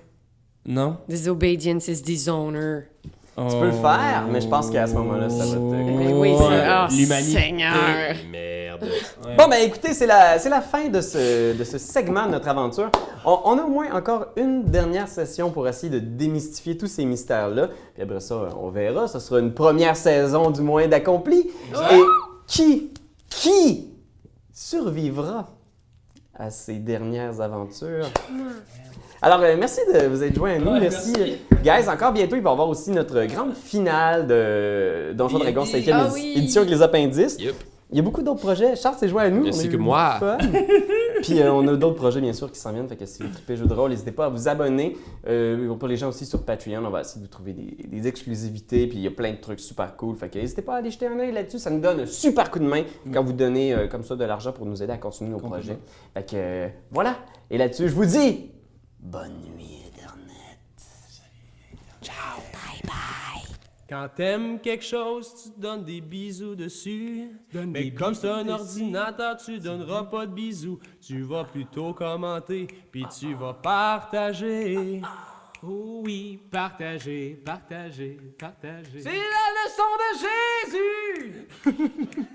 Non? 0.66 0.98
Disobedience 1.10 1.90
is 1.90 2.02
dishonor. 2.02 2.84
Tu 3.38 3.58
peux 3.60 3.66
le 3.66 3.72
faire, 3.74 4.26
mais 4.32 4.40
je 4.40 4.48
pense 4.48 4.72
qu'à 4.72 4.88
ce 4.88 4.94
moment-là, 4.94 5.30
ça 5.30 5.46
va 5.46 5.56
te... 5.56 5.60
Mais 5.60 6.14
oui, 6.14 6.30
c'est... 6.38 6.44
Oh, 6.70 6.88
l'humanité. 6.98 7.40
Seigneur! 7.42 8.16
Merde. 8.82 9.38
Bon, 9.38 9.48
ben 9.48 9.58
écoutez, 9.64 9.94
c'est 9.94 10.06
la, 10.08 10.38
c'est 10.40 10.50
la 10.50 10.62
fin 10.62 10.88
de 10.90 11.02
ce, 11.02 11.58
de 11.58 11.64
ce 11.64 11.78
segment 11.78 12.26
de 12.26 12.32
notre 12.32 12.48
aventure. 12.48 12.90
On, 13.26 13.40
on 13.46 13.58
a 13.58 13.64
au 13.64 13.70
moins 13.70 13.92
encore 13.94 14.28
une 14.36 14.64
dernière 14.66 15.08
session 15.08 15.52
pour 15.52 15.68
essayer 15.68 15.90
de 15.92 16.00
démystifier 16.00 16.78
tous 16.78 16.88
ces 16.88 17.06
mystères-là. 17.06 17.70
Puis 17.94 18.04
après 18.04 18.20
ça, 18.20 18.50
on 18.62 18.70
verra. 18.70 19.08
Ce 19.08 19.20
sera 19.20 19.40
une 19.40 19.54
première 19.54 19.96
saison 19.98 20.50
du 20.52 20.62
moins 20.62 20.88
d'accompli. 20.88 21.50
Et 21.92 22.02
qui, 22.48 22.92
qui 23.30 23.90
survivra 24.54 25.48
à 26.38 26.50
ces 26.50 26.76
dernières 26.76 27.40
aventures? 27.42 28.08
Alors, 29.22 29.40
euh, 29.42 29.56
merci 29.58 29.80
de 29.92 30.06
vous 30.08 30.22
être 30.24 30.36
joints 30.36 30.56
à 30.56 30.60
nous. 30.60 30.72
Ouais, 30.72 30.80
merci. 30.82 31.14
merci. 31.18 31.38
Guys, 31.64 31.90
encore 31.90 32.12
bientôt, 32.12 32.36
il 32.36 32.42
va 32.44 32.50
y 32.52 32.54
avoir 32.54 32.70
aussi 32.70 32.92
notre 32.92 33.24
grande 33.24 33.56
finale 33.56 34.28
de 34.28 35.14
Donjons 35.14 35.40
Dragons 35.40 35.64
5e 35.64 35.90
Ah 35.94 36.04
édi- 36.08 36.14
oui. 36.14 36.34
édition 36.36 36.62
avec 36.62 36.74
les 36.74 36.82
appendices. 36.82 37.38
Yep. 37.40 37.56
Il 37.92 37.98
y 37.98 38.00
a 38.00 38.02
beaucoup 38.02 38.24
d'autres 38.24 38.40
projets. 38.42 38.76
Charles 38.76 38.98
s'est 38.98 39.08
joint 39.08 39.24
à 39.24 39.30
nous. 39.30 39.46
Ainsi 39.48 39.60
On 39.60 39.64
a 39.64 39.66
eu 39.66 39.70
que 39.70 39.78
moi. 39.78 40.16
fun. 40.20 40.38
Puis 41.22 41.40
euh, 41.40 41.54
on 41.54 41.68
a 41.68 41.76
d'autres 41.76 41.96
projets, 41.96 42.20
bien 42.20 42.34
sûr, 42.34 42.52
qui 42.52 42.60
s'en 42.60 42.72
viennent. 42.74 42.88
Fait 42.90 42.98
que 42.98 43.06
si 43.06 43.22
vous 43.22 43.30
tripez 43.30 43.56
jeux 43.56 43.68
de 43.68 43.74
rôle, 43.74 43.92
n'hésitez 43.92 44.12
pas 44.12 44.26
à 44.26 44.30
vous 44.30 44.48
abonner. 44.48 44.98
Euh, 45.28 45.74
pour 45.76 45.88
les 45.88 45.96
gens 45.96 46.10
aussi 46.10 46.26
sur 46.26 46.44
Patreon, 46.44 46.84
on 46.84 46.90
va 46.90 47.02
essayer 47.02 47.22
de 47.22 47.26
vous 47.26 47.32
trouver 47.32 47.54
des, 47.54 47.88
des 47.88 48.08
exclusivités. 48.08 48.88
Puis 48.88 48.98
il 48.98 49.02
y 49.04 49.08
a 49.08 49.12
plein 49.12 49.32
de 49.32 49.38
trucs 49.38 49.60
super 49.60 49.96
cool. 49.98 50.16
Fait 50.16 50.30
que 50.30 50.40
n'hésitez 50.40 50.64
pas 50.64 50.74
à 50.76 50.78
aller 50.78 50.90
jeter 50.92 51.08
un 51.08 51.20
œil 51.20 51.32
là-dessus. 51.32 51.60
Ça 51.60 51.70
nous 51.70 51.80
donne 51.80 52.00
un 52.02 52.06
super 52.08 52.50
coup 52.50 52.60
de 52.60 52.66
main 52.66 52.84
quand 53.14 53.24
vous 53.24 53.34
donnez 53.34 53.74
euh, 53.74 53.88
comme 53.88 54.04
ça 54.04 54.16
de 54.16 54.26
l'argent 54.26 54.52
pour 54.52 54.66
nous 54.66 54.82
aider 54.82 54.94
à 54.94 54.98
continuer 54.98 55.30
nos 55.30 55.38
projets. 55.40 55.78
Fait 56.16 56.24
que 56.24 56.36
euh, 56.36 56.68
voilà. 56.92 57.18
Et 57.52 57.58
là-dessus, 57.60 57.88
je 57.88 57.94
vous 57.94 58.06
dis 58.06 58.50
bonne 59.00 59.32
nuit, 59.56 59.84
Internet. 59.94 60.60
Quand 63.88 64.10
t'aimes 64.16 64.60
quelque 64.60 64.84
chose, 64.84 65.32
tu 65.44 65.62
donnes 65.62 65.84
des 65.84 66.02
bisous 66.02 66.56
dessus. 66.56 67.30
Mais 67.54 67.94
comme 67.94 68.16
c'est 68.16 68.30
un 68.30 68.48
ordinateur, 68.48 69.38
tu 69.38 69.60
donneras 69.60 70.06
pas 70.06 70.26
de 70.26 70.34
bisous. 70.34 70.80
Tu 71.00 71.22
vas 71.22 71.44
plutôt 71.44 71.94
commenter, 71.94 72.68
puis 72.92 73.06
tu 73.20 73.36
vas 73.36 73.54
partager. 73.54 75.02
Oh 75.62 76.02
oui, 76.04 76.40
partagez, 76.52 77.40
partagez, 77.46 78.18
partagez. 78.38 79.02
C'est 79.02 79.10
la 79.10 79.48
leçon 79.66 79.84
de 80.02 81.74
Jésus! 81.74 82.28